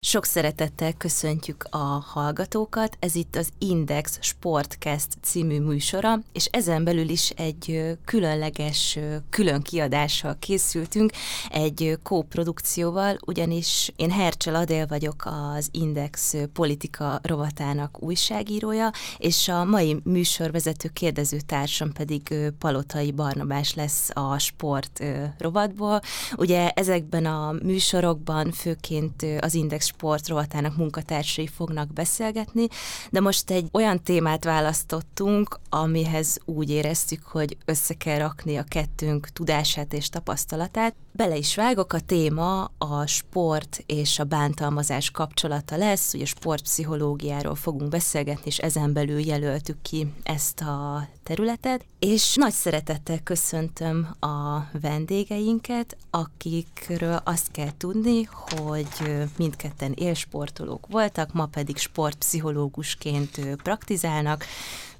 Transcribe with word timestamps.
Sok 0.00 0.24
szeretettel 0.24 0.92
köszöntjük 0.92 1.66
a 1.70 2.04
hallgatókat. 2.06 2.96
Ez 3.00 3.14
itt 3.14 3.36
az 3.36 3.48
Index 3.58 4.18
Sportcast 4.20 5.08
című 5.22 5.60
műsora, 5.60 6.18
és 6.32 6.48
ezen 6.50 6.84
belül 6.84 7.08
is 7.08 7.30
egy 7.30 7.96
különleges, 8.04 8.98
külön 9.30 9.62
kiadással 9.62 10.36
készültünk, 10.38 11.12
egy 11.50 11.98
kóprodukcióval, 12.02 13.18
ugyanis 13.26 13.92
én 13.96 14.10
Hercsel 14.10 14.54
Adél 14.54 14.86
vagyok 14.86 15.28
az 15.56 15.68
Index 15.72 16.34
politika 16.52 17.20
rovatának 17.22 18.02
újságírója, 18.02 18.90
és 19.16 19.48
a 19.48 19.64
mai 19.64 20.00
műsorvezető 20.04 20.88
kérdezőtársam 20.92 21.92
pedig 21.92 22.34
Palotai 22.58 23.12
Barnabás 23.12 23.74
lesz 23.74 24.10
a 24.12 24.38
sport 24.38 25.04
rovatból. 25.38 26.00
Ugye 26.36 26.70
ezekben 26.70 27.26
a 27.26 27.52
műsorokban 27.62 28.52
főként 28.52 29.26
az 29.40 29.54
Index 29.54 29.86
sport 29.88 30.28
rovatának 30.28 30.76
munkatársai 30.76 31.46
fognak 31.46 31.92
beszélgetni, 31.92 32.66
de 33.10 33.20
most 33.20 33.50
egy 33.50 33.68
olyan 33.72 34.02
témát 34.02 34.44
választottunk, 34.44 35.58
amihez 35.68 36.38
úgy 36.44 36.70
éreztük, 36.70 37.22
hogy 37.22 37.56
össze 37.64 37.94
kell 37.94 38.18
rakni 38.18 38.56
a 38.56 38.62
kettőnk 38.68 39.28
tudását 39.28 39.92
és 39.92 40.08
tapasztalatát. 40.08 40.94
Bele 41.18 41.36
is 41.36 41.54
vágok, 41.54 41.92
a 41.92 42.00
téma 42.00 42.70
a 42.78 43.06
sport 43.06 43.82
és 43.86 44.18
a 44.18 44.24
bántalmazás 44.24 45.10
kapcsolata 45.10 45.76
lesz, 45.76 46.14
ugye 46.14 46.24
sportpszichológiáról 46.24 47.54
fogunk 47.54 47.90
beszélgetni, 47.90 48.42
és 48.44 48.58
ezen 48.58 48.92
belül 48.92 49.18
jelöltük 49.18 49.82
ki 49.82 50.12
ezt 50.22 50.60
a 50.60 51.08
területet, 51.22 51.84
és 51.98 52.34
nagy 52.34 52.52
szeretettel 52.52 53.22
köszöntöm 53.22 54.14
a 54.20 54.58
vendégeinket, 54.80 55.96
akikről 56.10 57.20
azt 57.24 57.50
kell 57.50 57.70
tudni, 57.76 58.22
hogy 58.22 59.26
mindketten 59.36 59.92
élsportolók 59.92 60.86
voltak, 60.86 61.32
ma 61.32 61.46
pedig 61.46 61.76
sportpszichológusként 61.76 63.56
praktizálnak. 63.62 64.44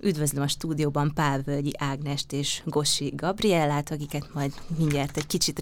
Üdvözlöm 0.01 0.43
a 0.43 0.49
stúdióban 0.49 1.13
Völgyi 1.45 1.73
Ágnest 1.79 2.33
és 2.33 2.63
Gossi 2.65 3.13
Gabriellát, 3.17 3.91
akiket 3.91 4.35
majd 4.35 4.53
mindjárt 4.79 5.17
egy 5.17 5.27
kicsit 5.27 5.59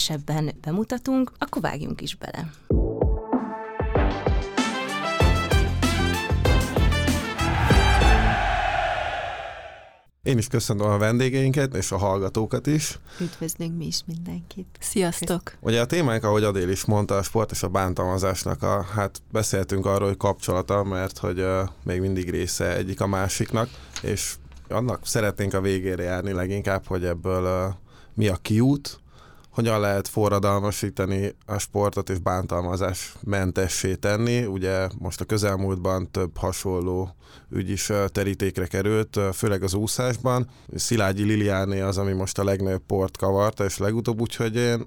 részletesebben 0.00 0.54
bemutatunk, 0.60 1.32
akkor 1.38 1.62
vágjunk 1.62 2.00
is 2.00 2.14
bele. 2.14 2.50
Én 10.22 10.38
is 10.38 10.46
köszönöm 10.46 10.86
a 10.86 10.98
vendégeinket 10.98 11.74
és 11.74 11.92
a 11.92 11.96
hallgatókat 11.96 12.66
is. 12.66 12.98
Üdvözlünk 13.20 13.76
mi 13.76 13.86
is 13.86 14.00
mindenkit. 14.06 14.66
Sziasztok! 14.80 15.56
Ugye 15.60 15.80
a 15.80 15.86
témánk, 15.86 16.24
ahogy 16.24 16.44
Adél 16.44 16.68
is 16.68 16.84
mondta, 16.84 17.16
a 17.16 17.22
sport 17.22 17.50
és 17.50 17.62
a 17.62 17.68
bántalmazásnak, 17.68 18.62
a, 18.62 18.82
hát 18.82 19.22
beszéltünk 19.32 19.86
arról, 19.86 20.08
hogy 20.08 20.16
kapcsolata, 20.16 20.84
mert 20.84 21.18
hogy 21.18 21.40
uh, 21.40 21.68
még 21.84 22.00
mindig 22.00 22.30
része 22.30 22.76
egyik 22.76 23.00
a 23.00 23.06
másiknak, 23.06 23.68
és 24.02 24.34
annak 24.68 25.06
szeretnénk 25.06 25.54
a 25.54 25.60
végére 25.60 26.02
járni 26.02 26.32
leginkább, 26.32 26.86
hogy 26.86 27.04
ebből 27.04 27.66
uh, 27.66 27.74
mi 28.14 28.28
a 28.28 28.36
kiút, 28.36 29.00
hogyan 29.50 29.80
lehet 29.80 30.08
forradalmasítani 30.08 31.34
a 31.46 31.58
sportot 31.58 32.10
és 32.10 32.18
bántalmazás 32.18 33.14
mentessé 33.20 33.94
tenni. 33.94 34.44
Ugye 34.44 34.88
most 34.98 35.20
a 35.20 35.24
közelmúltban 35.24 36.10
több 36.10 36.36
hasonló 36.36 37.14
ügy 37.50 37.70
is 37.70 37.92
terítékre 38.06 38.66
került, 38.66 39.20
főleg 39.32 39.62
az 39.62 39.74
úszásban. 39.74 40.48
Szilágyi 40.74 41.22
Liliáné 41.22 41.80
az, 41.80 41.98
ami 41.98 42.12
most 42.12 42.38
a 42.38 42.44
legnagyobb 42.44 42.82
port 42.86 43.16
kavarta, 43.16 43.64
és 43.64 43.78
legutóbb, 43.78 44.20
úgyhogy 44.20 44.56
én 44.56 44.86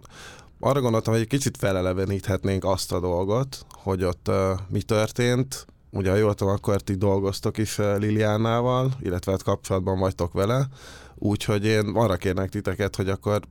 arra 0.60 0.82
gondoltam, 0.82 1.14
hogy 1.14 1.22
egy 1.22 1.28
kicsit 1.28 1.58
feleleveníthetnénk 1.58 2.64
azt 2.64 2.92
a 2.92 3.00
dolgot, 3.00 3.66
hogy 3.70 4.04
ott 4.04 4.28
uh, 4.28 4.36
mi 4.70 4.82
történt. 4.82 5.66
Ugye, 5.92 6.10
ha 6.10 6.16
jól 6.16 6.34
tudom, 6.34 6.54
akkor 6.54 6.82
ti 6.82 6.96
dolgoztok 6.96 7.58
is 7.58 7.78
Liliánával, 7.78 8.92
illetve 9.02 9.32
hát 9.32 9.44
kapcsolatban 9.44 10.00
vagytok 10.00 10.34
vele, 10.34 10.68
úgyhogy 11.16 11.66
én 11.66 11.92
arra 11.94 12.16
kérnek 12.16 12.50
titeket, 12.50 12.96
hogy 12.96 13.10
akkor 13.10 13.42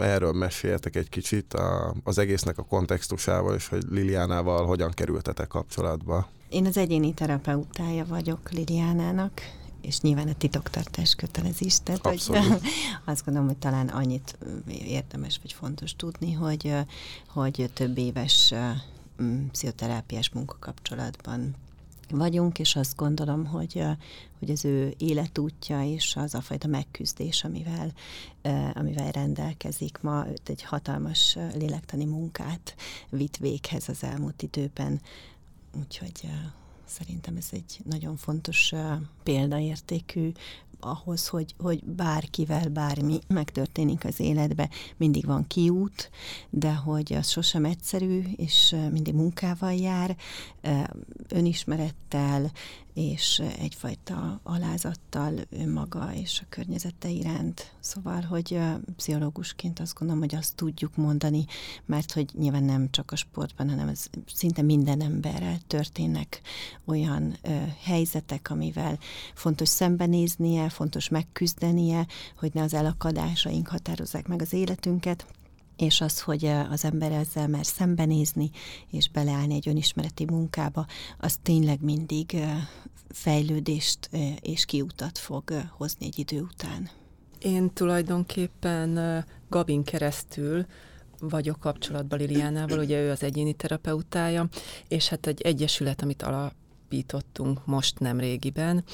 erről 0.00 0.32
meséltek 0.32 0.96
egy 0.96 1.08
kicsit 1.08 1.54
a, 1.54 1.94
az 2.04 2.18
egésznek 2.18 2.58
a 2.58 2.62
kontextusával, 2.64 3.54
és 3.54 3.68
hogy 3.68 3.82
Liliánával 3.90 4.66
hogyan 4.66 4.90
kerültetek 4.90 5.48
kapcsolatba. 5.48 6.28
Én 6.48 6.66
az 6.66 6.76
egyéni 6.76 7.14
terapeutája 7.14 8.04
vagyok 8.04 8.50
Liliánának, 8.50 9.32
és 9.80 10.00
nyilván 10.00 10.28
a 10.28 10.34
titoktartás 10.34 11.14
kötelezés, 11.14 11.78
tehát 11.82 12.06
hogy 12.06 12.22
azt 13.04 13.24
gondolom, 13.24 13.48
hogy 13.48 13.58
talán 13.58 13.88
annyit 13.88 14.38
érdemes 14.68 15.38
vagy 15.42 15.52
fontos 15.52 15.96
tudni, 15.96 16.32
hogy, 16.32 16.74
hogy 17.28 17.70
több 17.74 17.98
éves 17.98 18.54
pszichoterápiás 19.52 20.30
munkakapcsolatban 20.30 21.54
vagyunk, 22.10 22.58
és 22.58 22.76
azt 22.76 22.96
gondolom, 22.96 23.44
hogy, 23.46 23.82
hogy 24.38 24.50
az 24.50 24.64
ő 24.64 24.94
életútja 24.98 25.82
és 25.82 26.16
az 26.16 26.34
a 26.34 26.40
fajta 26.40 26.68
megküzdés, 26.68 27.44
amivel, 27.44 27.92
amivel 28.72 29.10
rendelkezik 29.10 29.98
ma, 30.00 30.26
egy 30.46 30.62
hatalmas 30.62 31.38
lélektani 31.54 32.04
munkát 32.04 32.74
vitt 33.10 33.36
véghez 33.36 33.88
az 33.88 34.02
elmúlt 34.02 34.42
időben. 34.42 35.00
Úgyhogy 35.80 36.28
szerintem 36.84 37.36
ez 37.36 37.48
egy 37.50 37.80
nagyon 37.84 38.16
fontos 38.16 38.72
példaértékű 39.22 40.32
ahhoz, 40.80 41.28
hogy, 41.28 41.54
hogy 41.58 41.84
bárkivel 41.84 42.68
bármi 42.68 43.18
megtörténik 43.28 44.04
az 44.04 44.20
életbe, 44.20 44.68
mindig 44.96 45.26
van 45.26 45.46
kiút, 45.46 46.10
de 46.50 46.74
hogy 46.74 47.12
az 47.12 47.28
sosem 47.28 47.64
egyszerű, 47.64 48.22
és 48.36 48.76
mindig 48.90 49.14
munkával 49.14 49.72
jár, 49.72 50.16
önismerettel, 51.28 52.50
és 52.96 53.42
egyfajta 53.58 54.40
alázattal 54.42 55.34
önmaga 55.50 56.14
és 56.14 56.40
a 56.42 56.46
környezete 56.48 57.08
iránt. 57.08 57.72
Szóval, 57.80 58.20
hogy 58.20 58.58
pszichológusként 58.96 59.80
azt 59.80 59.94
gondolom, 59.98 60.22
hogy 60.22 60.34
azt 60.34 60.54
tudjuk 60.54 60.96
mondani, 60.96 61.44
mert 61.86 62.12
hogy 62.12 62.30
nyilván 62.38 62.64
nem 62.64 62.90
csak 62.90 63.10
a 63.10 63.16
sportban, 63.16 63.70
hanem 63.70 63.88
ez 63.88 64.06
szinte 64.34 64.62
minden 64.62 65.00
emberrel 65.00 65.58
történnek 65.66 66.40
olyan 66.84 67.36
ö, 67.42 67.56
helyzetek, 67.82 68.50
amivel 68.50 68.98
fontos 69.34 69.68
szembenéznie, 69.68 70.68
fontos 70.68 71.08
megküzdenie, 71.08 72.06
hogy 72.38 72.50
ne 72.54 72.62
az 72.62 72.74
elakadásaink 72.74 73.68
határozzák 73.68 74.26
meg 74.26 74.42
az 74.42 74.52
életünket, 74.52 75.26
és 75.76 76.00
az, 76.00 76.20
hogy 76.20 76.44
az 76.44 76.84
ember 76.84 77.12
ezzel 77.12 77.48
mer 77.48 77.66
szembenézni, 77.66 78.50
és 78.90 79.08
beleállni 79.08 79.54
egy 79.54 79.68
önismereti 79.68 80.24
munkába, 80.24 80.86
az 81.18 81.36
tényleg 81.42 81.82
mindig 81.82 82.36
fejlődést 83.08 84.10
és 84.40 84.64
kiutat 84.64 85.18
fog 85.18 85.42
hozni 85.70 86.06
egy 86.06 86.18
idő 86.18 86.40
után. 86.40 86.90
Én 87.38 87.72
tulajdonképpen 87.72 89.24
Gabin 89.48 89.84
keresztül 89.84 90.66
vagyok 91.20 91.60
kapcsolatban 91.60 92.18
Liliánával, 92.18 92.78
ugye 92.78 93.00
ő 93.00 93.10
az 93.10 93.22
egyéni 93.22 93.52
terapeutája, 93.52 94.48
és 94.88 95.08
hát 95.08 95.26
egy 95.26 95.40
egyesület, 95.40 96.02
amit 96.02 96.22
alap 96.22 96.52
alapítottunk 96.86 97.66
most 97.66 97.98
nem 97.98 98.20
régiben. 98.20 98.84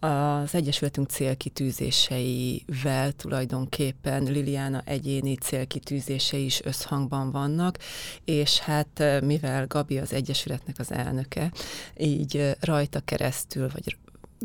Az 0.00 0.54
Egyesületünk 0.54 1.08
célkitűzéseivel 1.08 3.12
tulajdonképpen 3.12 4.22
Liliana 4.22 4.82
egyéni 4.84 5.34
célkitűzései 5.34 6.44
is 6.44 6.64
összhangban 6.64 7.30
vannak, 7.30 7.78
és 8.24 8.58
hát 8.58 9.02
mivel 9.22 9.66
Gabi 9.66 9.98
az 9.98 10.12
Egyesületnek 10.12 10.78
az 10.78 10.92
elnöke, 10.92 11.52
így 11.96 12.56
rajta 12.60 13.00
keresztül, 13.00 13.68
vagy 13.72 13.96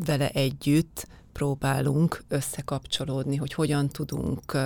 vele 0.06 0.30
együtt 0.30 1.07
próbálunk 1.33 2.24
összekapcsolódni, 2.28 3.36
hogy 3.36 3.54
hogyan 3.54 3.88
tudunk 3.88 4.57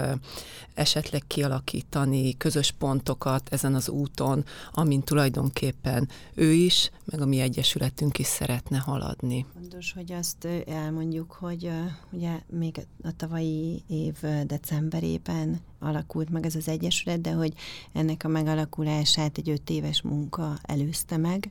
esetleg 0.73 1.23
kialakítani 1.27 2.37
közös 2.37 2.71
pontokat 2.71 3.49
ezen 3.53 3.75
az 3.75 3.89
úton, 3.89 4.45
amin 4.71 5.01
tulajdonképpen 5.01 6.09
ő 6.33 6.51
is, 6.51 6.91
meg 7.05 7.21
a 7.21 7.25
mi 7.25 7.39
egyesületünk 7.39 8.19
is 8.19 8.27
szeretne 8.27 8.77
haladni. 8.77 9.45
Fontos, 9.53 9.93
hogy 9.93 10.11
azt 10.11 10.47
elmondjuk, 10.67 11.31
hogy 11.31 11.71
ugye 12.11 12.39
még 12.49 12.87
a 13.03 13.15
tavalyi 13.15 13.83
év 13.87 14.15
decemberében 14.45 15.61
alakult 15.79 16.29
meg 16.29 16.45
ez 16.45 16.55
az 16.55 16.67
egyesület, 16.67 17.21
de 17.21 17.31
hogy 17.31 17.53
ennek 17.93 18.23
a 18.23 18.27
megalakulását 18.27 19.37
egy 19.37 19.49
öt 19.49 19.69
éves 19.69 20.01
munka 20.01 20.57
előzte 20.61 21.17
meg, 21.17 21.49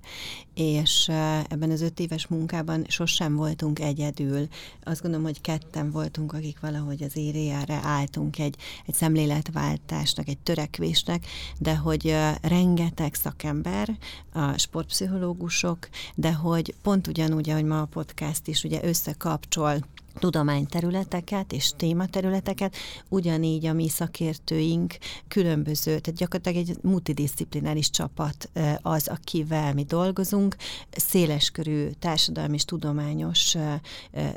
és 0.55 1.09
ebben 1.49 1.71
az 1.71 1.81
öt 1.81 2.01
éves 2.01 2.27
munkában 2.27 2.85
sosem 2.89 3.35
voltunk 3.37 3.79
egyedül. 3.79 4.49
Azt 4.83 5.01
gondolom, 5.03 5.14
hogy 5.23 5.41
ketten 5.41 5.91
voltunk, 5.91 6.33
akik 6.33 6.61
valahogy 6.61 7.03
az 7.03 7.17
éréjára 7.17 7.75
álltunk 7.75 8.39
egy, 8.39 8.57
egy 8.87 8.95
szemléletváltásnak, 8.95 10.29
egy 10.29 10.39
törekvésnek, 10.39 11.27
de 11.59 11.77
hogy 11.77 12.17
rengeteg 12.43 13.15
szakember, 13.15 13.99
a 14.33 14.59
sportpszichológusok, 14.59 15.89
de 16.15 16.33
hogy 16.33 16.75
pont 16.83 17.07
ugyanúgy, 17.07 17.51
ahogy 17.51 17.65
ma 17.65 17.81
a 17.81 17.85
podcast 17.87 18.47
is 18.49 18.65
ugye 18.65 18.85
összekapcsol 18.85 19.79
tudományterületeket 20.19 21.53
és 21.53 21.73
tématerületeket, 21.77 22.77
ugyanígy 23.09 23.67
a 23.67 23.73
mi 23.73 23.89
szakértőink 23.89 24.97
különböző, 25.29 25.99
tehát 25.99 26.19
gyakorlatilag 26.19 26.69
egy 26.69 26.77
multidisziplináris 26.83 27.91
csapat 27.91 28.51
az, 28.83 29.09
akivel 29.09 29.75
mi 29.75 29.83
dolgozunk, 29.83 30.57
széleskörű 30.91 31.89
társadalmi 31.99 32.55
és 32.55 32.65
tudományos 32.65 33.57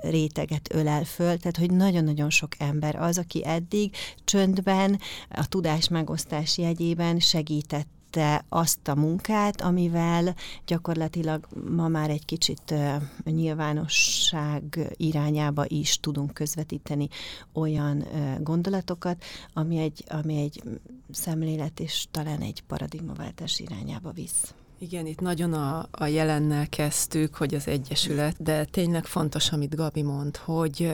réteget 0.01 0.73
ölel 0.73 1.03
föl, 1.03 1.37
tehát 1.37 1.57
hogy 1.57 1.71
nagyon-nagyon 1.71 2.29
sok 2.29 2.51
ember 2.57 2.95
az, 2.95 3.17
aki 3.17 3.45
eddig 3.45 3.95
csöndben 4.25 4.99
a 5.29 5.47
tudás 5.47 5.87
megosztás 5.87 6.57
jegyében 6.57 7.19
segített 7.19 7.95
végezte 8.11 8.45
azt 8.49 8.87
a 8.87 8.95
munkát, 8.95 9.61
amivel 9.61 10.35
gyakorlatilag 10.65 11.47
ma 11.69 11.87
már 11.87 12.09
egy 12.09 12.25
kicsit 12.25 12.73
nyilvánosság 13.23 14.93
irányába 14.97 15.65
is 15.67 15.99
tudunk 15.99 16.33
közvetíteni 16.33 17.07
olyan 17.53 18.03
gondolatokat, 18.39 19.23
ami 19.53 19.77
egy, 19.77 20.03
ami 20.07 20.41
egy 20.41 20.63
szemlélet 21.11 21.79
és 21.79 22.05
talán 22.11 22.41
egy 22.41 22.63
paradigmaváltás 22.67 23.59
irányába 23.59 24.11
visz. 24.11 24.53
Igen, 24.79 25.05
itt 25.05 25.19
nagyon 25.19 25.53
a, 25.53 25.87
a 25.91 26.05
jelennel 26.05 26.69
kezdtük, 26.69 27.35
hogy 27.35 27.53
az 27.53 27.67
Egyesület, 27.67 28.43
de 28.43 28.65
tényleg 28.65 29.05
fontos, 29.05 29.51
amit 29.51 29.75
Gabi 29.75 30.01
mond, 30.01 30.37
hogy, 30.37 30.93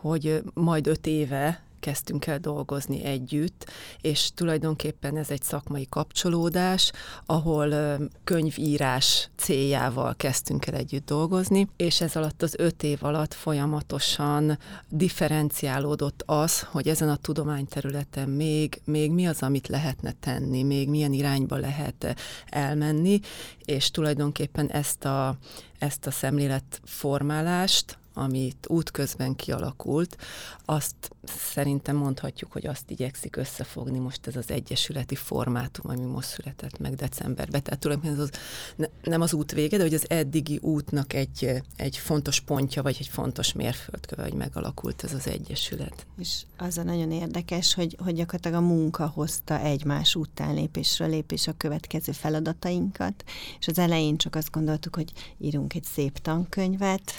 hogy 0.00 0.42
majd 0.54 0.86
öt 0.86 1.06
éve 1.06 1.62
kezdtünk 1.82 2.26
el 2.26 2.38
dolgozni 2.38 3.04
együtt, 3.04 3.70
és 4.00 4.30
tulajdonképpen 4.34 5.16
ez 5.16 5.30
egy 5.30 5.42
szakmai 5.42 5.86
kapcsolódás, 5.88 6.92
ahol 7.26 7.98
könyvírás 8.24 9.30
céljával 9.36 10.14
kezdtünk 10.16 10.66
el 10.66 10.74
együtt 10.74 11.06
dolgozni, 11.06 11.68
és 11.76 12.00
ez 12.00 12.16
alatt 12.16 12.42
az 12.42 12.54
öt 12.58 12.82
év 12.82 13.04
alatt 13.04 13.34
folyamatosan 13.34 14.58
differenciálódott 14.88 16.22
az, 16.26 16.60
hogy 16.62 16.88
ezen 16.88 17.08
a 17.08 17.16
tudományterületen 17.16 18.28
még, 18.28 18.80
még 18.84 19.10
mi 19.10 19.26
az, 19.26 19.42
amit 19.42 19.68
lehetne 19.68 20.12
tenni, 20.20 20.62
még 20.62 20.88
milyen 20.88 21.12
irányba 21.12 21.56
lehet 21.56 22.14
elmenni, 22.46 23.20
és 23.64 23.90
tulajdonképpen 23.90 24.70
ezt 24.70 25.04
a, 25.04 25.36
ezt 25.78 26.06
a 26.06 26.10
szemléletformálást 26.10 28.00
amit 28.14 28.66
útközben 28.68 29.36
kialakult, 29.36 30.16
azt 30.64 30.94
szerintem 31.24 31.96
mondhatjuk, 31.96 32.52
hogy 32.52 32.66
azt 32.66 32.90
igyekszik 32.90 33.36
összefogni 33.36 33.98
most 33.98 34.26
ez 34.26 34.36
az 34.36 34.50
egyesületi 34.50 35.14
formátum, 35.14 35.90
ami 35.90 36.04
most 36.04 36.28
született 36.28 36.78
meg 36.78 36.94
decemberben. 36.94 37.62
Tehát 37.62 37.80
tulajdonképpen 37.80 38.20
ez 38.20 38.28
az, 38.28 38.40
ne, 38.76 38.86
nem 39.02 39.20
az 39.20 39.32
út 39.32 39.52
vége, 39.52 39.76
de 39.76 39.82
hogy 39.82 39.94
az 39.94 40.10
eddigi 40.10 40.58
útnak 40.62 41.12
egy, 41.12 41.62
egy 41.76 41.96
fontos 41.96 42.40
pontja, 42.40 42.82
vagy 42.82 42.96
egy 42.98 43.08
fontos 43.08 43.52
mérföldköve, 43.52 44.22
hogy 44.22 44.34
megalakult 44.34 45.04
ez 45.04 45.12
az 45.12 45.26
egyesület. 45.26 46.06
És 46.18 46.42
az 46.56 46.78
a 46.78 46.82
nagyon 46.82 47.10
érdekes, 47.10 47.74
hogy, 47.74 47.96
hogy 48.04 48.14
gyakorlatilag 48.14 48.62
a 48.62 48.66
munka 48.66 49.06
hozta 49.06 49.60
egymás 49.60 50.14
után 50.14 50.54
lépésről 50.54 51.08
lépés 51.08 51.46
a 51.46 51.54
következő 51.56 52.12
feladatainkat, 52.12 53.24
és 53.58 53.66
az 53.66 53.78
elején 53.78 54.16
csak 54.16 54.34
azt 54.34 54.50
gondoltuk, 54.50 54.94
hogy 54.94 55.12
írunk 55.38 55.74
egy 55.74 55.84
szép 55.84 56.18
tankönyvet, 56.18 57.12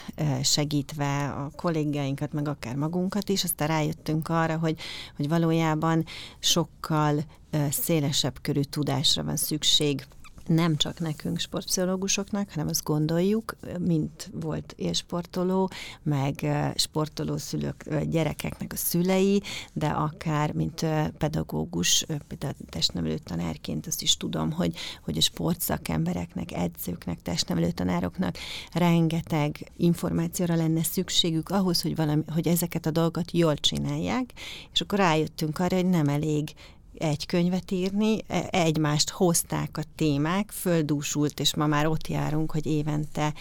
segítve 0.83 1.30
a 1.30 1.51
kollégáinkat, 1.56 2.33
meg 2.33 2.47
akár 2.47 2.75
magunkat 2.75 3.30
is, 3.30 3.44
aztán 3.44 3.68
rájött 3.68 3.81
rájöttünk 3.83 4.30
arra, 4.30 4.57
hogy, 4.57 4.80
hogy 5.15 5.30
valójában 5.30 6.06
sokkal 6.39 7.24
szélesebb 7.69 8.41
körű 8.41 8.62
tudásra 8.62 9.24
van 9.24 9.35
szükség 9.35 10.06
nem 10.48 10.75
csak 10.75 11.00
nekünk 11.00 11.40
sportpszichológusoknak, 11.40 12.51
hanem 12.51 12.68
azt 12.68 12.84
gondoljuk, 12.84 13.56
mint 13.80 14.30
volt 14.34 14.74
élsportoló, 14.78 15.69
meg 16.04 16.48
sportoló 16.75 17.38
szülők, 17.38 18.00
gyerekeknek 18.10 18.74
a 18.74 18.75
szülei, 18.75 19.42
de 19.74 19.88
akár, 19.88 20.54
mint 20.54 20.86
pedagógus, 21.18 22.06
például 22.28 22.54
testnevelő 22.69 23.18
tanárként 23.18 23.88
azt 23.88 24.01
is 24.01 24.18
tudom, 24.18 24.51
hogy, 24.51 24.75
hogy 25.04 25.18
a 25.18 25.22
sportszakembereknek, 25.22 26.51
edzőknek, 26.51 27.22
testnevelő 27.22 27.72
tanároknak 27.72 28.38
rengeteg 28.72 29.72
információra 29.78 30.56
lenne 30.56 30.84
szükségük 30.84 31.50
ahhoz, 31.50 31.81
hogy, 31.81 31.95
valami, 31.95 32.22
hogy 32.34 32.48
ezeket 32.48 32.86
a 32.86 32.92
dolgokat 32.92 33.31
jól 33.31 33.56
csinálják, 33.56 34.34
és 34.74 34.81
akkor 34.81 35.00
rájöttünk 35.00 35.60
arra, 35.60 35.75
hogy 35.75 35.90
nem 35.90 36.07
elég 36.07 36.54
egy 36.98 37.25
könyvet 37.25 37.72
írni, 37.72 38.18
e, 38.28 38.48
egymást 38.51 39.10
hozták 39.10 39.78
a 39.78 39.84
témák, 39.95 40.51
földúsult, 40.51 41.40
és 41.40 41.56
ma 41.56 41.68
már 41.68 41.88
ott 41.88 42.07
járunk, 42.07 42.51
hogy 42.51 42.66
évente 42.66 43.34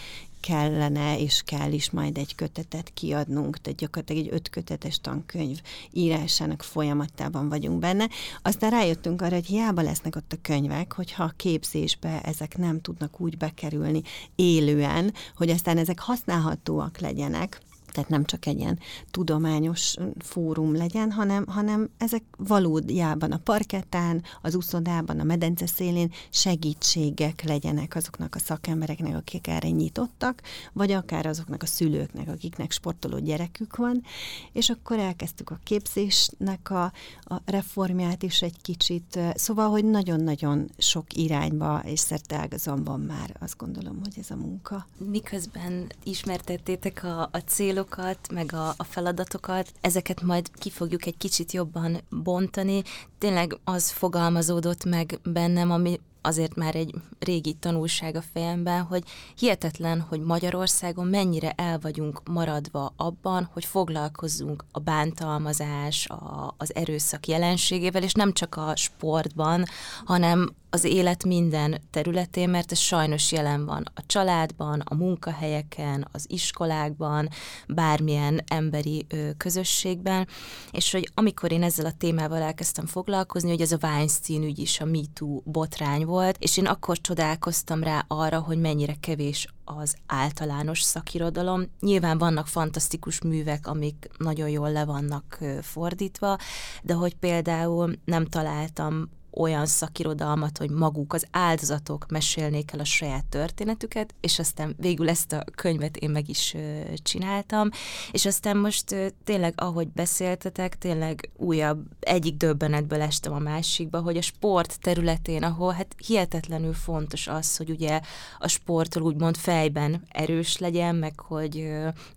kellene 0.47 1.19
és 1.19 1.41
kell 1.45 1.71
is 1.71 1.89
majd 1.89 2.17
egy 2.17 2.35
kötetet 2.35 2.91
kiadnunk, 2.93 3.61
tehát 3.61 3.79
gyakorlatilag 3.79 4.25
egy 4.25 4.33
ötkötetes 4.33 4.99
tankönyv 5.01 5.61
írásának 5.91 6.63
folyamatában 6.63 7.49
vagyunk 7.49 7.79
benne. 7.79 8.09
Aztán 8.41 8.69
rájöttünk 8.69 9.21
arra, 9.21 9.35
hogy 9.35 9.45
hiába 9.45 9.81
lesznek 9.81 10.15
ott 10.15 10.33
a 10.33 10.41
könyvek, 10.41 10.93
hogyha 10.93 11.23
a 11.23 11.33
képzésbe 11.35 12.21
ezek 12.21 12.57
nem 12.57 12.81
tudnak 12.81 13.19
úgy 13.19 13.37
bekerülni 13.37 14.01
élően, 14.35 15.13
hogy 15.35 15.49
aztán 15.49 15.77
ezek 15.77 15.99
használhatóak 15.99 16.99
legyenek, 16.99 17.61
tehát 17.93 18.09
nem 18.09 18.25
csak 18.25 18.45
egy 18.45 18.59
ilyen 18.59 18.79
tudományos 19.11 19.95
fórum 20.19 20.75
legyen, 20.75 21.11
hanem, 21.11 21.45
hanem 21.47 21.89
ezek 21.97 22.23
valójában 22.37 23.31
a 23.31 23.37
parkettán, 23.37 24.23
az 24.41 24.55
úszodában, 24.55 25.19
a 25.19 25.23
medence 25.23 25.65
szélén 25.65 26.11
segítségek 26.29 27.43
legyenek 27.43 27.95
azoknak 27.95 28.35
a 28.35 28.39
szakembereknek, 28.39 29.15
akik 29.15 29.47
erre 29.47 29.69
nyitottak, 29.69 30.41
vagy 30.73 30.91
akár 30.91 31.25
azoknak 31.25 31.63
a 31.63 31.65
szülőknek, 31.65 32.27
akiknek 32.27 32.71
sportoló 32.71 33.19
gyerekük 33.19 33.75
van, 33.75 34.03
és 34.51 34.69
akkor 34.69 34.99
elkezdtük 34.99 35.49
a 35.49 35.59
képzésnek 35.63 36.69
a, 36.69 36.83
a 37.23 37.41
reformját 37.45 38.23
is 38.23 38.41
egy 38.41 38.61
kicsit, 38.61 39.19
szóval, 39.33 39.69
hogy 39.69 39.85
nagyon-nagyon 39.85 40.69
sok 40.77 41.13
irányba 41.13 41.81
és 41.85 41.99
szerteágazomban 41.99 42.99
már 42.99 43.35
azt 43.39 43.57
gondolom, 43.57 43.99
hogy 44.03 44.13
ez 44.19 44.31
a 44.31 44.35
munka. 44.35 44.87
Miközben 44.97 45.91
ismertettétek 46.03 47.03
a, 47.03 47.21
a 47.21 47.37
célok, 47.45 47.82
célokat, 47.83 48.31
meg 48.31 48.53
a, 48.53 48.73
a 48.77 48.83
feladatokat, 48.83 49.71
ezeket 49.81 50.21
majd 50.21 50.49
ki 50.53 50.69
fogjuk 50.69 51.05
egy 51.05 51.17
kicsit 51.17 51.51
jobban 51.51 52.01
bontani. 52.09 52.83
Tényleg 53.17 53.57
az 53.63 53.91
fogalmazódott 53.91 54.83
meg 54.83 55.19
bennem, 55.23 55.71
ami 55.71 55.99
azért 56.23 56.55
már 56.55 56.75
egy 56.75 56.95
régi 57.19 57.53
tanulság 57.53 58.15
a 58.15 58.23
fejemben, 58.33 58.81
hogy 58.81 59.03
hihetetlen, 59.37 60.01
hogy 60.01 60.19
Magyarországon 60.19 61.07
mennyire 61.07 61.51
el 61.51 61.79
vagyunk 61.79 62.21
maradva 62.29 62.93
abban, 62.97 63.49
hogy 63.53 63.65
foglalkozzunk 63.65 64.65
a 64.71 64.79
bántalmazás, 64.79 66.07
a, 66.07 66.55
az 66.57 66.75
erőszak 66.75 67.27
jelenségével, 67.27 68.03
és 68.03 68.13
nem 68.13 68.33
csak 68.33 68.55
a 68.55 68.75
sportban, 68.75 69.65
hanem 70.05 70.55
az 70.73 70.83
élet 70.83 71.23
minden 71.25 71.81
területén, 71.91 72.49
mert 72.49 72.71
ez 72.71 72.77
sajnos 72.77 73.31
jelen 73.31 73.65
van 73.65 73.83
a 73.93 74.05
családban, 74.05 74.79
a 74.79 74.95
munkahelyeken, 74.95 76.07
az 76.11 76.25
iskolákban, 76.27 77.29
bármilyen 77.67 78.43
emberi 78.47 79.05
ö, 79.09 79.29
közösségben, 79.37 80.27
és 80.71 80.91
hogy 80.91 81.11
amikor 81.13 81.51
én 81.51 81.63
ezzel 81.63 81.85
a 81.85 81.97
témával 81.97 82.41
elkezdtem 82.41 82.85
foglalkozni, 82.85 83.49
hogy 83.49 83.61
ez 83.61 83.71
a 83.71 83.77
Weinstein 83.81 84.43
ügy 84.43 84.59
is 84.59 84.79
a 84.79 84.85
MeToo 84.85 85.41
botrány 85.43 86.05
volt, 86.05 86.12
és 86.39 86.57
én 86.57 86.65
akkor 86.65 87.01
csodálkoztam 87.01 87.83
rá 87.83 88.05
arra, 88.07 88.39
hogy 88.39 88.59
mennyire 88.59 88.95
kevés 88.99 89.47
az 89.65 89.95
általános 90.05 90.81
szakirodalom. 90.81 91.69
Nyilván 91.79 92.17
vannak 92.17 92.47
fantasztikus 92.47 93.21
művek, 93.21 93.67
amik 93.67 94.09
nagyon 94.17 94.49
jól 94.49 94.71
le 94.71 94.85
vannak 94.85 95.39
fordítva, 95.61 96.37
de 96.83 96.93
hogy 96.93 97.15
például 97.15 97.93
nem 98.05 98.25
találtam 98.25 99.09
olyan 99.35 99.65
szakirodalmat, 99.65 100.57
hogy 100.57 100.69
maguk 100.69 101.13
az 101.13 101.25
áldozatok 101.31 102.05
mesélnék 102.09 102.71
el 102.71 102.79
a 102.79 102.83
saját 102.83 103.25
történetüket, 103.25 104.13
és 104.19 104.39
aztán 104.39 104.75
végül 104.77 105.09
ezt 105.09 105.33
a 105.33 105.43
könyvet 105.55 105.97
én 105.97 106.09
meg 106.09 106.29
is 106.29 106.55
csináltam, 106.95 107.69
és 108.11 108.25
aztán 108.25 108.57
most 108.57 109.13
tényleg, 109.23 109.53
ahogy 109.55 109.87
beszéltetek, 109.87 110.77
tényleg 110.77 111.29
újabb, 111.37 111.85
egyik 111.99 112.37
döbbenetből 112.37 113.01
estem 113.01 113.33
a 113.33 113.39
másikba, 113.39 114.01
hogy 114.01 114.17
a 114.17 114.21
sport 114.21 114.79
területén, 114.79 115.43
ahol 115.43 115.73
hát 115.73 115.95
hihetetlenül 116.07 116.73
fontos 116.73 117.27
az, 117.27 117.57
hogy 117.57 117.69
ugye 117.69 117.99
a 118.39 118.47
sporttól 118.47 119.03
úgymond 119.03 119.37
fejben 119.37 120.03
erős 120.09 120.57
legyen, 120.57 120.95
meg 120.95 121.19
hogy 121.19 121.55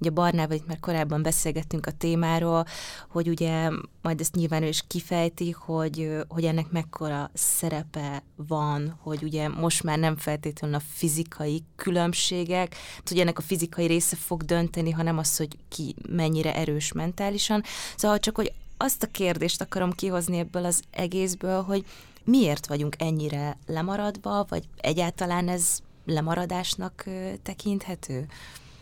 ugye 0.00 0.10
Barnával 0.10 0.56
itt 0.56 0.66
már 0.66 0.80
korábban 0.80 1.22
beszélgettünk 1.22 1.86
a 1.86 1.90
témáról, 1.90 2.64
hogy 3.08 3.28
ugye 3.28 3.70
majd 4.02 4.20
ezt 4.20 4.34
nyilván 4.34 4.62
ő 4.62 4.68
is 4.68 4.84
kifejti, 4.86 5.50
hogy, 5.50 6.10
hogy 6.28 6.44
ennek 6.44 6.70
mekkora 6.70 7.05
szerepe 7.32 8.22
van, 8.36 8.96
hogy 9.00 9.22
ugye 9.22 9.48
most 9.48 9.82
már 9.82 9.98
nem 9.98 10.16
feltétlenül 10.16 10.76
a 10.76 10.82
fizikai 10.92 11.64
különbségek, 11.76 12.76
hogy 13.04 13.18
ennek 13.18 13.38
a 13.38 13.42
fizikai 13.42 13.86
része 13.86 14.16
fog 14.16 14.42
dönteni, 14.42 14.90
hanem 14.90 15.18
az, 15.18 15.36
hogy 15.36 15.58
ki 15.68 15.94
mennyire 16.08 16.54
erős 16.54 16.92
mentálisan. 16.92 17.62
Szóval 17.96 18.18
csak, 18.18 18.36
hogy 18.36 18.52
azt 18.76 19.02
a 19.02 19.10
kérdést 19.10 19.60
akarom 19.60 19.92
kihozni 19.92 20.38
ebből 20.38 20.64
az 20.64 20.82
egészből, 20.90 21.62
hogy 21.62 21.84
miért 22.24 22.66
vagyunk 22.66 22.94
ennyire 22.98 23.56
lemaradva, 23.66 24.46
vagy 24.48 24.64
egyáltalán 24.76 25.48
ez 25.48 25.78
lemaradásnak 26.04 27.04
tekinthető? 27.42 28.26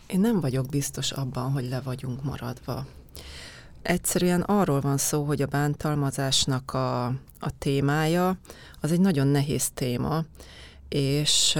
Én 0.07 0.19
nem 0.19 0.39
vagyok 0.39 0.65
biztos 0.65 1.11
abban, 1.11 1.51
hogy 1.51 1.69
le 1.69 1.81
vagyunk 1.81 2.23
maradva. 2.23 2.85
Egyszerűen 3.85 4.41
arról 4.41 4.79
van 4.79 4.97
szó, 4.97 5.23
hogy 5.23 5.41
a 5.41 5.45
bántalmazásnak 5.45 6.73
a, 6.73 7.05
a 7.39 7.57
témája 7.57 8.37
az 8.81 8.91
egy 8.91 8.99
nagyon 8.99 9.27
nehéz 9.27 9.69
téma, 9.73 10.23
és 10.89 11.57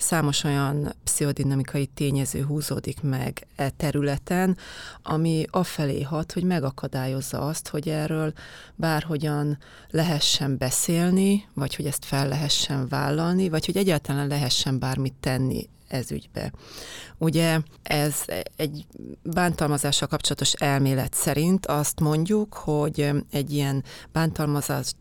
számos 0.00 0.44
olyan 0.44 0.94
pszichodinamikai 1.04 1.86
tényező 1.86 2.42
húzódik 2.42 3.02
meg 3.02 3.46
e 3.56 3.70
területen, 3.70 4.56
ami 5.02 5.44
afelé 5.50 6.02
hat, 6.02 6.32
hogy 6.32 6.44
megakadályozza 6.44 7.40
azt, 7.40 7.68
hogy 7.68 7.88
erről 7.88 8.32
bárhogyan 8.74 9.58
lehessen 9.90 10.58
beszélni, 10.58 11.48
vagy 11.54 11.74
hogy 11.76 11.86
ezt 11.86 12.04
fel 12.04 12.28
lehessen 12.28 12.88
vállalni, 12.88 13.48
vagy 13.48 13.66
hogy 13.66 13.76
egyáltalán 13.76 14.26
lehessen 14.26 14.78
bármit 14.78 15.14
tenni 15.20 15.68
ez 15.88 16.10
ügybe. 16.10 16.52
Ugye 17.18 17.60
ez 17.82 18.14
egy 18.56 18.86
bántalmazással 19.22 20.08
kapcsolatos 20.08 20.52
elmélet 20.52 21.14
szerint 21.14 21.66
azt 21.66 22.00
mondjuk, 22.00 22.54
hogy 22.54 23.10
egy 23.30 23.52
ilyen 23.52 23.84
bántalmazást 24.12 24.96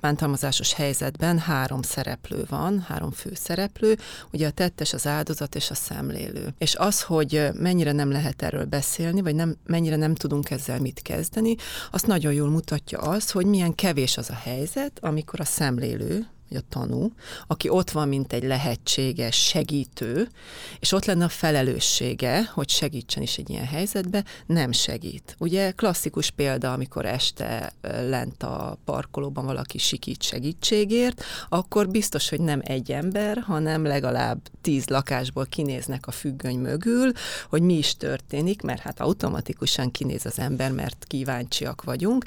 bántalmazásos 0.00 0.72
helyzetben 0.72 1.38
három 1.38 1.82
szereplő 1.82 2.44
van, 2.48 2.80
három 2.80 3.10
fő 3.10 3.30
szereplő, 3.34 3.98
ugye 4.32 4.46
a 4.46 4.50
tettes, 4.50 4.92
az 4.92 5.06
áldozat 5.06 5.54
és 5.54 5.70
a 5.70 5.74
szemlélő. 5.74 6.54
És 6.58 6.74
az, 6.74 7.02
hogy 7.02 7.48
mennyire 7.52 7.92
nem 7.92 8.10
lehet 8.10 8.42
erről 8.42 8.64
beszélni, 8.64 9.20
vagy 9.20 9.34
nem, 9.34 9.56
mennyire 9.66 9.96
nem 9.96 10.14
tudunk 10.14 10.50
ezzel 10.50 10.80
mit 10.80 11.02
kezdeni, 11.02 11.54
azt 11.90 12.06
nagyon 12.06 12.32
jól 12.32 12.48
mutatja 12.48 12.98
az, 12.98 13.30
hogy 13.30 13.46
milyen 13.46 13.74
kevés 13.74 14.16
az 14.16 14.30
a 14.30 14.40
helyzet, 14.42 14.98
amikor 15.00 15.40
a 15.40 15.44
szemlélő, 15.44 16.26
a 16.50 16.60
tanú, 16.68 17.12
aki 17.46 17.68
ott 17.68 17.90
van, 17.90 18.08
mint 18.08 18.32
egy 18.32 18.42
lehetséges 18.42 19.36
segítő, 19.36 20.28
és 20.78 20.92
ott 20.92 21.04
lenne 21.04 21.24
a 21.24 21.28
felelőssége, 21.28 22.44
hogy 22.44 22.68
segítsen 22.68 23.22
is 23.22 23.38
egy 23.38 23.50
ilyen 23.50 23.66
helyzetbe, 23.66 24.24
nem 24.46 24.72
segít. 24.72 25.36
Ugye 25.38 25.70
klasszikus 25.70 26.30
példa, 26.30 26.72
amikor 26.72 27.06
este 27.06 27.72
lent 27.82 28.42
a 28.42 28.78
parkolóban 28.84 29.44
valaki 29.44 29.78
sikít 29.78 30.22
segítségért, 30.22 31.24
akkor 31.48 31.88
biztos, 31.88 32.28
hogy 32.28 32.40
nem 32.40 32.60
egy 32.64 32.92
ember, 32.92 33.38
hanem 33.38 33.84
legalább 33.84 34.38
tíz 34.60 34.86
lakásból 34.86 35.46
kinéznek 35.46 36.06
a 36.06 36.10
függöny 36.10 36.58
mögül, 36.58 37.12
hogy 37.48 37.62
mi 37.62 37.74
is 37.74 37.96
történik, 37.96 38.62
mert 38.62 38.80
hát 38.80 39.00
automatikusan 39.00 39.90
kinéz 39.90 40.26
az 40.26 40.38
ember, 40.38 40.72
mert 40.72 41.04
kíváncsiak 41.08 41.84
vagyunk. 41.84 42.24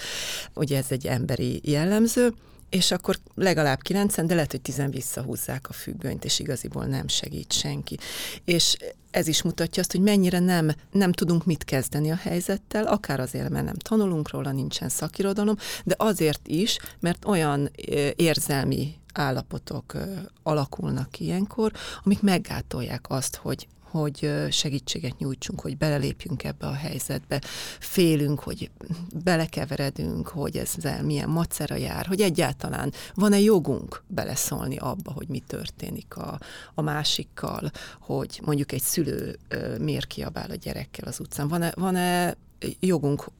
Ugye 0.53 0.77
ez 0.77 0.85
egy 0.89 1.07
emberi 1.07 1.61
jellemző, 1.63 2.33
és 2.69 2.91
akkor 2.91 3.17
legalább 3.35 3.81
kilencen, 3.81 4.27
de 4.27 4.33
lehet, 4.33 4.51
hogy 4.51 4.61
tizen 4.61 4.91
visszahúzzák 4.91 5.69
a 5.69 5.73
függönyt, 5.73 6.25
és 6.25 6.39
igaziból 6.39 6.85
nem 6.85 7.07
segít 7.07 7.51
senki. 7.51 7.97
És 8.45 8.77
ez 9.11 9.27
is 9.27 9.41
mutatja 9.41 9.81
azt, 9.81 9.91
hogy 9.91 10.01
mennyire 10.01 10.39
nem, 10.39 10.71
nem 10.91 11.11
tudunk 11.11 11.45
mit 11.45 11.63
kezdeni 11.63 12.11
a 12.11 12.15
helyzettel, 12.15 12.85
akár 12.85 13.19
azért, 13.19 13.49
mert 13.49 13.65
nem 13.65 13.75
tanulunk 13.75 14.29
róla, 14.29 14.51
nincsen 14.51 14.89
szakirodalom, 14.89 15.55
de 15.83 15.95
azért 15.97 16.47
is, 16.47 16.77
mert 16.99 17.25
olyan 17.25 17.71
érzelmi 18.15 18.95
állapotok 19.13 19.93
alakulnak 20.43 21.19
ilyenkor, 21.19 21.71
amik 22.03 22.21
meggátolják 22.21 23.05
azt, 23.09 23.35
hogy 23.35 23.67
hogy 23.91 24.31
segítséget 24.51 25.17
nyújtsunk, 25.17 25.61
hogy 25.61 25.77
belelépjünk 25.77 26.43
ebbe 26.43 26.67
a 26.67 26.73
helyzetbe. 26.73 27.41
Félünk, 27.79 28.39
hogy 28.39 28.71
belekeveredünk, 29.23 30.27
hogy 30.27 30.57
ezzel 30.57 31.03
milyen 31.03 31.29
macera 31.29 31.75
jár, 31.75 32.05
hogy 32.05 32.21
egyáltalán 32.21 32.93
van-e 33.13 33.39
jogunk 33.39 34.03
beleszólni 34.07 34.77
abba, 34.77 35.11
hogy 35.11 35.27
mi 35.27 35.39
történik 35.39 36.15
a, 36.15 36.39
a 36.73 36.81
másikkal, 36.81 37.71
hogy 37.99 38.41
mondjuk 38.45 38.71
egy 38.71 38.81
szülő 38.81 39.37
miért 39.79 40.07
kiabál 40.07 40.49
a 40.51 40.55
gyerekkel 40.55 41.07
az 41.07 41.19
utcán. 41.19 41.47
Van-e, 41.47 41.71
van-e 41.75 42.35
jogunk 42.79 43.31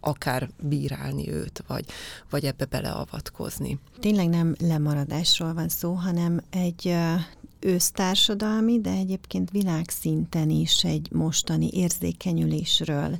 akár 0.00 0.48
bírálni 0.60 1.32
őt, 1.32 1.64
vagy, 1.66 1.84
vagy 2.30 2.44
ebbe 2.44 2.64
beleavatkozni. 2.64 3.78
Tényleg 4.00 4.28
nem 4.28 4.54
lemaradásról 4.58 5.54
van 5.54 5.68
szó, 5.68 5.92
hanem 5.92 6.40
egy 6.50 6.96
ősztársadalmi, 7.64 8.80
de 8.80 8.90
egyébként 8.90 9.50
világszinten 9.50 10.50
is 10.50 10.84
egy 10.84 11.08
mostani 11.12 11.68
érzékenyülésről. 11.72 13.18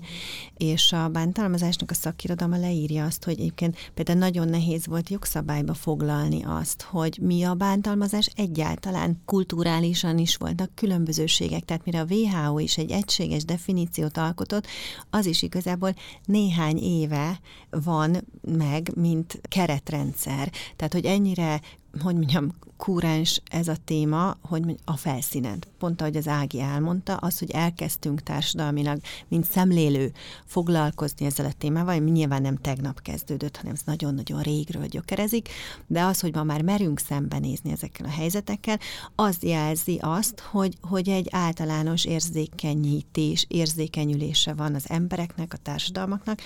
És 0.56 0.92
a 0.92 1.08
bántalmazásnak 1.08 1.90
a 1.90 1.94
szakirodalma 1.94 2.56
leírja 2.56 3.04
azt, 3.04 3.25
hogy 3.25 3.38
egyébként 3.38 3.90
például 3.94 4.18
nagyon 4.18 4.49
nehéz 4.49 4.87
volt 4.87 5.08
jogszabályba 5.08 5.75
foglalni 5.75 6.42
azt, 6.44 6.82
hogy 6.82 7.18
mi 7.22 7.42
a 7.42 7.54
bántalmazás 7.54 8.30
egyáltalán 8.37 9.22
kulturálisan 9.25 10.18
is 10.18 10.37
voltak 10.37 10.75
különbözőségek. 10.75 11.64
Tehát 11.64 11.84
mire 11.84 12.00
a 12.00 12.06
WHO 12.08 12.58
is 12.58 12.78
egy 12.78 12.90
egységes 12.90 13.44
definíciót 13.44 14.16
alkotott, 14.16 14.66
az 15.11 15.26
is 15.26 15.42
igazából 15.42 15.94
néhány 16.25 16.78
éve 16.78 17.40
van 17.70 18.26
meg, 18.40 18.90
mint 18.94 19.40
keretrendszer. 19.49 20.52
Tehát, 20.76 20.92
hogy 20.92 21.04
ennyire 21.04 21.61
hogy 22.00 22.14
mondjam, 22.14 22.54
kúrens 22.76 23.42
ez 23.50 23.68
a 23.68 23.76
téma, 23.84 24.37
hogy 24.42 24.62
a 24.84 24.96
felszínen. 24.96 25.58
Pont 25.78 26.00
ahogy 26.00 26.16
az 26.16 26.28
Ági 26.28 26.61
elmondta, 26.61 27.16
az, 27.16 27.38
hogy 27.38 27.50
elkezdtünk 27.50 28.22
társadalmilag, 28.22 29.00
mint 29.28 29.44
szemlélő 29.44 30.12
foglalkozni 30.44 31.26
ezzel 31.26 31.46
a 31.46 31.52
témával, 31.58 31.96
ami 31.96 32.11
nyilván 32.11 32.42
nem 32.42 32.56
tegnap 32.56 33.02
kezdődött, 33.02 33.56
hanem 33.56 33.72
ez 33.72 33.80
nagyon-nagyon 33.84 34.40
régről 34.40 34.87
gyökerezik, 34.87 35.49
de 35.87 36.02
az, 36.02 36.20
hogy 36.20 36.34
ma 36.34 36.42
már 36.42 36.62
merünk 36.62 36.99
szembenézni 36.99 37.70
ezekkel 37.70 38.06
a 38.06 38.11
helyzetekkel, 38.11 38.78
az 39.14 39.37
jelzi 39.40 39.99
azt, 40.00 40.40
hogy, 40.40 40.76
hogy 40.80 41.08
egy 41.08 41.28
általános 41.30 42.04
érzékenyítés, 42.04 43.44
érzékenyülése 43.49 44.54
van 44.54 44.75
az 44.75 44.84
embereknek, 44.88 45.52
a 45.52 45.56
társadalmaknak, 45.56 46.40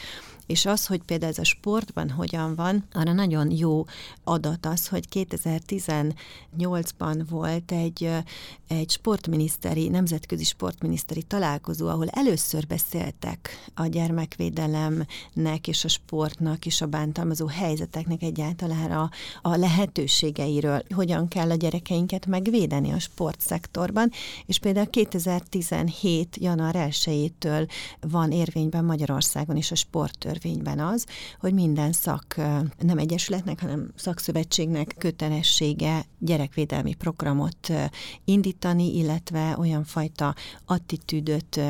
és 0.46 0.66
az, 0.66 0.86
hogy 0.86 1.02
például 1.02 1.30
ez 1.30 1.38
a 1.38 1.44
sportban 1.44 2.10
hogyan 2.10 2.54
van, 2.54 2.84
arra 2.92 3.12
nagyon 3.12 3.50
jó 3.50 3.84
adat 4.24 4.66
az, 4.66 4.88
hogy 4.88 5.04
2018-ban 5.12 7.24
volt 7.28 7.72
egy, 7.72 8.10
egy 8.68 8.90
sportminiszteri, 8.90 9.88
nemzetközi 9.88 10.44
sportminiszteri 10.44 11.22
találkozó, 11.22 11.88
ahol 11.88 12.08
először 12.08 12.66
beszéltek 12.66 13.70
a 13.74 13.86
gyermekvédelemnek 13.86 15.68
és 15.68 15.84
a 15.84 15.88
sportnak 15.88 16.66
és 16.66 16.80
a 16.80 16.86
bántalmazó 16.86 17.46
helyzeteknek 17.46 18.22
egyáltalán 18.22 18.90
a, 18.90 19.10
a 19.42 19.56
lehetőségeiről, 19.56 20.82
hogyan 20.94 21.28
kell 21.28 21.50
a 21.50 21.54
gyerekeinket 21.54 22.26
megvédeni 22.26 22.92
a 22.92 22.98
sportszektorban, 22.98 24.10
és 24.46 24.58
például 24.58 24.86
2017. 24.86 26.36
január 26.40 26.88
1-től 26.90 27.70
van 28.00 28.32
érvényben 28.32 28.84
Magyarországon 28.84 29.56
is 29.56 29.70
a 29.70 29.74
sporttörvény 29.74 30.35
törvényben 30.36 30.78
az, 30.78 31.06
hogy 31.40 31.54
minden 31.54 31.92
szak, 31.92 32.34
nem 32.78 32.98
egyesületnek, 32.98 33.60
hanem 33.60 33.90
szakszövetségnek 33.94 34.94
kötelessége 34.98 36.04
gyerekvédelmi 36.18 36.94
programot 36.94 37.72
indítani, 38.24 38.96
illetve 38.96 39.56
olyan 39.58 39.84
fajta 39.84 40.34
attitűdöt 40.64 41.60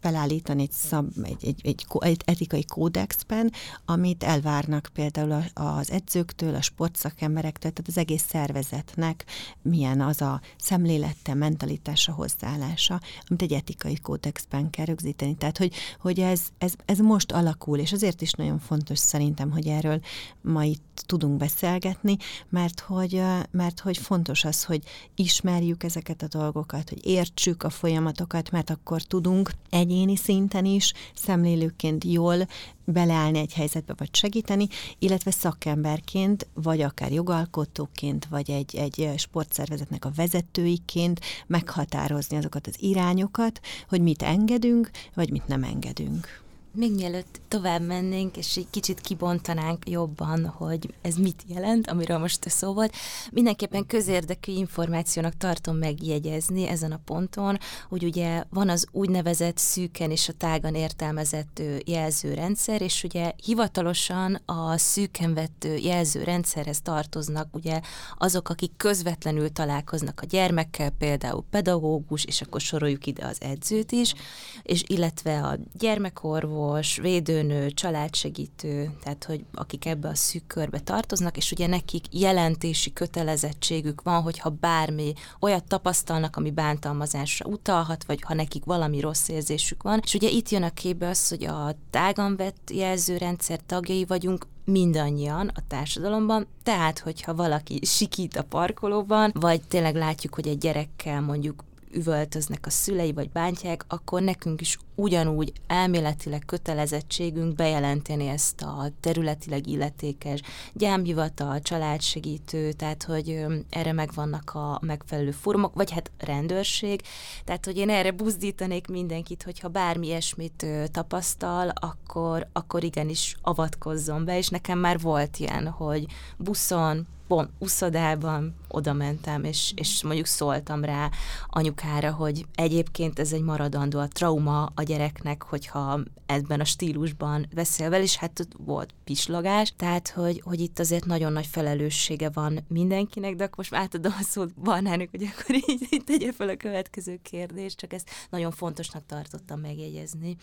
felállítani 0.00 0.62
egy, 0.62 0.70
szab, 0.70 1.06
egy, 1.22 1.44
egy, 1.44 1.60
egy, 1.62 1.84
egy 2.00 2.22
etikai 2.24 2.64
kódexben, 2.64 3.52
amit 3.84 4.24
elvárnak 4.24 4.90
például 4.92 5.44
az 5.54 5.90
edzőktől, 5.90 6.54
a 6.54 6.62
sportszakemberektől, 6.62 7.72
tehát 7.72 7.90
az 7.90 7.98
egész 7.98 8.24
szervezetnek 8.28 9.24
milyen 9.62 10.00
az 10.00 10.20
a 10.20 10.40
szemlélette, 10.58 11.34
mentalitása, 11.34 12.12
hozzáállása, 12.12 13.00
amit 13.26 13.42
egy 13.42 13.52
etikai 13.52 13.98
kódexben 14.02 14.70
kell 14.70 14.84
rögzíteni. 14.84 15.34
Tehát, 15.34 15.58
hogy, 15.58 15.74
hogy 16.00 16.20
ez, 16.20 16.40
ez, 16.58 16.72
ez 16.84 16.98
most 16.98 17.32
alakul, 17.32 17.78
és 17.78 17.92
azért 17.92 18.07
is 18.16 18.32
nagyon 18.32 18.58
fontos 18.58 18.98
szerintem, 18.98 19.50
hogy 19.50 19.66
erről 19.66 20.00
ma 20.40 20.64
itt 20.64 21.02
tudunk 21.06 21.36
beszélgetni, 21.36 22.16
mert 22.48 22.80
hogy, 22.80 23.22
mert 23.50 23.80
hogy 23.80 23.98
fontos 23.98 24.44
az, 24.44 24.64
hogy 24.64 24.82
ismerjük 25.14 25.82
ezeket 25.82 26.22
a 26.22 26.38
dolgokat, 26.38 26.88
hogy 26.88 27.06
értsük 27.06 27.62
a 27.62 27.70
folyamatokat, 27.70 28.50
mert 28.50 28.70
akkor 28.70 29.02
tudunk 29.02 29.50
egyéni 29.70 30.16
szinten 30.16 30.64
is 30.64 30.92
szemlélőként 31.14 32.04
jól 32.04 32.46
beleállni 32.84 33.38
egy 33.38 33.52
helyzetbe, 33.52 33.94
vagy 33.96 34.14
segíteni, 34.14 34.66
illetve 34.98 35.30
szakemberként, 35.30 36.46
vagy 36.54 36.80
akár 36.80 37.12
jogalkotóként, 37.12 38.26
vagy 38.26 38.50
egy, 38.50 38.76
egy 38.76 39.12
sportszervezetnek 39.16 40.04
a 40.04 40.12
vezetőiként 40.14 41.20
meghatározni 41.46 42.36
azokat 42.36 42.66
az 42.66 42.74
irányokat, 42.78 43.60
hogy 43.88 44.00
mit 44.00 44.22
engedünk, 44.22 44.90
vagy 45.14 45.30
mit 45.30 45.46
nem 45.46 45.62
engedünk. 45.62 46.46
Még 46.72 46.94
mielőtt 46.94 47.40
tovább 47.48 47.82
mennénk, 47.82 48.36
és 48.36 48.56
egy 48.56 48.66
kicsit 48.70 49.00
kibontanánk 49.00 49.88
jobban, 49.88 50.46
hogy 50.46 50.94
ez 51.02 51.14
mit 51.14 51.42
jelent, 51.46 51.90
amiről 51.90 52.18
most 52.18 52.48
szó 52.48 52.72
volt, 52.72 52.94
mindenképpen 53.30 53.86
közérdekű 53.86 54.52
információnak 54.52 55.36
tartom 55.36 55.76
megjegyezni 55.76 56.66
ezen 56.66 56.92
a 56.92 57.00
ponton, 57.04 57.58
hogy 57.88 58.04
ugye 58.04 58.44
van 58.50 58.68
az 58.68 58.86
úgynevezett 58.92 59.58
szűken 59.58 60.10
és 60.10 60.28
a 60.28 60.32
tágan 60.32 60.74
értelmezett 60.74 61.62
jelzőrendszer, 61.84 62.82
és 62.82 63.04
ugye 63.04 63.32
hivatalosan 63.44 64.40
a 64.46 64.76
szűken 64.76 65.34
vett 65.34 65.66
jelzőrendszerhez 65.82 66.80
tartoznak 66.80 67.56
ugye 67.56 67.80
azok, 68.18 68.48
akik 68.48 68.72
közvetlenül 68.76 69.52
találkoznak 69.52 70.20
a 70.22 70.26
gyermekkel, 70.26 70.90
például 70.90 71.44
pedagógus, 71.50 72.24
és 72.24 72.40
akkor 72.40 72.60
soroljuk 72.60 73.06
ide 73.06 73.26
az 73.26 73.36
edzőt 73.40 73.92
is, 73.92 74.14
és 74.62 74.82
illetve 74.86 75.42
a 75.42 75.58
gyermekorvos, 75.78 76.56
orvos, 76.58 76.96
védőnő, 76.96 77.70
családsegítő, 77.70 78.90
tehát 79.02 79.24
hogy 79.24 79.44
akik 79.54 79.86
ebbe 79.86 80.08
a 80.08 80.14
szűk 80.14 80.46
körbe 80.46 80.78
tartoznak, 80.78 81.36
és 81.36 81.52
ugye 81.52 81.66
nekik 81.66 82.04
jelentési 82.10 82.92
kötelezettségük 82.92 84.02
van, 84.02 84.22
hogyha 84.22 84.50
bármi 84.50 85.12
olyat 85.40 85.64
tapasztalnak, 85.64 86.36
ami 86.36 86.50
bántalmazásra 86.50 87.46
utalhat, 87.46 88.04
vagy 88.04 88.22
ha 88.22 88.34
nekik 88.34 88.64
valami 88.64 89.00
rossz 89.00 89.28
érzésük 89.28 89.82
van. 89.82 90.00
És 90.04 90.14
ugye 90.14 90.28
itt 90.28 90.48
jön 90.48 90.62
a 90.62 90.70
képbe 90.70 91.08
az, 91.08 91.28
hogy 91.28 91.44
a 91.44 91.74
tágan 91.90 92.36
vett 92.36 92.70
jelzőrendszer 92.72 93.60
tagjai 93.66 94.04
vagyunk, 94.04 94.46
mindannyian 94.64 95.50
a 95.54 95.60
társadalomban, 95.68 96.46
tehát 96.62 96.98
hogyha 96.98 97.34
valaki 97.34 97.80
sikít 97.84 98.36
a 98.36 98.42
parkolóban, 98.42 99.32
vagy 99.34 99.60
tényleg 99.62 99.94
látjuk, 99.94 100.34
hogy 100.34 100.48
egy 100.48 100.58
gyerekkel 100.58 101.20
mondjuk 101.20 101.64
üvöltöznek 101.92 102.66
a 102.66 102.70
szülei 102.70 103.12
vagy 103.12 103.30
bántják, 103.30 103.84
akkor 103.88 104.22
nekünk 104.22 104.60
is 104.60 104.78
ugyanúgy 104.98 105.52
elméletileg 105.66 106.42
kötelezettségünk 106.46 107.54
bejelenteni 107.54 108.28
ezt 108.28 108.62
a 108.62 108.90
területileg 109.00 109.66
illetékes 109.66 110.40
gyámhivatal, 110.72 111.60
családsegítő, 111.60 112.72
tehát 112.72 113.02
hogy 113.02 113.44
erre 113.70 113.92
megvannak 113.92 114.50
a 114.54 114.78
megfelelő 114.82 115.30
formok, 115.30 115.74
vagy 115.74 115.90
hát 115.90 116.10
rendőrség, 116.18 117.02
tehát 117.44 117.64
hogy 117.64 117.76
én 117.76 117.90
erre 117.90 118.10
buzdítanék 118.10 118.86
mindenkit, 118.86 119.42
hogyha 119.42 119.68
bármi 119.68 120.06
ilyesmit 120.06 120.66
tapasztal, 120.90 121.72
akkor, 121.74 122.46
akkor 122.52 122.84
igenis 122.84 123.36
avatkozzon 123.42 124.24
be, 124.24 124.36
és 124.36 124.48
nekem 124.48 124.78
már 124.78 125.00
volt 125.00 125.36
ilyen, 125.36 125.68
hogy 125.68 126.06
buszon, 126.36 127.06
pont 127.28 127.50
uszodában 127.58 128.54
oda 128.68 128.92
mentem, 128.92 129.44
és, 129.44 129.72
és 129.76 130.02
mondjuk 130.02 130.26
szóltam 130.26 130.84
rá 130.84 131.10
anyukára, 131.46 132.12
hogy 132.12 132.46
egyébként 132.54 133.18
ez 133.18 133.32
egy 133.32 133.42
maradandó 133.42 133.98
a 133.98 134.08
trauma 134.08 134.72
a 134.74 134.82
gyereknek, 134.88 135.42
hogyha 135.42 136.00
ebben 136.26 136.60
a 136.60 136.64
stílusban 136.64 137.46
beszél 137.54 137.90
vele, 137.90 138.02
és 138.02 138.16
hát 138.16 138.48
volt 138.56 138.94
pislogás, 139.04 139.72
tehát 139.76 140.08
hogy, 140.08 140.40
hogy 140.44 140.60
itt 140.60 140.78
azért 140.78 141.04
nagyon 141.04 141.32
nagy 141.32 141.46
felelőssége 141.46 142.30
van 142.30 142.64
mindenkinek, 142.68 143.34
de 143.34 143.44
akkor 143.44 143.56
most 143.56 143.74
átadom 143.74 144.14
a 144.18 144.22
szót 144.22 144.54
Barnának, 144.54 145.08
hogy 145.10 145.22
akkor 145.22 145.54
így, 145.54 145.86
így 145.90 146.04
tegye 146.04 146.32
fel 146.32 146.48
a 146.48 146.56
következő 146.56 147.18
kérdést, 147.22 147.78
csak 147.78 147.92
ezt 147.92 148.10
nagyon 148.30 148.50
fontosnak 148.50 149.06
tartottam 149.06 149.60
megjegyezni. 149.60 150.36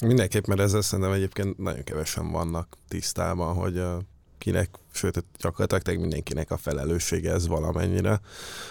Mindenképp, 0.00 0.46
mert 0.46 0.60
ezzel 0.60 0.80
szerintem 0.82 1.14
egyébként 1.14 1.58
nagyon 1.58 1.84
kevesen 1.84 2.30
vannak 2.30 2.76
tisztában, 2.88 3.54
hogy 3.54 3.82
kinek, 4.42 4.70
sőt, 4.92 5.24
gyakorlatilag 5.38 6.00
mindenkinek 6.00 6.50
a 6.50 6.56
felelőssége 6.56 7.32
ez 7.32 7.46
valamennyire. 7.46 8.20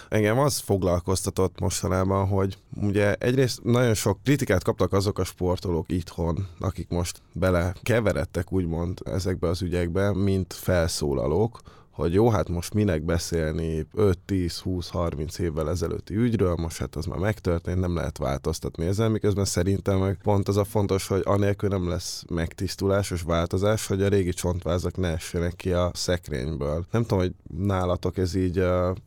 Engem 0.08 0.38
az 0.38 0.58
foglalkoztatott 0.58 1.60
mostanában, 1.60 2.26
hogy 2.26 2.58
ugye 2.80 3.14
egyrészt 3.14 3.62
nagyon 3.64 3.94
sok 3.94 4.18
kritikát 4.22 4.62
kaptak 4.62 4.92
azok 4.92 5.18
a 5.18 5.24
sportolók 5.24 5.90
itthon, 5.90 6.48
akik 6.60 6.88
most 6.88 7.22
bele 7.32 7.74
keveredtek 7.82 8.52
úgymond 8.52 9.00
ezekbe 9.04 9.48
az 9.48 9.62
ügyekbe, 9.62 10.12
mint 10.12 10.52
felszólalók, 10.52 11.60
hogy 11.92 12.12
jó, 12.12 12.28
hát 12.28 12.48
most 12.48 12.74
minek 12.74 13.02
beszélni 13.02 13.86
5-10-20-30 13.96 15.38
évvel 15.38 15.70
ezelőtti 15.70 16.14
ügyről, 16.14 16.54
most 16.54 16.78
hát 16.78 16.96
az 16.96 17.04
már 17.04 17.18
megtörtént, 17.18 17.80
nem 17.80 17.94
lehet 17.94 18.18
változtatni 18.18 18.86
ezzel, 18.86 19.08
miközben 19.08 19.44
szerintem 19.44 19.98
meg 19.98 20.18
pont 20.22 20.48
az 20.48 20.56
a 20.56 20.64
fontos, 20.64 21.06
hogy 21.06 21.22
anélkül 21.24 21.68
nem 21.68 21.88
lesz 21.88 22.24
megtisztulásos 22.30 23.22
változás, 23.22 23.86
hogy 23.86 24.02
a 24.02 24.08
régi 24.08 24.32
csontvázak 24.32 24.96
ne 24.96 25.08
essenek 25.08 25.56
ki 25.56 25.72
a 25.72 25.90
szekrényből. 25.94 26.86
Nem 26.90 27.02
tudom, 27.02 27.18
hogy 27.18 27.34
nálatok 27.56 28.18
ez 28.18 28.34
így 28.34 28.64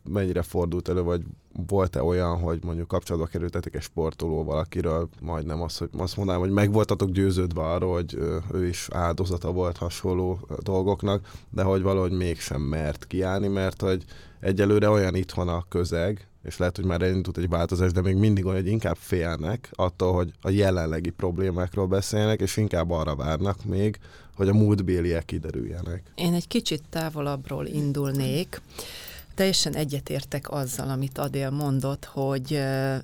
mennyire 0.10 0.42
fordult 0.42 0.90
elő, 0.90 1.02
vagy 1.02 1.22
volt-e 1.68 2.04
olyan, 2.04 2.40
hogy 2.40 2.60
mondjuk 2.64 2.88
kapcsolatba 2.88 3.28
kerültetek 3.28 3.76
egy 3.76 3.82
sportolóval, 3.82 4.58
akiről 4.58 5.10
majdnem 5.22 5.62
azt, 5.62 5.78
hogy 5.78 5.90
azt 5.98 6.18
mondanám, 6.18 6.42
hogy 6.42 6.52
meg 6.52 6.72
voltatok 6.72 7.10
győződve 7.10 7.62
arról, 7.62 7.94
hogy 7.94 8.18
ő 8.54 8.68
is 8.68 8.88
áldozata 8.92 9.52
volt 9.52 9.78
hasonló 9.78 10.40
dolgoknak, 10.60 11.32
de 11.50 11.64
hogy 11.64 11.82
valahogy 11.82 12.12
mégsem 12.12 12.62
mert 12.62 13.08
kiállni, 13.08 13.48
mert 13.48 13.82
hogy 13.82 14.04
egyelőre 14.40 14.90
olyan 14.90 15.16
itthon 15.16 15.48
a 15.48 15.66
közeg, 15.70 16.28
és 16.44 16.58
lehet, 16.58 16.76
hogy 16.76 16.86
már 16.86 17.02
elindult 17.02 17.38
egy 17.38 17.50
változás, 17.50 17.92
de 17.92 18.02
még 18.02 18.16
mindig 18.16 18.46
olyan, 18.46 18.62
hogy 18.62 18.72
inkább 18.72 18.98
félnek 19.00 19.70
attól, 19.72 20.14
hogy 20.14 20.32
a 20.42 20.50
jelenlegi 20.50 21.10
problémákról 21.10 21.88
beszélnek, 21.88 22.42
és 22.42 22.58
inkább 22.58 22.92
arra 22.92 23.16
várnak 23.16 23.66
még, 23.66 24.00
hogy 24.36 24.50
a 24.50 24.54
múltbéliek 24.54 25.26
kiderüljenek. 25.26 26.04
Én 26.16 26.34
egy 26.34 26.48
kicsit 26.48 26.84
távolabbról 26.90 27.66
indulnék 27.66 28.62
teljesen 29.36 29.76
egyetértek 29.76 30.52
azzal, 30.52 30.90
amit 30.90 31.18
Adél 31.18 31.50
mondott, 31.50 32.06
hogy, 32.06 32.62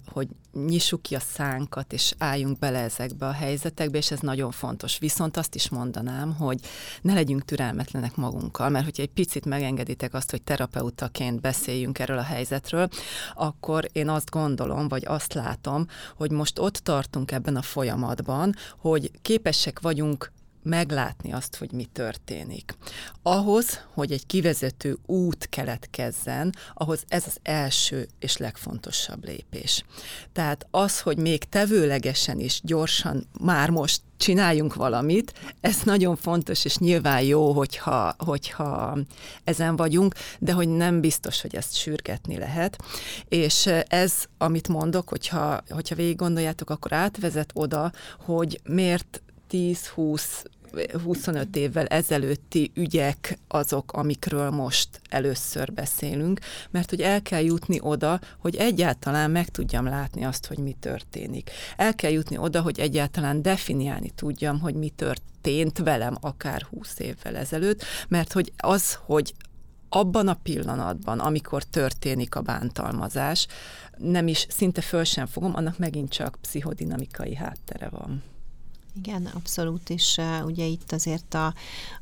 hogy 0.07 0.27
nyissuk 0.53 1.01
ki 1.01 1.15
a 1.15 1.19
szánkat, 1.19 1.93
és 1.93 2.13
álljunk 2.17 2.59
bele 2.59 2.79
ezekbe 2.79 3.27
a 3.27 3.31
helyzetekbe, 3.31 3.97
és 3.97 4.11
ez 4.11 4.19
nagyon 4.19 4.51
fontos. 4.51 4.97
Viszont 4.97 5.37
azt 5.37 5.55
is 5.55 5.69
mondanám, 5.69 6.35
hogy 6.35 6.59
ne 7.01 7.13
legyünk 7.13 7.45
türelmetlenek 7.45 8.15
magunkkal, 8.15 8.69
mert 8.69 8.85
hogyha 8.85 9.03
egy 9.03 9.11
picit 9.11 9.45
megengeditek 9.45 10.13
azt, 10.13 10.31
hogy 10.31 10.41
terapeutaként 10.41 11.41
beszéljünk 11.41 11.99
erről 11.99 12.17
a 12.17 12.23
helyzetről, 12.23 12.87
akkor 13.33 13.89
én 13.91 14.09
azt 14.09 14.29
gondolom, 14.29 14.87
vagy 14.87 15.05
azt 15.05 15.33
látom, 15.33 15.85
hogy 16.15 16.31
most 16.31 16.59
ott 16.59 16.75
tartunk 16.75 17.31
ebben 17.31 17.55
a 17.55 17.61
folyamatban, 17.61 18.55
hogy 18.77 19.11
képesek 19.21 19.79
vagyunk 19.79 20.31
meglátni 20.63 21.33
azt, 21.33 21.55
hogy 21.55 21.71
mi 21.71 21.85
történik. 21.85 22.75
Ahhoz, 23.21 23.81
hogy 23.93 24.11
egy 24.11 24.25
kivezető 24.25 24.97
út 25.05 25.47
keletkezzen, 25.49 26.53
ahhoz 26.73 27.03
ez 27.07 27.23
az 27.27 27.37
első 27.43 28.07
és 28.19 28.37
legfontosabb 28.37 29.25
lépés. 29.25 29.83
Tehát 30.33 30.67
az, 30.71 30.99
hogy 30.99 31.17
még 31.17 31.43
tevőlegesen 31.43 32.39
is 32.39 32.59
gyorsan 32.63 33.27
már 33.39 33.69
most 33.69 34.01
csináljunk 34.21 34.73
valamit, 34.73 35.33
ez 35.61 35.77
nagyon 35.83 36.15
fontos, 36.15 36.65
és 36.65 36.77
nyilván 36.77 37.21
jó, 37.21 37.51
hogyha, 37.51 38.15
hogyha 38.17 38.97
ezen 39.43 39.75
vagyunk, 39.75 40.15
de 40.39 40.51
hogy 40.51 40.67
nem 40.67 41.01
biztos, 41.01 41.41
hogy 41.41 41.55
ezt 41.55 41.75
sürgetni 41.75 42.37
lehet. 42.37 42.77
És 43.27 43.69
ez, 43.87 44.13
amit 44.37 44.67
mondok, 44.67 45.09
hogyha, 45.09 45.63
hogyha 45.69 45.95
végig 45.95 46.15
gondoljátok, 46.15 46.69
akkor 46.69 46.93
átvezet 46.93 47.51
oda, 47.53 47.91
hogy 48.19 48.59
miért 48.63 49.21
10-20 49.51 50.43
25 51.03 51.55
évvel 51.55 51.85
ezelőtti 51.85 52.71
ügyek 52.75 53.39
azok, 53.47 53.93
amikről 53.93 54.49
most 54.49 55.01
először 55.09 55.73
beszélünk, 55.73 56.39
mert 56.69 56.89
hogy 56.89 57.01
el 57.01 57.21
kell 57.21 57.43
jutni 57.43 57.79
oda, 57.81 58.19
hogy 58.37 58.55
egyáltalán 58.55 59.31
meg 59.31 59.49
tudjam 59.49 59.85
látni 59.85 60.23
azt, 60.23 60.45
hogy 60.45 60.57
mi 60.57 60.75
történik. 60.79 61.49
El 61.77 61.95
kell 61.95 62.11
jutni 62.11 62.37
oda, 62.37 62.61
hogy 62.61 62.79
egyáltalán 62.79 63.41
definiálni 63.41 64.09
tudjam, 64.09 64.59
hogy 64.59 64.75
mi 64.75 64.89
történt 64.89 65.77
velem 65.77 66.17
akár 66.21 66.61
20 66.61 66.99
évvel 66.99 67.35
ezelőtt, 67.35 67.83
mert 68.07 68.33
hogy 68.33 68.53
az, 68.57 68.97
hogy 69.05 69.33
abban 69.89 70.27
a 70.27 70.39
pillanatban, 70.43 71.19
amikor 71.19 71.63
történik 71.63 72.35
a 72.35 72.41
bántalmazás, 72.41 73.47
nem 73.97 74.27
is 74.27 74.45
szinte 74.49 74.81
föl 74.81 75.03
sem 75.03 75.25
fogom, 75.25 75.55
annak 75.55 75.77
megint 75.77 76.09
csak 76.09 76.37
pszichodinamikai 76.41 77.35
háttere 77.35 77.89
van. 77.89 78.23
Igen, 78.97 79.25
abszolút, 79.25 79.89
és 79.89 80.17
uh, 80.17 80.45
ugye 80.45 80.65
itt 80.65 80.91
azért 80.91 81.33
a, 81.33 81.53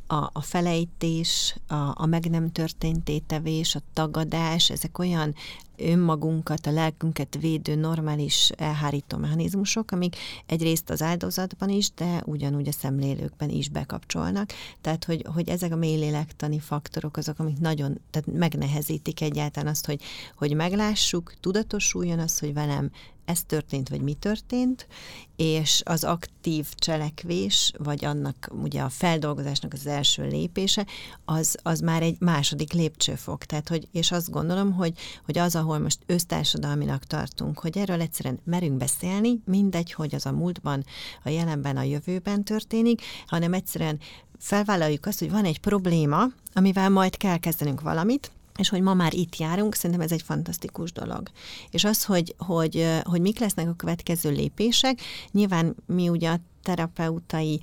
a, 0.07 0.29
a 0.33 0.41
felejtés, 0.41 1.55
a, 1.67 1.93
a 1.95 2.05
meg 2.05 2.29
nem 2.29 2.51
történt 2.51 3.03
tétevés, 3.03 3.75
a 3.75 3.81
tagadás, 3.93 4.69
ezek 4.69 4.99
olyan 4.99 5.35
önmagunkat, 5.79 6.65
a 6.65 6.71
lelkünket 6.71 7.37
védő 7.39 7.75
normális 7.75 8.49
elhárító 8.49 9.17
mechanizmusok, 9.17 9.91
amik 9.91 10.15
egyrészt 10.45 10.89
az 10.89 11.01
áldozatban 11.01 11.69
is, 11.69 11.91
de 11.95 12.21
ugyanúgy 12.25 12.67
a 12.67 12.71
szemlélőkben 12.71 13.49
is 13.49 13.69
bekapcsolnak. 13.69 14.49
Tehát, 14.81 15.05
hogy, 15.05 15.25
hogy 15.33 15.49
ezek 15.49 15.71
a 15.71 15.75
mélylélektani 15.75 16.59
faktorok 16.59 17.17
azok, 17.17 17.39
amik 17.39 17.59
nagyon 17.59 17.99
tehát 18.09 18.39
megnehezítik 18.39 19.21
egyáltalán 19.21 19.69
azt, 19.69 19.85
hogy, 19.85 20.01
hogy 20.35 20.53
meglássuk, 20.55 21.33
tudatosuljon 21.39 22.19
az, 22.19 22.39
hogy 22.39 22.53
velem 22.53 22.91
ez 23.29 23.43
történt, 23.43 23.89
vagy 23.89 24.01
mi 24.01 24.13
történt, 24.13 24.87
és 25.35 25.81
az 25.85 26.03
aktív 26.03 26.67
cselekvés, 26.75 27.71
vagy 27.77 28.05
annak 28.05 28.49
ugye 28.63 28.81
a 28.81 28.89
feldolgozásnak 28.89 29.73
az 29.73 29.87
első 29.87 30.27
lépése, 30.27 30.85
az, 31.25 31.57
az 31.63 31.79
már 31.79 32.01
egy 32.01 32.15
második 32.19 32.73
lépcsőfok. 32.73 33.45
Tehát, 33.45 33.69
hogy, 33.69 33.87
és 33.91 34.11
azt 34.11 34.29
gondolom, 34.29 34.73
hogy, 34.73 34.93
hogy 35.25 35.37
az, 35.37 35.55
ahol 35.55 35.79
most 35.79 35.99
össztársadalminak 36.05 37.03
tartunk, 37.03 37.59
hogy 37.59 37.77
erről 37.77 38.01
egyszerűen 38.01 38.39
merünk 38.43 38.77
beszélni, 38.77 39.41
mindegy, 39.45 39.93
hogy 39.93 40.15
az 40.15 40.25
a 40.25 40.31
múltban, 40.31 40.85
a 41.23 41.29
jelenben, 41.29 41.77
a 41.77 41.83
jövőben 41.83 42.43
történik, 42.43 43.01
hanem 43.27 43.53
egyszerűen 43.53 43.99
felvállaljuk 44.39 45.05
azt, 45.05 45.19
hogy 45.19 45.31
van 45.31 45.45
egy 45.45 45.59
probléma, 45.59 46.25
amivel 46.53 46.89
majd 46.89 47.17
kell 47.17 47.37
kezdenünk 47.37 47.81
valamit, 47.81 48.31
és 48.59 48.69
hogy 48.69 48.81
ma 48.81 48.93
már 48.93 49.13
itt 49.13 49.35
járunk, 49.35 49.75
szerintem 49.75 50.01
ez 50.01 50.11
egy 50.11 50.21
fantasztikus 50.21 50.91
dolog. 50.91 51.29
És 51.69 51.83
az, 51.83 52.05
hogy, 52.05 52.35
hogy, 52.37 52.87
hogy 53.03 53.21
mik 53.21 53.39
lesznek 53.39 53.67
a 53.67 53.73
következő 53.73 54.29
lépések, 54.31 55.01
nyilván 55.31 55.75
mi 55.85 56.09
ugye 56.09 56.29
a 56.29 56.39
terapeutai 56.63 57.59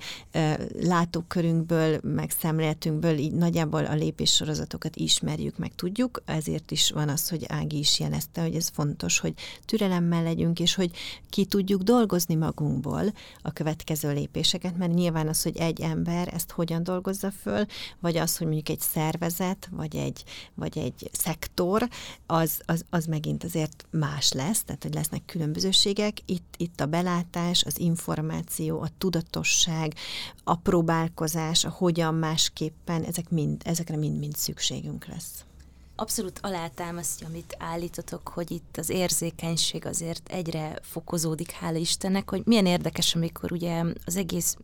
látókörünkből, 0.79 1.99
meg 2.03 2.29
szemléletünkből 2.29 3.17
így 3.17 3.33
nagyjából 3.33 3.85
a 3.85 3.93
lépéssorozatokat 3.93 4.95
ismerjük, 4.95 5.57
meg 5.57 5.75
tudjuk, 5.75 6.21
ezért 6.25 6.71
is 6.71 6.91
van 6.91 7.09
az, 7.09 7.29
hogy 7.29 7.45
Ági 7.47 7.77
is 7.77 7.99
jelezte, 7.99 8.41
hogy 8.41 8.55
ez 8.55 8.67
fontos, 8.67 9.19
hogy 9.19 9.33
türelemmel 9.65 10.23
legyünk, 10.23 10.59
és 10.59 10.75
hogy 10.75 10.91
ki 11.29 11.45
tudjuk 11.45 11.81
dolgozni 11.81 12.35
magunkból 12.35 13.13
a 13.41 13.51
következő 13.51 14.13
lépéseket, 14.13 14.77
mert 14.77 14.93
nyilván 14.93 15.27
az, 15.27 15.43
hogy 15.43 15.57
egy 15.57 15.81
ember 15.81 16.33
ezt 16.33 16.51
hogyan 16.51 16.83
dolgozza 16.83 17.31
föl, 17.31 17.65
vagy 17.99 18.17
az, 18.17 18.37
hogy 18.37 18.47
mondjuk 18.47 18.69
egy 18.69 18.79
szervezet, 18.79 19.69
vagy 19.71 19.95
egy, 19.95 20.23
vagy 20.53 20.77
egy 20.77 21.09
szektor, 21.11 21.87
az, 22.25 22.61
az, 22.65 22.85
az 22.89 23.05
megint 23.05 23.43
azért 23.43 23.85
más 23.91 24.31
lesz, 24.31 24.63
tehát 24.63 24.83
hogy 24.83 24.93
lesznek 24.93 25.25
különbözőségek. 25.25 26.17
Itt, 26.25 26.53
itt 26.57 26.81
a 26.81 26.85
belátás, 26.85 27.63
az 27.63 27.79
információ, 27.79 28.79
a 28.87 28.91
tudatosság, 28.97 29.93
a 30.43 30.55
próbálkozás, 30.55 31.65
a 31.65 31.69
hogyan 31.69 32.13
másképpen, 32.13 33.03
ezek 33.03 33.29
mind, 33.29 33.61
ezekre 33.65 33.95
mind-mind 33.95 34.35
szükségünk 34.35 35.05
lesz. 35.05 35.45
Abszolút 35.95 36.39
alátámasztja, 36.41 37.27
amit 37.27 37.55
állítotok, 37.59 38.27
hogy 38.27 38.51
itt 38.51 38.77
az 38.77 38.89
érzékenység 38.89 39.85
azért 39.85 40.29
egyre 40.29 40.79
fokozódik, 40.81 41.51
hála 41.51 41.77
Istennek, 41.77 42.29
hogy 42.29 42.41
milyen 42.45 42.65
érdekes, 42.65 43.15
amikor 43.15 43.51
ugye 43.51 43.83
az 44.05 44.15
egész 44.15 44.57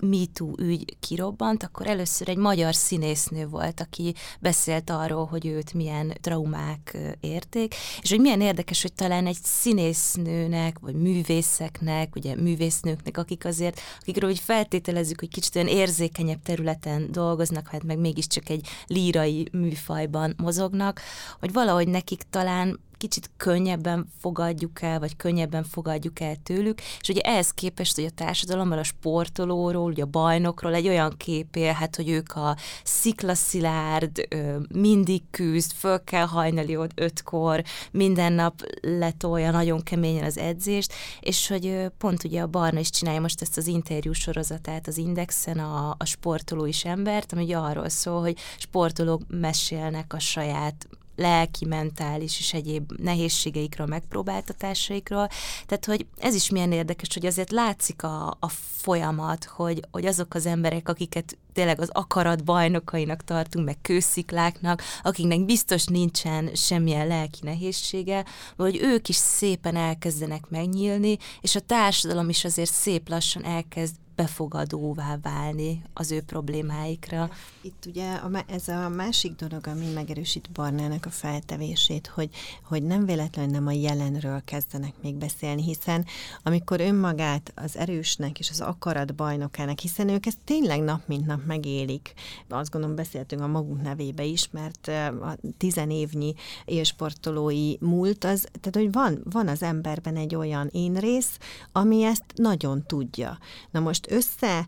MeToo 0.00 0.52
ügy 0.58 0.96
kirobbant, 1.00 1.62
akkor 1.62 1.86
először 1.86 2.28
egy 2.28 2.36
magyar 2.36 2.74
színésznő 2.74 3.46
volt, 3.46 3.80
aki 3.80 4.14
beszélt 4.40 4.90
arról, 4.90 5.26
hogy 5.26 5.46
őt 5.46 5.74
milyen 5.74 6.16
traumák 6.20 6.96
érték, 7.20 7.74
és 8.02 8.10
hogy 8.10 8.20
milyen 8.20 8.40
érdekes, 8.40 8.82
hogy 8.82 8.92
talán 8.92 9.26
egy 9.26 9.38
színésznőnek, 9.42 10.78
vagy 10.78 10.94
művészeknek, 10.94 12.16
ugye 12.16 12.34
művésznőknek, 12.34 13.18
akik 13.18 13.44
azért, 13.44 13.80
akikről 14.00 14.30
úgy 14.30 14.38
feltételezzük, 14.38 15.20
hogy 15.20 15.28
kicsit 15.28 15.56
olyan 15.56 15.68
érzékenyebb 15.68 16.42
területen 16.42 17.12
dolgoznak, 17.12 17.68
hát 17.68 17.82
meg 17.82 17.98
mégiscsak 17.98 18.48
egy 18.48 18.66
lírai 18.86 19.48
műfajban 19.52 20.34
mozognak, 20.36 21.00
hogy 21.40 21.52
valahogy 21.52 21.88
nekik 21.88 22.22
talán 22.30 22.80
kicsit 23.08 23.30
könnyebben 23.36 24.08
fogadjuk 24.20 24.82
el, 24.82 24.98
vagy 24.98 25.16
könnyebben 25.16 25.64
fogadjuk 25.64 26.20
el 26.20 26.36
tőlük, 26.42 26.80
és 27.00 27.08
ugye 27.08 27.20
ehhez 27.20 27.50
képest, 27.50 27.94
hogy 27.94 28.04
a 28.04 28.10
társadalomban 28.10 28.78
a 28.78 28.82
sportolóról, 28.82 29.90
ugye 29.90 30.02
a 30.02 30.06
bajnokról 30.06 30.74
egy 30.74 30.88
olyan 30.88 31.14
kép 31.16 31.56
él, 31.56 31.72
hát, 31.72 31.96
hogy 31.96 32.08
ők 32.08 32.32
a 32.32 32.56
sziklaszilárd, 32.84 34.28
mindig 34.74 35.22
küzd, 35.30 35.72
föl 35.72 36.04
kell 36.04 36.26
hajnali 36.26 36.76
ott 36.76 36.90
ötkor, 36.94 37.62
minden 37.90 38.32
nap 38.32 38.54
letolja 38.80 39.50
nagyon 39.50 39.82
keményen 39.82 40.24
az 40.24 40.38
edzést, 40.38 40.92
és 41.20 41.48
hogy 41.48 41.86
pont 41.98 42.24
ugye 42.24 42.40
a 42.40 42.46
Barna 42.46 42.78
is 42.78 42.90
csinálja 42.90 43.20
most 43.20 43.42
ezt 43.42 43.56
az 43.56 43.66
interjú 43.66 44.12
sorozatát 44.12 44.86
az 44.86 44.96
Indexen, 44.96 45.58
a, 45.58 45.94
a 45.98 46.04
sportoló 46.04 46.64
is 46.64 46.84
embert, 46.84 47.32
ami 47.32 47.42
ugye 47.42 47.56
arról 47.56 47.88
szól, 47.88 48.20
hogy 48.20 48.36
sportolók 48.58 49.22
mesélnek 49.28 50.12
a 50.12 50.18
saját 50.18 50.86
lelki, 51.16 51.64
mentális 51.64 52.38
és 52.38 52.52
egyéb 52.52 52.92
nehézségeikről, 53.02 53.86
megpróbáltatásaikról. 53.86 55.28
Tehát, 55.66 55.84
hogy 55.84 56.06
ez 56.18 56.34
is 56.34 56.50
milyen 56.50 56.72
érdekes, 56.72 57.14
hogy 57.14 57.26
azért 57.26 57.50
látszik 57.50 58.02
a, 58.02 58.36
a 58.40 58.48
folyamat, 58.76 59.44
hogy, 59.44 59.80
hogy 59.90 60.06
azok 60.06 60.34
az 60.34 60.46
emberek, 60.46 60.88
akiket 60.88 61.36
tényleg 61.52 61.80
az 61.80 61.90
akarat 61.92 62.44
bajnokainak 62.44 63.24
tartunk, 63.24 63.64
meg 63.64 63.76
kőszikláknak, 63.82 64.82
akiknek 65.02 65.44
biztos 65.44 65.84
nincsen 65.84 66.50
semmilyen 66.54 67.06
lelki 67.06 67.38
nehézsége, 67.42 68.24
vagy 68.56 68.78
ők 68.82 69.08
is 69.08 69.16
szépen 69.16 69.76
elkezdenek 69.76 70.44
megnyílni, 70.48 71.16
és 71.40 71.54
a 71.54 71.60
társadalom 71.60 72.28
is 72.28 72.44
azért 72.44 72.72
szép 72.72 73.08
lassan 73.08 73.44
elkezd 73.44 73.94
befogadóvá 74.16 75.18
válni 75.22 75.82
az 75.92 76.10
ő 76.10 76.22
problémáikra. 76.22 77.30
Itt 77.60 77.84
ugye 77.86 78.12
a, 78.12 78.44
ez 78.46 78.68
a 78.68 78.88
másik 78.88 79.34
dolog, 79.34 79.66
ami 79.66 79.92
megerősít 79.92 80.50
Barnának 80.50 81.06
a 81.06 81.10
feltevését, 81.10 82.06
hogy, 82.06 82.30
hogy 82.62 82.82
nem 82.82 83.06
véletlenül 83.06 83.50
nem 83.50 83.66
a 83.66 83.72
jelenről 83.72 84.42
kezdenek 84.44 84.92
még 85.02 85.14
beszélni, 85.14 85.62
hiszen 85.62 86.04
amikor 86.42 86.80
önmagát 86.80 87.52
az 87.56 87.76
erősnek 87.76 88.38
és 88.38 88.50
az 88.50 88.60
akarat 88.60 89.14
bajnokának, 89.14 89.78
hiszen 89.78 90.08
ők 90.08 90.26
ezt 90.26 90.38
tényleg 90.44 90.82
nap 90.82 91.06
mint 91.06 91.26
nap 91.26 91.44
megélik. 91.46 92.12
Azt 92.48 92.70
gondolom 92.70 92.96
beszéltünk 92.96 93.42
a 93.42 93.46
magunk 93.46 93.82
nevébe 93.82 94.24
is, 94.24 94.48
mert 94.50 94.88
a 95.22 95.36
tizenévnyi 95.56 96.34
élsportolói 96.64 97.74
múlt, 97.80 98.24
az, 98.24 98.46
tehát 98.60 98.76
hogy 98.76 98.92
van, 98.92 99.20
van 99.30 99.48
az 99.48 99.62
emberben 99.62 100.16
egy 100.16 100.34
olyan 100.34 100.68
én 100.72 100.94
rész, 100.94 101.38
ami 101.72 102.02
ezt 102.02 102.24
nagyon 102.34 102.86
tudja. 102.86 103.38
Na 103.70 103.80
most 104.10 104.10
össze 104.10 104.66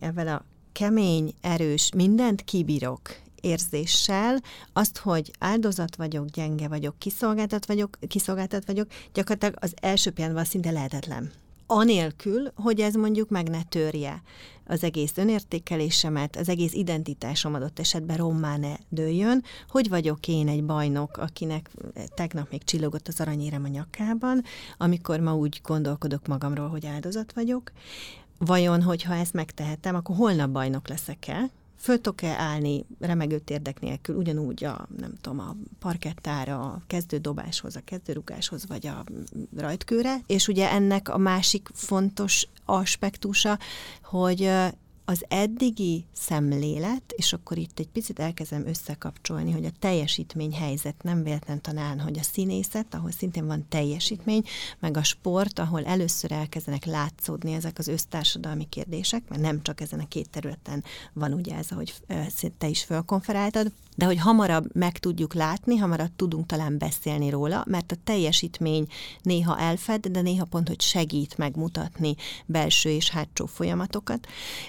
ezzel 0.00 0.28
a 0.28 0.44
kemény, 0.72 1.34
erős, 1.40 1.90
mindent 1.94 2.42
kibírok 2.42 3.00
érzéssel, 3.40 4.42
azt, 4.72 4.98
hogy 4.98 5.30
áldozat 5.38 5.96
vagyok, 5.96 6.26
gyenge 6.26 6.68
vagyok, 6.68 6.98
kiszolgáltat 6.98 7.66
vagyok, 7.66 7.98
kiszolgáltat 8.08 8.66
vagyok, 8.66 8.88
gyakorlatilag 9.12 9.54
az 9.60 9.74
első 9.80 10.10
pillanatban 10.10 10.44
szinte 10.44 10.70
lehetetlen 10.70 11.32
anélkül, 11.70 12.52
hogy 12.54 12.80
ez 12.80 12.94
mondjuk 12.94 13.28
meg 13.28 13.48
ne 13.48 13.62
törje 13.62 14.22
az 14.66 14.84
egész 14.84 15.16
önértékelésemet, 15.16 16.36
az 16.36 16.48
egész 16.48 16.72
identitásom 16.72 17.54
adott 17.54 17.78
esetben 17.78 18.16
rommá 18.16 18.56
ne 18.56 18.74
dőljön, 18.88 19.42
hogy 19.68 19.88
vagyok 19.88 20.28
én 20.28 20.48
egy 20.48 20.64
bajnok, 20.64 21.16
akinek 21.16 21.70
tegnap 22.14 22.50
még 22.50 22.64
csillogott 22.64 23.08
az 23.08 23.20
aranyérem 23.20 23.64
a 23.64 23.68
nyakában, 23.68 24.42
amikor 24.78 25.20
ma 25.20 25.36
úgy 25.36 25.60
gondolkodok 25.64 26.26
magamról, 26.26 26.68
hogy 26.68 26.86
áldozat 26.86 27.32
vagyok, 27.32 27.72
vajon, 28.38 28.82
hogyha 28.82 29.14
ezt 29.14 29.32
megtehetem, 29.32 29.94
akkor 29.94 30.16
holnap 30.16 30.50
bajnok 30.50 30.88
leszek-e, 30.88 31.50
föl 31.80 32.00
tudok-e 32.00 32.28
állni 32.38 32.84
remegő 32.98 33.38
térdek 33.38 33.80
nélkül, 33.80 34.16
ugyanúgy 34.16 34.64
a, 34.64 34.88
nem 34.96 35.12
tudom, 35.20 35.38
a 35.38 35.56
parkettára, 35.78 36.60
a 36.60 36.82
kezdődobáshoz, 36.86 37.76
a 37.76 37.80
kezdőrugáshoz, 37.84 38.66
vagy 38.66 38.86
a 38.86 39.04
rajtkőre, 39.56 40.16
és 40.26 40.48
ugye 40.48 40.70
ennek 40.70 41.08
a 41.08 41.18
másik 41.18 41.68
fontos 41.72 42.48
aspektusa, 42.64 43.58
hogy 44.02 44.50
az 45.04 45.24
eddigi 45.28 46.04
szemlélet, 46.12 47.12
és 47.16 47.32
akkor 47.32 47.58
itt 47.58 47.78
egy 47.78 47.88
picit 47.88 48.18
elkezdem 48.18 48.66
összekapcsolni, 48.66 49.50
hogy 49.50 49.64
a 49.64 49.72
teljesítmény 49.78 50.54
helyzet. 50.54 51.02
Nem 51.02 51.22
véletlen 51.22 51.60
talán, 51.60 52.00
hogy 52.00 52.18
a 52.18 52.22
színészet, 52.22 52.94
ahol 52.94 53.10
szintén 53.10 53.46
van 53.46 53.66
teljesítmény, 53.68 54.42
meg 54.78 54.96
a 54.96 55.02
sport, 55.02 55.58
ahol 55.58 55.84
először 55.84 56.32
elkezdenek 56.32 56.84
látszódni 56.84 57.52
ezek 57.52 57.78
az 57.78 57.88
össztársadalmi 57.88 58.68
kérdések, 58.68 59.28
mert 59.28 59.42
nem 59.42 59.62
csak 59.62 59.80
ezen 59.80 60.00
a 60.00 60.08
két 60.08 60.30
területen 60.30 60.84
van 61.12 61.32
ugye 61.32 61.56
ez, 61.56 61.66
ahogy 61.70 61.94
te 62.58 62.68
is 62.68 62.84
fölkonferáltad, 62.84 63.72
de 64.00 64.06
hogy 64.06 64.18
hamarabb 64.18 64.74
meg 64.74 64.98
tudjuk 64.98 65.34
látni, 65.34 65.76
hamarabb 65.76 66.10
tudunk 66.16 66.46
talán 66.46 66.78
beszélni 66.78 67.30
róla, 67.30 67.64
mert 67.66 67.92
a 67.92 67.96
teljesítmény 68.04 68.86
néha 69.22 69.58
elfed, 69.58 70.06
de 70.06 70.20
néha 70.20 70.44
pont, 70.44 70.68
hogy 70.68 70.80
segít 70.80 71.38
megmutatni 71.38 72.14
belső 72.46 72.90
és 72.90 73.10
hátsó 73.10 73.46
folyamatokat, 73.46 74.26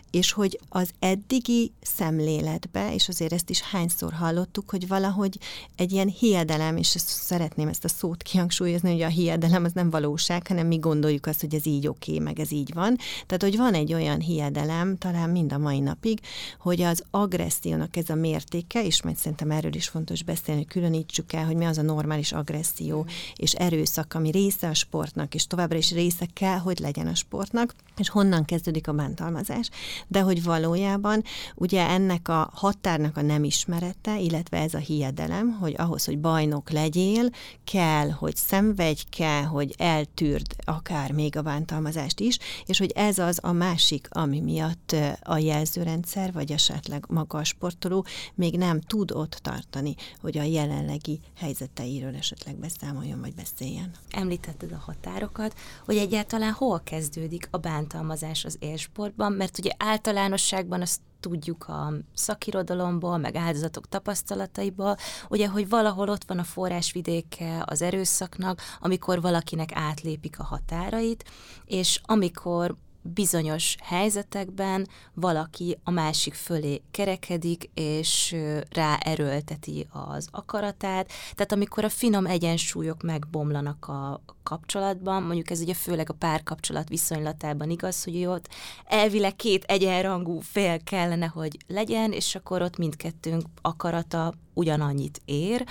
és 0.09 0.31
hogy 0.31 0.59
az 0.69 0.91
eddigi 0.99 1.71
szemléletbe, 1.81 2.93
és 2.93 3.07
azért 3.07 3.33
ezt 3.33 3.49
is 3.49 3.61
hányszor 3.61 4.13
hallottuk, 4.13 4.69
hogy 4.69 4.87
valahogy 4.87 5.39
egy 5.75 5.91
ilyen 5.91 6.07
hiedelem, 6.07 6.77
és 6.77 6.95
ezt 6.95 7.07
szeretném 7.07 7.67
ezt 7.67 7.83
a 7.83 7.89
szót 7.89 8.23
kihangsúlyozni, 8.23 8.91
hogy 8.91 9.01
a 9.01 9.07
hiedelem 9.07 9.63
az 9.63 9.71
nem 9.73 9.89
valóság, 9.89 10.47
hanem 10.47 10.67
mi 10.67 10.77
gondoljuk 10.77 11.25
azt, 11.25 11.41
hogy 11.41 11.55
ez 11.55 11.65
így 11.65 11.87
oké, 11.87 12.11
okay, 12.11 12.23
meg 12.23 12.39
ez 12.39 12.51
így 12.51 12.73
van. 12.73 12.97
Tehát, 13.25 13.43
hogy 13.43 13.57
van 13.57 13.73
egy 13.73 13.93
olyan 13.93 14.19
hiedelem, 14.19 14.97
talán 14.97 15.29
mind 15.29 15.53
a 15.53 15.57
mai 15.57 15.79
napig, 15.79 16.19
hogy 16.59 16.81
az 16.81 17.03
agressziónak 17.11 17.95
ez 17.95 18.09
a 18.09 18.15
mértéke, 18.15 18.85
és 18.85 19.01
majd 19.01 19.19
szerintem 19.21 19.51
erről 19.51 19.75
is 19.75 19.87
fontos 19.87 20.23
beszélni, 20.23 20.61
hogy 20.61 20.71
különítsük 20.71 21.33
el, 21.33 21.45
hogy 21.45 21.55
mi 21.55 21.65
az 21.65 21.77
a 21.77 21.81
normális 21.81 22.31
agresszió 22.31 23.05
és 23.35 23.53
erőszak, 23.53 24.13
ami 24.13 24.31
része 24.31 24.67
a 24.67 24.73
sportnak, 24.73 25.35
és 25.35 25.47
továbbra 25.47 25.77
is 25.77 25.91
része 25.91 26.25
kell, 26.33 26.57
hogy 26.57 26.79
legyen 26.79 27.07
a 27.07 27.15
sportnak, 27.15 27.75
és 27.97 28.09
honnan 28.09 28.45
kezdődik 28.45 28.87
a 28.87 28.93
bántalmazás, 28.93 29.69
de 30.07 30.21
hogy 30.21 30.43
valójában 30.43 31.23
ugye 31.55 31.87
ennek 31.87 32.27
a 32.27 32.51
határnak 32.53 33.17
a 33.17 33.21
nem 33.21 33.43
ismerete, 33.43 34.19
illetve 34.19 34.57
ez 34.57 34.73
a 34.73 34.77
hiedelem, 34.77 35.51
hogy 35.51 35.75
ahhoz, 35.77 36.05
hogy 36.05 36.19
bajnok 36.19 36.69
legyél, 36.69 37.29
kell, 37.63 38.09
hogy 38.09 38.35
szenvedj, 38.35 39.01
kell, 39.09 39.43
hogy 39.43 39.75
eltűrd 39.77 40.55
akár 40.63 41.11
még 41.11 41.37
a 41.37 41.41
bántalmazást 41.41 42.19
is, 42.19 42.37
és 42.65 42.77
hogy 42.77 42.91
ez 42.95 43.17
az 43.17 43.39
a 43.41 43.51
másik, 43.51 44.07
ami 44.09 44.39
miatt 44.39 44.95
a 45.23 45.37
jelzőrendszer, 45.37 46.33
vagy 46.33 46.51
esetleg 46.51 47.05
maga 47.07 47.37
a 47.37 47.43
sportoló 47.43 48.05
még 48.35 48.57
nem 48.57 48.81
tud 48.81 49.10
ott 49.11 49.39
tartani, 49.41 49.95
hogy 50.21 50.37
a 50.37 50.43
jelenlegi 50.43 51.19
helyzeteiről 51.37 52.15
esetleg 52.15 52.55
beszámoljon, 52.55 53.19
vagy 53.19 53.35
beszéljen. 53.35 53.91
Említetted 54.09 54.71
a 54.71 54.83
határokat, 54.85 55.55
hogy 55.85 55.97
egyáltalán 55.97 56.51
hol 56.51 56.81
kezdődik 56.83 57.47
a 57.51 57.57
bántalmazás 57.57 58.45
az 58.45 58.57
élsportban, 58.59 59.31
mert 59.31 59.57
ugye 59.57 59.71
általánosságban 59.77 60.81
azt 60.81 60.99
tudjuk 61.19 61.67
a 61.67 61.93
szakirodalomból, 62.13 63.17
meg 63.17 63.35
áldozatok 63.35 63.89
tapasztalataiból, 63.89 64.97
ugye, 65.29 65.47
hogy 65.47 65.69
valahol 65.69 66.09
ott 66.09 66.23
van 66.23 66.39
a 66.39 66.43
forrásvidéke 66.43 67.63
az 67.65 67.81
erőszaknak, 67.81 68.61
amikor 68.79 69.21
valakinek 69.21 69.69
átlépik 69.73 70.39
a 70.39 70.43
határait, 70.43 71.29
és 71.65 72.01
amikor 72.03 72.75
bizonyos 73.01 73.75
helyzetekben 73.83 74.87
valaki 75.13 75.77
a 75.83 75.91
másik 75.91 76.33
fölé 76.33 76.81
kerekedik, 76.91 77.69
és 77.73 78.35
ráerőlteti 78.69 79.87
az 79.89 80.27
akaratát. 80.31 81.11
Tehát 81.33 81.51
amikor 81.51 81.83
a 81.83 81.89
finom 81.89 82.25
egyensúlyok 82.25 83.01
megbomlanak 83.01 83.87
a 83.87 84.21
kapcsolatban, 84.43 85.23
mondjuk 85.23 85.49
ez 85.49 85.59
ugye 85.59 85.73
főleg 85.73 86.09
a 86.09 86.13
párkapcsolat 86.13 86.89
viszonylatában 86.89 87.69
igaz, 87.69 88.03
hogy 88.03 88.25
ott 88.25 88.49
elvileg 88.85 89.35
két 89.35 89.63
egyenrangú 89.63 90.39
fél 90.39 90.83
kellene, 90.83 91.25
hogy 91.25 91.57
legyen, 91.67 92.11
és 92.11 92.35
akkor 92.35 92.61
ott 92.61 92.77
mindkettőnk 92.77 93.43
akarata 93.61 94.33
ugyanannyit 94.53 95.21
ér, 95.25 95.65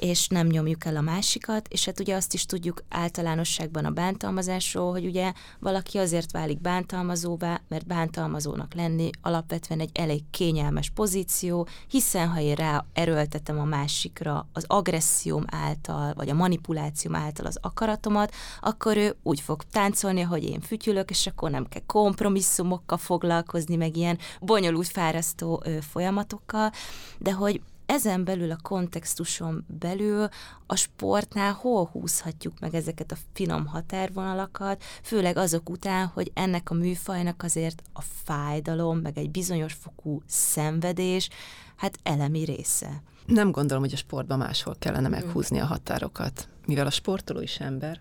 és 0.00 0.28
nem 0.28 0.46
nyomjuk 0.46 0.84
el 0.84 0.96
a 0.96 1.00
másikat, 1.00 1.68
és 1.68 1.84
hát 1.84 2.00
ugye 2.00 2.14
azt 2.14 2.34
is 2.34 2.46
tudjuk 2.46 2.82
általánosságban 2.88 3.84
a 3.84 3.90
bántalmazásról, 3.90 4.90
hogy 4.90 5.04
ugye 5.04 5.32
valaki 5.58 5.98
azért 5.98 6.32
válik 6.32 6.60
bántalmazóvá, 6.60 7.60
mert 7.68 7.86
bántalmazónak 7.86 8.74
lenni 8.74 9.10
alapvetően 9.22 9.80
egy 9.80 9.90
elég 9.92 10.22
kényelmes 10.30 10.90
pozíció, 10.90 11.68
hiszen 11.88 12.28
ha 12.28 12.40
én 12.40 12.54
rá 12.54 12.84
erőltetem 12.92 13.58
a 13.58 13.64
másikra 13.64 14.48
az 14.52 14.64
agresszióm 14.66 15.44
által, 15.46 16.14
vagy 16.14 16.28
a 16.28 16.34
manipulációm 16.34 17.14
által 17.14 17.46
az 17.46 17.58
akaratomat, 17.60 18.34
akkor 18.60 18.96
ő 18.96 19.16
úgy 19.22 19.40
fog 19.40 19.62
táncolni, 19.72 20.20
hogy 20.20 20.44
én 20.44 20.60
fütyülök, 20.60 21.10
és 21.10 21.26
akkor 21.26 21.50
nem 21.50 21.68
kell 21.68 21.82
kompromisszumokkal 21.86 22.98
foglalkozni, 22.98 23.76
meg 23.76 23.96
ilyen 23.96 24.18
bonyolult, 24.40 24.88
fárasztó 24.88 25.62
ö, 25.64 25.80
folyamatokkal, 25.80 26.70
de 27.18 27.32
hogy 27.32 27.60
ezen 27.90 28.24
belül 28.24 28.50
a 28.50 28.58
kontextuson 28.62 29.64
belül 29.78 30.28
a 30.66 30.76
sportnál 30.76 31.52
hol 31.52 31.88
húzhatjuk 31.92 32.60
meg 32.60 32.74
ezeket 32.74 33.12
a 33.12 33.16
finom 33.32 33.66
határvonalakat, 33.66 34.82
főleg 35.02 35.36
azok 35.36 35.70
után, 35.70 36.06
hogy 36.06 36.30
ennek 36.34 36.70
a 36.70 36.74
műfajnak 36.74 37.42
azért 37.42 37.82
a 37.92 38.00
fájdalom, 38.24 38.98
meg 38.98 39.18
egy 39.18 39.30
bizonyos 39.30 39.72
fokú 39.72 40.22
szenvedés, 40.26 41.28
hát 41.76 41.98
elemi 42.02 42.44
része. 42.44 43.02
Nem 43.26 43.50
gondolom, 43.50 43.82
hogy 43.82 43.92
a 43.92 43.96
sportban 43.96 44.38
máshol 44.38 44.76
kellene 44.78 45.08
meghúzni 45.08 45.58
a 45.58 45.66
határokat, 45.66 46.48
mivel 46.70 46.86
a 46.86 46.90
sportoló 46.90 47.40
is 47.40 47.56
ember. 47.56 48.00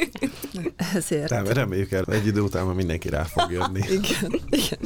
Ezért... 0.94 1.30
Nem, 1.30 1.46
reméljük 1.46 1.92
el, 1.92 2.04
egy 2.04 2.26
idő 2.26 2.40
után 2.40 2.66
mindenki 2.66 3.08
rá 3.08 3.22
fog 3.22 3.50
jönni. 3.50 3.80
igen, 4.00 4.40
igen. 4.48 4.78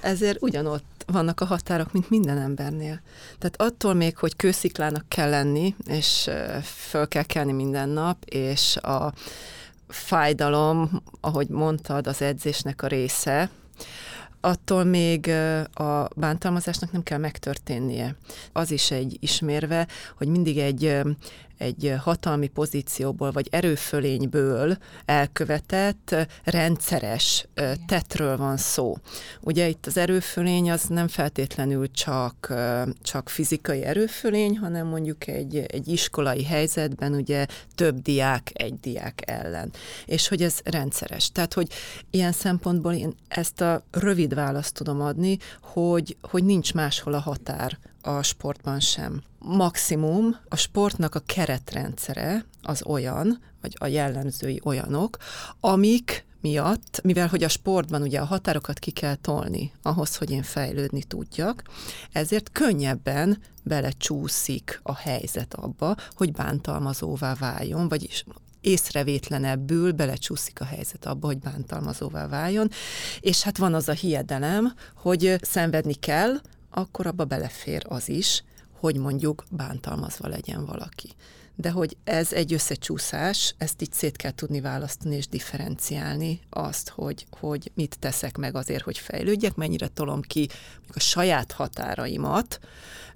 Ezért 0.00 0.42
ugyanott 0.42 1.04
vannak 1.06 1.40
a 1.40 1.44
határok, 1.44 1.92
mint 1.92 2.10
minden 2.10 2.38
embernél. 2.38 3.00
Tehát 3.38 3.60
attól 3.60 3.94
még, 3.94 4.16
hogy 4.16 4.36
kősziklának 4.36 5.04
kell 5.08 5.30
lenni, 5.30 5.74
és 5.88 6.30
föl 6.62 7.08
kell 7.08 7.22
kelni 7.22 7.52
minden 7.52 7.88
nap, 7.88 8.24
és 8.24 8.76
a 8.76 9.12
fájdalom, 9.88 11.02
ahogy 11.20 11.48
mondtad, 11.48 12.06
az 12.06 12.22
edzésnek 12.22 12.82
a 12.82 12.86
része, 12.86 13.50
attól 14.40 14.84
még 14.84 15.28
a 15.72 16.08
bántalmazásnak 16.16 16.92
nem 16.92 17.02
kell 17.02 17.18
megtörténnie. 17.18 18.14
Az 18.52 18.70
is 18.70 18.90
egy 18.90 19.16
ismérve, 19.20 19.86
hogy 20.16 20.28
mindig 20.28 20.58
egy 20.58 21.00
egy 21.58 21.94
hatalmi 21.98 22.48
pozícióból 22.48 23.30
vagy 23.30 23.48
erőfölényből 23.50 24.76
elkövetett 25.04 26.16
rendszeres 26.44 27.46
tetről 27.86 28.36
van 28.36 28.56
szó. 28.56 28.96
Ugye 29.40 29.68
itt 29.68 29.86
az 29.86 29.96
erőfölény 29.96 30.70
az 30.70 30.84
nem 30.84 31.08
feltétlenül 31.08 31.90
csak, 31.90 32.54
csak 33.02 33.28
fizikai 33.28 33.82
erőfölény, 33.82 34.58
hanem 34.58 34.86
mondjuk 34.86 35.26
egy, 35.26 35.56
egy 35.56 35.88
iskolai 35.88 36.44
helyzetben 36.44 37.14
ugye 37.14 37.46
több 37.74 38.02
diák 38.02 38.50
egy 38.52 38.80
diák 38.80 39.22
ellen. 39.26 39.72
És 40.06 40.28
hogy 40.28 40.42
ez 40.42 40.58
rendszeres. 40.64 41.30
Tehát, 41.32 41.54
hogy 41.54 41.68
ilyen 42.10 42.32
szempontból 42.32 42.92
én 42.92 43.14
ezt 43.28 43.60
a 43.60 43.82
rövid 43.90 44.34
választ 44.34 44.74
tudom 44.74 45.00
adni, 45.00 45.38
hogy, 45.62 46.16
hogy 46.20 46.44
nincs 46.44 46.74
máshol 46.74 47.14
a 47.14 47.20
határ 47.20 47.78
a 48.06 48.22
sportban 48.22 48.80
sem. 48.80 49.22
Maximum 49.38 50.36
a 50.48 50.56
sportnak 50.56 51.14
a 51.14 51.22
keretrendszere 51.26 52.44
az 52.62 52.82
olyan, 52.86 53.40
vagy 53.60 53.76
a 53.78 53.86
jellemzői 53.86 54.60
olyanok, 54.64 55.16
amik 55.60 56.24
miatt, 56.40 57.00
mivel 57.02 57.28
hogy 57.28 57.44
a 57.44 57.48
sportban 57.48 58.02
ugye 58.02 58.20
a 58.20 58.24
határokat 58.24 58.78
ki 58.78 58.90
kell 58.90 59.14
tolni 59.14 59.72
ahhoz, 59.82 60.16
hogy 60.16 60.30
én 60.30 60.42
fejlődni 60.42 61.02
tudjak, 61.02 61.62
ezért 62.12 62.52
könnyebben 62.52 63.38
belecsúszik 63.62 64.80
a 64.82 64.94
helyzet 64.94 65.54
abba, 65.54 65.96
hogy 66.16 66.32
bántalmazóvá 66.32 67.34
váljon, 67.34 67.88
vagyis 67.88 68.24
észrevétlenebbül 68.60 69.92
belecsúszik 69.92 70.60
a 70.60 70.64
helyzet 70.64 71.06
abba, 71.06 71.26
hogy 71.26 71.38
bántalmazóvá 71.38 72.26
váljon, 72.26 72.70
és 73.20 73.42
hát 73.42 73.58
van 73.58 73.74
az 73.74 73.88
a 73.88 73.92
hiedelem, 73.92 74.74
hogy 74.94 75.36
szenvedni 75.40 75.94
kell, 75.94 76.40
akkor 76.76 77.06
abba 77.06 77.24
belefér 77.24 77.82
az 77.88 78.08
is, 78.08 78.42
hogy 78.72 78.96
mondjuk 78.96 79.44
bántalmazva 79.50 80.28
legyen 80.28 80.64
valaki. 80.64 81.08
De 81.54 81.70
hogy 81.70 81.96
ez 82.04 82.32
egy 82.32 82.52
összecsúszás, 82.52 83.54
ezt 83.58 83.82
így 83.82 83.92
szét 83.92 84.16
kell 84.16 84.30
tudni 84.30 84.60
választani 84.60 85.16
és 85.16 85.28
differenciálni 85.28 86.40
azt, 86.50 86.88
hogy, 86.88 87.26
hogy 87.30 87.70
mit 87.74 87.96
teszek 87.98 88.36
meg 88.36 88.54
azért, 88.54 88.84
hogy 88.84 88.98
fejlődjek, 88.98 89.54
mennyire 89.54 89.88
tolom 89.88 90.20
ki 90.20 90.48
a 90.88 91.00
saját 91.00 91.52
határaimat 91.52 92.60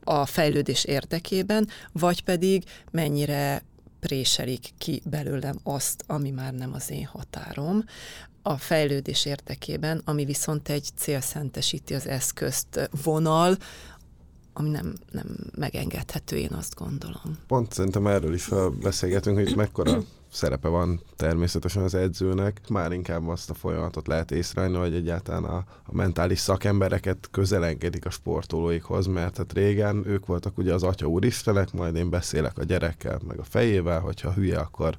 a 0.05 0.27
fejlődés 0.27 0.85
érdekében, 0.85 1.69
vagy 1.93 2.25
pedig 2.25 2.65
mennyire 2.91 3.63
préselik 4.01 4.69
ki 4.79 5.03
belőlem 5.05 5.59
azt, 5.63 6.05
ami 6.07 6.31
már 6.31 6.55
nem 6.55 6.73
az 6.73 6.91
én 6.91 7.07
határom, 7.07 7.85
a 8.43 8.57
fejlődés 8.57 9.25
érdekében, 9.25 10.03
ami 10.05 10.25
viszont 10.25 10.69
egy 10.69 10.89
célszentesíti 10.97 11.95
az 11.95 12.07
eszközt 12.07 12.91
vonal, 13.03 13.57
ami 14.53 14.69
nem, 14.69 14.93
nem 15.11 15.27
megengedhető, 15.57 16.37
én 16.37 16.53
azt 16.53 16.75
gondolom. 16.75 17.39
Pont 17.47 17.73
szerintem 17.73 18.07
erről 18.07 18.35
is 18.35 18.49
beszélgetünk, 18.83 19.37
hogy 19.37 19.57
mekkora 19.57 19.99
szerepe 20.33 20.69
van 20.69 21.01
természetesen 21.17 21.83
az 21.83 21.95
edzőnek. 21.95 22.61
Már 22.69 22.93
inkább 22.93 23.29
azt 23.29 23.51
a 23.51 23.55
folyamatot 23.55 24.07
lehet 24.07 24.31
észrevenni, 24.31 24.77
hogy 24.77 24.95
egyáltalán 24.95 25.45
a, 25.45 25.65
a 25.85 25.95
mentális 25.95 26.39
szakembereket 26.39 27.29
közelengedik 27.31 28.07
a 28.07 28.11
sportolóikhoz, 28.11 29.07
mert 29.07 29.37
hát 29.37 29.53
régen 29.53 30.07
ők 30.07 30.27
voltak 30.27 30.59
ugye 30.59 30.75
az 30.75 30.83
atya 30.83 31.07
úristenek, 31.07 31.73
majd 31.73 31.97
én 31.97 32.11
beszélek 32.11 32.59
a 32.59 32.65
gyerekkel, 32.65 33.21
meg 33.27 33.39
a 33.39 33.45
fejével, 33.45 34.01
hogyha 34.01 34.33
hülye, 34.33 34.59
akkor 34.59 34.97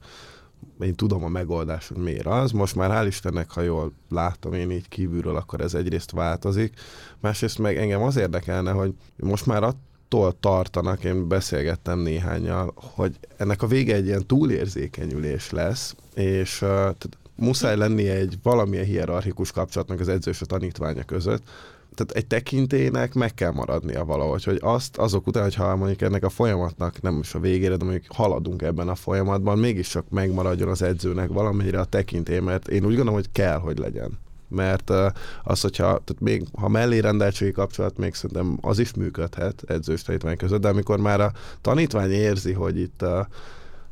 én 0.80 0.95
tudom 0.95 1.24
a 1.24 1.28
megoldás, 1.28 1.88
hogy 1.88 1.97
miért 1.97 2.26
az. 2.26 2.52
Most 2.52 2.76
már 2.76 2.89
hál' 2.89 3.08
Istennek, 3.08 3.52
ha 3.52 3.62
jól 3.62 3.91
látom 4.10 4.54
én 4.54 4.71
így 4.71 4.88
kívülről, 4.88 5.36
akkor 5.36 5.62
ez 5.62 5.74
egyrészt 5.74 6.12
változik. 6.12 6.74
Másrészt 7.19 7.60
meg 7.60 7.78
engem 7.78 8.02
az 8.02 8.15
érdekelne, 8.15 8.71
hogy 8.71 8.93
most 9.15 9.45
már 9.45 9.63
attól 9.63 10.39
tartanak, 10.39 11.04
én 11.04 11.28
beszélgettem 11.28 12.00
néhányal, 12.00 12.74
hogy 12.76 13.19
ennek 13.38 13.62
a 13.62 13.67
vége 13.67 13.95
egy 13.95 14.06
ilyen 14.06 14.28
túlérzékenyülés 14.28 15.50
lesz, 15.50 15.95
és 16.15 16.62
uh, 16.62 16.89
muszáj 17.36 17.78
lennie 17.78 18.13
egy 18.13 18.38
valamilyen 18.43 18.86
hierarchikus 18.86 19.52
kapcsolatnak 19.52 20.00
az 20.00 20.08
edző 20.08 20.32
és 20.32 20.41
a 20.41 20.45
tanítványa 20.45 21.04
között, 21.04 21.43
tehát 21.96 22.12
egy 22.12 22.28
tekintének 22.28 23.14
meg 23.14 23.34
kell 23.34 23.52
maradnia 23.52 24.06
valahogy, 24.06 24.44
hogy 24.44 24.60
azt 24.62 24.98
azok 24.98 25.28
után, 25.28 25.44
hogyha 25.44 25.76
mondjuk 25.76 26.02
ennek 26.02 26.24
a 26.24 26.30
folyamatnak 26.30 27.02
nem 27.02 27.20
is 27.20 27.34
a 27.34 27.40
végére, 27.40 27.76
de 27.76 27.84
mondjuk 27.84 28.06
haladunk 28.08 28.62
ebben 28.62 28.90
a 28.90 28.96
folyamatban, 28.96 29.60
mégiscsak 29.60 30.10
megmaradjon 30.10 30.70
az 30.70 30.82
edzőnek 30.82 31.30
valamennyire 31.30 31.80
a 31.80 31.86
tekintély, 31.86 32.40
mert 32.40 32.68
én 32.68 32.86
úgy 32.86 32.96
gondolom, 32.96 33.14
hogy 33.14 33.32
kell, 33.32 33.58
hogy 33.58 33.78
legyen. 33.78 34.20
Mert 34.48 34.90
az, 35.44 35.62
hogyha 35.62 35.86
tehát 35.86 36.20
még 36.20 36.44
ha 36.54 36.68
mellérendeltségi 36.68 37.52
kapcsolat, 37.52 37.98
még 37.98 38.14
szerintem 38.14 38.58
az 38.62 38.80
is 38.80 38.94
működhet 38.94 39.64
edzős 39.68 40.02
tanítvány 40.02 40.38
között, 40.38 40.62
de 40.62 40.68
amikor 40.68 41.00
már 41.00 41.22
a 41.22 41.32
tanítvány 41.62 42.12
érzi, 42.12 42.54
hogy 42.54 42.80
itt 42.80 43.06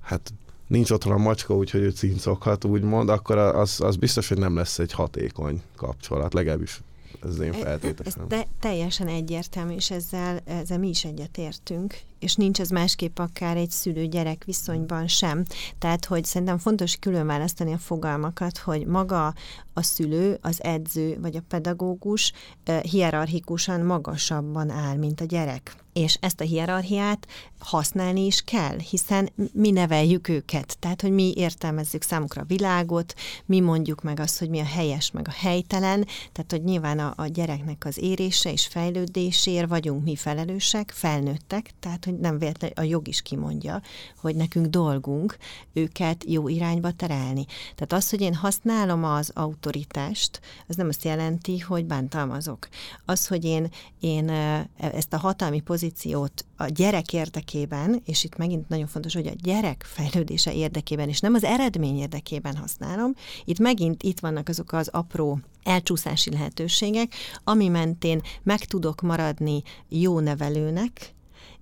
hát 0.01 0.33
nincs 0.67 0.91
otthon 0.91 1.13
a 1.13 1.17
macska, 1.17 1.55
úgyhogy 1.55 1.81
ő 1.81 1.89
cincoghat, 1.89 2.65
úgymond, 2.65 3.09
akkor 3.09 3.37
az, 3.37 3.81
az 3.81 3.95
biztos, 3.95 4.27
hogy 4.27 4.37
nem 4.37 4.55
lesz 4.55 4.79
egy 4.79 4.91
hatékony 4.91 5.61
kapcsolat, 5.75 6.33
legalábbis 6.33 6.81
ez 7.23 7.29
az 7.29 7.39
én 7.39 7.53
feltételem. 7.53 7.95
Ez 8.05 8.15
te, 8.27 8.47
teljesen 8.59 9.07
egyértelmű, 9.07 9.73
és 9.73 9.91
ezzel, 9.91 10.39
ezzel 10.45 10.77
mi 10.77 10.89
is 10.89 11.05
egyetértünk, 11.05 12.01
és 12.19 12.35
nincs 12.35 12.59
ez 12.59 12.69
másképp 12.69 13.19
akár 13.19 13.57
egy 13.57 13.69
szülő-gyerek 13.69 14.43
viszonyban 14.43 15.07
sem. 15.07 15.43
Tehát, 15.79 16.05
hogy 16.05 16.25
szerintem 16.25 16.57
fontos 16.57 16.95
külön 16.95 17.25
választani 17.25 17.73
a 17.73 17.77
fogalmakat, 17.77 18.57
hogy 18.57 18.85
maga 18.85 19.33
a 19.73 19.83
szülő, 19.83 20.37
az 20.41 20.63
edző 20.63 21.17
vagy 21.21 21.35
a 21.35 21.43
pedagógus 21.47 22.33
hierarchikusan 22.81 23.81
magasabban 23.81 24.69
áll, 24.69 24.95
mint 24.95 25.21
a 25.21 25.25
gyerek. 25.25 25.75
És 25.93 26.17
ezt 26.21 26.41
a 26.41 26.43
hierarchiát 26.43 27.27
használni 27.59 28.25
is 28.25 28.41
kell, 28.41 28.77
hiszen 28.89 29.29
mi 29.53 29.71
neveljük 29.71 30.27
őket. 30.27 30.77
Tehát, 30.79 31.01
hogy 31.01 31.11
mi 31.11 31.33
értelmezzük 31.35 32.01
számukra 32.01 32.41
a 32.41 32.45
világot, 32.45 33.13
mi 33.45 33.59
mondjuk 33.59 34.01
meg 34.01 34.19
azt, 34.19 34.39
hogy 34.39 34.49
mi 34.49 34.59
a 34.59 34.65
helyes, 34.65 35.11
meg 35.11 35.27
a 35.27 35.31
helytelen. 35.31 36.07
Tehát, 36.31 36.51
hogy 36.51 36.63
nyilván 36.63 36.99
a, 36.99 37.13
a 37.15 37.25
gyereknek 37.25 37.85
az 37.85 37.97
érése 37.97 38.51
és 38.51 38.67
fejlődésért 38.67 39.67
vagyunk 39.67 40.03
mi 40.03 40.15
felelősek, 40.15 40.91
felnőttek, 40.95 41.71
tehát, 41.79 42.05
nem 42.19 42.37
véletlenül 42.37 42.75
a 42.77 42.81
jog 42.81 43.07
is 43.07 43.21
kimondja, 43.21 43.81
hogy 44.17 44.35
nekünk 44.35 44.65
dolgunk 44.65 45.37
őket 45.73 46.23
jó 46.27 46.47
irányba 46.47 46.91
terelni. 46.91 47.45
Tehát 47.45 47.93
az, 47.93 48.09
hogy 48.09 48.21
én 48.21 48.33
használom 48.33 49.03
az 49.03 49.31
autoritást, 49.33 50.39
az 50.67 50.75
nem 50.75 50.87
azt 50.87 51.03
jelenti, 51.03 51.59
hogy 51.59 51.85
bántalmazok. 51.85 52.67
Az, 53.05 53.27
hogy 53.27 53.45
én, 53.45 53.69
én 53.99 54.29
ezt 54.77 55.13
a 55.13 55.17
hatalmi 55.17 55.59
pozíciót 55.59 56.45
a 56.57 56.65
gyerek 56.65 57.13
érdekében, 57.13 58.01
és 58.05 58.23
itt 58.23 58.37
megint 58.37 58.69
nagyon 58.69 58.87
fontos, 58.87 59.13
hogy 59.13 59.27
a 59.27 59.33
gyerek 59.43 59.83
fejlődése 59.87 60.53
érdekében, 60.53 61.09
és 61.09 61.19
nem 61.19 61.33
az 61.33 61.43
eredmény 61.43 61.97
érdekében 61.97 62.55
használom, 62.55 63.13
itt 63.45 63.59
megint 63.59 64.03
itt 64.03 64.19
vannak 64.19 64.49
azok 64.49 64.71
az 64.71 64.87
apró 64.87 65.39
elcsúszási 65.63 66.31
lehetőségek, 66.31 67.13
ami 67.43 67.67
mentén 67.67 68.21
meg 68.43 68.59
tudok 68.59 69.01
maradni 69.01 69.61
jó 69.87 70.19
nevelőnek, 70.19 71.13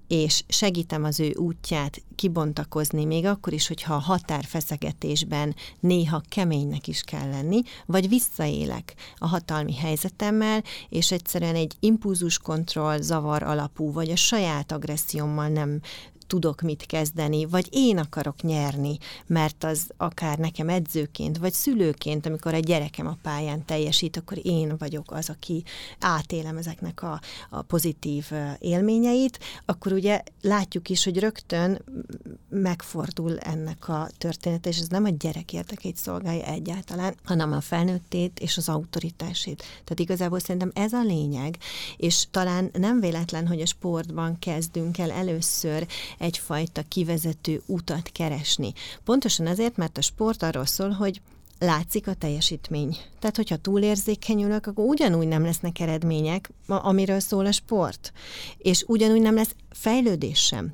és 0.07 0.43
segítem 0.47 1.03
az 1.03 1.19
ő 1.19 1.33
útját 1.35 2.01
kibontakozni, 2.15 3.05
még 3.05 3.25
akkor 3.25 3.53
is, 3.53 3.67
hogyha 3.67 3.93
a 3.93 3.99
határfeszegetésben 3.99 5.55
néha 5.79 6.21
keménynek 6.29 6.87
is 6.87 7.01
kell 7.01 7.29
lenni, 7.29 7.61
vagy 7.85 8.09
visszaélek 8.09 8.95
a 9.15 9.27
hatalmi 9.27 9.75
helyzetemmel, 9.75 10.63
és 10.89 11.11
egyszerűen 11.11 11.55
egy 11.55 11.75
impulzuskontroll 11.79 13.01
zavar 13.01 13.43
alapú, 13.43 13.91
vagy 13.91 14.09
a 14.09 14.15
saját 14.15 14.71
agressziómmal 14.71 15.47
nem 15.47 15.81
tudok 16.27 16.61
mit 16.61 16.85
kezdeni, 16.85 17.45
vagy 17.45 17.67
én 17.71 17.97
akarok 17.97 18.41
nyerni, 18.41 18.97
mert 19.25 19.63
az 19.63 19.87
akár 19.97 20.37
nekem 20.37 20.69
edzőként, 20.69 21.37
vagy 21.37 21.53
szülőként, 21.53 22.25
amikor 22.25 22.53
egy 22.53 22.63
gyerekem 22.63 23.07
a 23.07 23.17
pályán 23.21 23.65
teljesít, 23.65 24.17
akkor 24.17 24.37
én 24.45 24.75
vagyok 24.77 25.11
az, 25.11 25.29
aki 25.29 25.63
átélem 25.99 26.57
ezeknek 26.57 27.03
a, 27.03 27.21
a 27.49 27.61
pozitív 27.61 28.31
élményeit, 28.59 29.39
akkor 29.65 29.91
ugye 29.91 30.21
látjuk 30.41 30.89
is, 30.89 31.03
hogy 31.03 31.19
rögtön 31.19 31.81
megfordul 32.49 33.37
ennek 33.37 33.89
a 33.89 34.09
története, 34.17 34.69
és 34.69 34.77
ez 34.77 34.87
nem 34.87 35.05
a 35.05 35.09
gyerek 35.09 35.53
érdekeit 35.53 35.95
szolgálja 35.95 36.45
egyáltalán, 36.45 37.15
hanem 37.23 37.51
a 37.51 37.61
felnőttét 37.61 38.39
és 38.39 38.57
az 38.57 38.69
autoritásét. 38.69 39.57
Tehát 39.57 39.99
igazából 39.99 40.39
szerintem 40.39 40.71
ez 40.73 40.93
a 40.93 41.01
lényeg, 41.01 41.57
és 41.97 42.27
talán 42.31 42.69
nem 42.73 42.99
véletlen, 42.99 43.47
hogy 43.47 43.61
a 43.61 43.65
sportban 43.65 44.39
kezdünk 44.39 44.97
el 44.97 45.11
először 45.11 45.87
egyfajta 46.17 46.81
kivezető 46.87 47.61
utat 47.65 48.09
keresni. 48.11 48.73
Pontosan 49.03 49.47
azért, 49.47 49.77
mert 49.77 49.97
a 49.97 50.01
sport 50.01 50.43
arról 50.43 50.65
szól, 50.65 50.89
hogy 50.89 51.21
látszik 51.59 52.07
a 52.07 52.13
teljesítmény. 52.13 52.97
Tehát, 53.19 53.35
hogyha 53.35 53.55
túlérzékenyülök, 53.55 54.65
akkor 54.65 54.85
ugyanúgy 54.85 55.27
nem 55.27 55.43
lesznek 55.43 55.79
eredmények, 55.79 56.51
amiről 56.67 57.19
szól 57.19 57.45
a 57.45 57.51
sport. 57.51 58.11
És 58.57 58.83
ugyanúgy 58.87 59.21
nem 59.21 59.35
lesz 59.35 59.55
fejlődés 59.69 60.39
sem. 60.39 60.73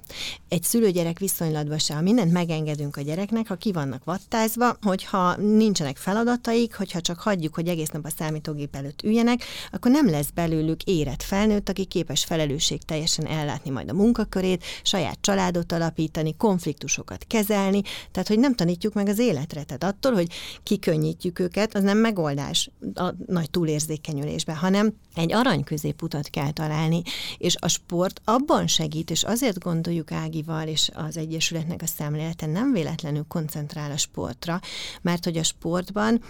Egy 0.50 0.64
szülőgyerek 0.64 1.20
viszonylatban 1.20 1.78
se, 1.78 1.94
ha 1.94 2.02
mindent 2.02 2.32
megengedünk 2.32 2.98
a 2.98 3.02
gyereknek, 3.02 3.48
ha 3.48 3.56
ki 3.56 3.72
vannak 3.72 4.04
vattázva, 4.04 4.78
hogyha 4.82 5.36
nincsenek 5.36 5.98
feladataik, 5.98 6.76
hogyha 6.76 7.02
csak 7.02 7.20
hagyjuk, 7.20 7.56
hogy 7.56 7.68
egész 7.68 7.90
nap 7.90 8.06
a 8.06 8.10
számítógép 8.18 8.76
előtt 8.76 9.02
üljenek, 9.02 9.44
akkor 9.72 9.92
nem 9.92 10.10
lesz 10.10 10.30
belőlük 10.30 10.84
érett 10.84 11.24
felnőtt, 11.24 11.70
aki 11.70 11.86
képes 11.86 12.24
felelősség 12.24 12.82
teljesen 12.82 13.26
ellátni 13.26 13.70
majd 13.70 13.90
a 13.90 13.94
munkakörét, 13.94 14.64
saját 14.84 15.18
családot 15.22 15.72
alapítani, 15.72 16.36
konfliktusokat 16.38 17.26
kezelni, 17.28 17.82
tehát 18.12 18.28
hogy 18.28 18.40
nem 18.40 18.56
tanítjuk 18.56 18.94
meg 18.94 19.08
az 19.08 19.20
életre. 19.20 19.64
Tehát 19.64 19.84
attól, 19.84 20.14
hogy 20.14 20.28
kikönnyítjük 20.74 21.40
őket, 21.40 21.76
az 21.76 21.84
nem 21.84 21.98
megoldás 21.98 22.70
a 22.94 23.10
nagy 23.28 23.50
túlérzékenyülésben, 23.50 24.56
hanem 24.56 24.94
egy 25.16 25.34
arany 25.34 25.64
középutat 25.64 26.30
kell 26.30 26.52
találni, 26.52 27.02
és 27.38 27.56
a 27.60 27.68
sport 27.68 28.22
abban 28.24 28.68
segít, 28.68 29.10
és 29.10 29.24
azért 29.24 29.60
gondoljuk 29.60 30.12
Ágival 30.12 30.68
és 30.68 30.90
az 30.94 31.18
Egyesületnek 31.18 31.82
a 31.82 31.86
szemlélete 31.86 32.46
nem 32.46 32.72
véletlenül 32.72 33.26
koncentrál 33.28 33.92
a 33.92 33.98
sportra, 33.98 34.60
mert 35.02 35.24
hogy 35.24 35.38
a 35.38 35.44
sportban 35.44 36.22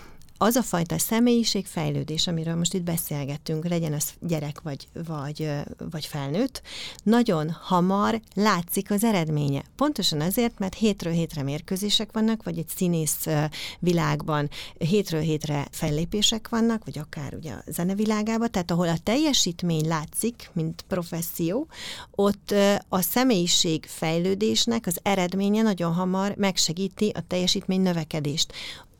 az 0.43 0.55
a 0.55 0.61
fajta 0.61 0.97
személyiségfejlődés, 0.97 2.27
amiről 2.27 2.55
most 2.55 2.73
itt 2.73 2.83
beszélgettünk, 2.83 3.67
legyen 3.67 3.93
az 3.93 4.09
gyerek 4.19 4.61
vagy, 4.61 4.87
vagy, 5.07 5.49
vagy 5.91 6.05
felnőtt, 6.05 6.61
nagyon 7.03 7.49
hamar 7.61 8.21
látszik 8.35 8.91
az 8.91 9.03
eredménye. 9.03 9.63
Pontosan 9.75 10.21
azért, 10.21 10.59
mert 10.59 10.73
hétről 10.73 11.13
hétre 11.13 11.43
mérkőzések 11.43 12.11
vannak, 12.11 12.43
vagy 12.43 12.57
egy 12.57 12.67
színész 12.75 13.25
világban 13.79 14.49
hétről 14.77 15.21
hétre 15.21 15.67
fellépések 15.71 16.49
vannak, 16.49 16.85
vagy 16.85 16.99
akár 16.99 17.33
ugye 17.33 17.51
a 17.51 17.63
zenevilágában, 17.67 18.51
tehát 18.51 18.71
ahol 18.71 18.87
a 18.87 18.97
teljesítmény 19.03 19.87
látszik, 19.87 20.49
mint 20.53 20.85
professzió, 20.87 21.67
ott 22.11 22.53
a 22.89 23.01
személyiség 23.01 23.85
fejlődésnek 23.85 24.87
az 24.87 24.99
eredménye 25.01 25.61
nagyon 25.61 25.93
hamar 25.93 26.35
megsegíti 26.35 27.11
a 27.15 27.27
teljesítmény 27.27 27.81
növekedést. 27.81 28.53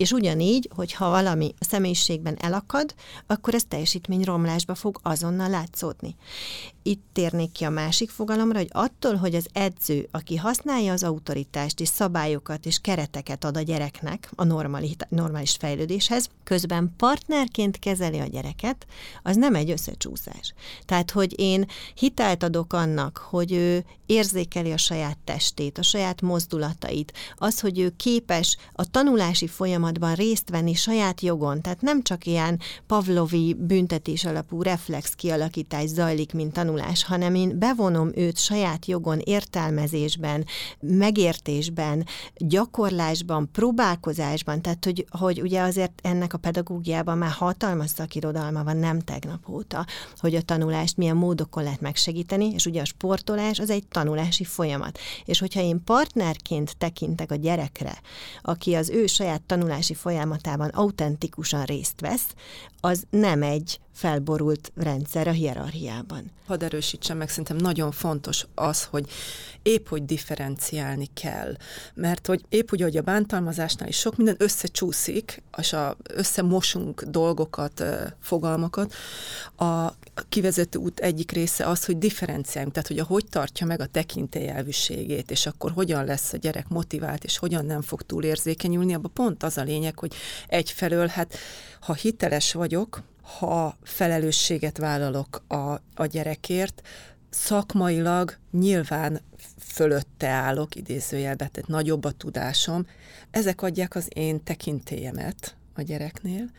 És 0.04 0.12
ugyanígy, 0.12 0.70
hogyha 0.76 1.10
valami 1.10 1.54
a 1.60 1.66
személyiségben 1.66 2.38
elakad, 2.40 2.94
akkor 3.28 3.54
ez 3.54 3.64
teljesítményromlásba 3.68 4.76
fog 4.76 5.00
azonnal 5.04 5.50
látszódni. 5.50 6.16
Itt 6.82 7.04
térnék 7.14 7.52
ki 7.52 7.64
a 7.64 7.70
másik 7.70 8.10
fogalomra, 8.10 8.58
hogy 8.58 8.70
attól, 8.72 9.16
hogy 9.16 9.36
az 9.36 9.48
edző, 9.54 10.08
aki 10.12 10.36
használja 10.36 10.92
az 10.94 11.04
autoritást 11.04 11.80
és 11.80 11.88
szabályokat 11.88 12.66
és 12.66 12.80
kereteket 12.80 13.44
ad 13.44 13.58
a 13.58 13.62
gyereknek 13.62 14.30
a 14.36 14.44
normális 15.10 15.56
fejlődéshez, 15.60 16.30
közben 16.44 16.94
partnerként 16.98 17.80
kezeli 17.80 18.20
a 18.20 18.26
gyereket, 18.26 18.86
az 19.24 19.36
nem 19.36 19.56
egy 19.56 19.70
összecsúszás. 19.70 20.54
Tehát, 20.86 21.12
hogy 21.12 21.40
én 21.40 21.68
hitelt 21.96 22.44
adok 22.44 22.74
annak, 22.74 23.18
hogy 23.18 23.52
ő 23.52 23.86
érzékeli 24.06 24.72
a 24.72 24.78
saját 24.78 25.18
testét, 25.24 25.78
a 25.78 25.84
saját 25.84 26.22
mozdulatait, 26.22 27.14
az, 27.36 27.60
hogy 27.60 27.80
ő 27.80 27.94
képes 27.98 28.58
a 28.74 28.90
tanulási 28.90 29.48
folyamatban 29.94 30.26
részt 30.26 30.50
venni 30.50 30.74
saját 30.74 31.22
jogon, 31.22 31.62
tehát 31.62 31.82
nem 31.82 32.02
csak 32.02 32.26
ilyen 32.26 32.60
pavlovi 32.88 33.56
büntetés 33.60 34.26
alapú 34.26 34.62
reflex 34.62 35.14
kialakítás 35.16 35.88
zajlik, 35.88 36.34
mint 36.34 36.54
tanulás, 36.54 37.04
hanem 37.04 37.36
én 37.36 37.60
bevonom 37.60 38.12
őt 38.16 38.38
saját 38.38 38.86
jogon, 38.86 39.20
értelmezésben, 39.20 40.46
megértésben, 40.80 42.06
gyakorlásban, 42.36 43.50
próbálkozásban, 43.52 44.62
tehát 44.62 44.86
hogy, 44.86 45.06
hogy 45.10 45.42
ugye 45.42 45.62
azért 45.62 46.00
ennek 46.04 46.34
a 46.34 46.38
pedagógiában 46.38 47.18
már 47.18 47.32
hatalmas 47.32 47.90
szakirodalma 47.90 48.64
van, 48.64 48.78
nem 48.78 49.00
tegnap 49.00 49.50
óta, 49.50 49.86
hogy 50.18 50.36
a 50.36 50.42
tanulást 50.42 50.98
milyen 50.98 51.16
módokon 51.16 51.64
lehet 51.64 51.82
megsegíteni, 51.82 52.52
és 52.54 52.66
ugye 52.66 52.82
a 52.82 52.86
sportolás 52.86 53.60
az 53.60 53.70
egy 53.70 53.88
tanulási 53.88 54.44
folyamat. 54.44 55.00
És 55.26 55.40
hogyha 55.40 55.62
én 55.62 55.84
partnerként 55.84 56.78
tekintek 56.78 57.32
a 57.32 57.36
gyerekre, 57.36 58.02
aki 58.42 58.74
az 58.74 58.90
ő 58.90 59.06
saját 59.06 59.42
tanulási 59.74 59.94
folyamatában 59.94 60.70
autentikusan 60.70 61.64
részt 61.64 62.02
vesz, 62.02 62.36
az 62.80 63.04
nem 63.10 63.44
egy 63.44 63.80
felborult 63.94 64.72
rendszer 64.76 65.28
a 65.28 65.32
hierarchiában. 65.32 66.32
Hadd 66.48 66.64
erősítsem 66.64 67.18
meg, 67.18 67.30
szerintem 67.30 67.58
nagyon 67.58 67.92
fontos 67.92 68.46
az, 68.56 68.84
hogy 68.84 69.10
épp 69.62 69.88
hogy 69.88 70.06
differenciálni 70.06 71.10
kell. 71.14 71.56
Mert 71.94 72.28
hogy 72.28 72.46
épp 72.50 72.72
úgy, 72.72 72.82
hogy 72.82 72.98
a 72.98 73.02
bántalmazásnál 73.02 73.88
is 73.88 73.98
sok 73.98 74.18
minden 74.18 74.36
összecsúszik, 74.38 75.44
és 75.58 75.74
a, 75.74 75.98
összemosunk 76.04 77.04
dolgokat, 77.04 77.84
fogalmakat, 78.20 78.94
a 79.56 79.94
kivezető 80.30 80.80
út 80.80 81.00
egyik 81.00 81.32
része 81.32 81.68
az, 81.68 81.86
hogy 81.86 81.98
differenciáljunk, 81.98 82.74
tehát 82.74 82.90
hogy 82.90 83.00
a 83.00 83.04
hogy 83.04 83.26
tartja 83.30 83.66
meg 83.66 83.82
a 83.82 83.86
tekintélyelvűségét, 83.86 85.32
és 85.32 85.46
akkor 85.46 85.72
hogyan 85.72 86.06
lesz 86.06 86.34
a 86.34 86.38
gyerek 86.38 86.68
motivált, 86.68 87.24
és 87.24 87.38
hogyan 87.38 87.66
nem 87.66 87.82
fog 87.82 88.02
túlérzékenyülni, 88.02 88.94
abban 88.94 89.12
pont 89.14 89.44
az 89.44 89.58
a 89.58 89.64
lényeg, 89.64 90.00
hogy 90.00 90.14
egyfelől, 90.48 91.08
hát 91.08 91.36
ha 91.80 91.94
hiteles 91.94 92.54
vagyok, 92.54 93.04
ha 93.24 93.78
felelősséget 93.84 94.78
vállalok 94.78 95.44
a, 95.48 95.82
a 95.96 96.06
gyerekért, 96.06 96.82
szakmailag 97.30 98.38
nyilván 98.52 99.22
fölötte 99.60 100.28
állok, 100.28 100.76
idézőjelben, 100.76 101.52
tehát 101.52 101.70
nagyobb 101.70 102.04
a 102.04 102.12
tudásom, 102.12 102.86
ezek 103.32 103.62
adják 103.62 103.96
az 103.96 104.08
én 104.14 104.44
tekintélyemet 104.44 105.56
a 105.74 105.82
gyereknél, 105.82 106.50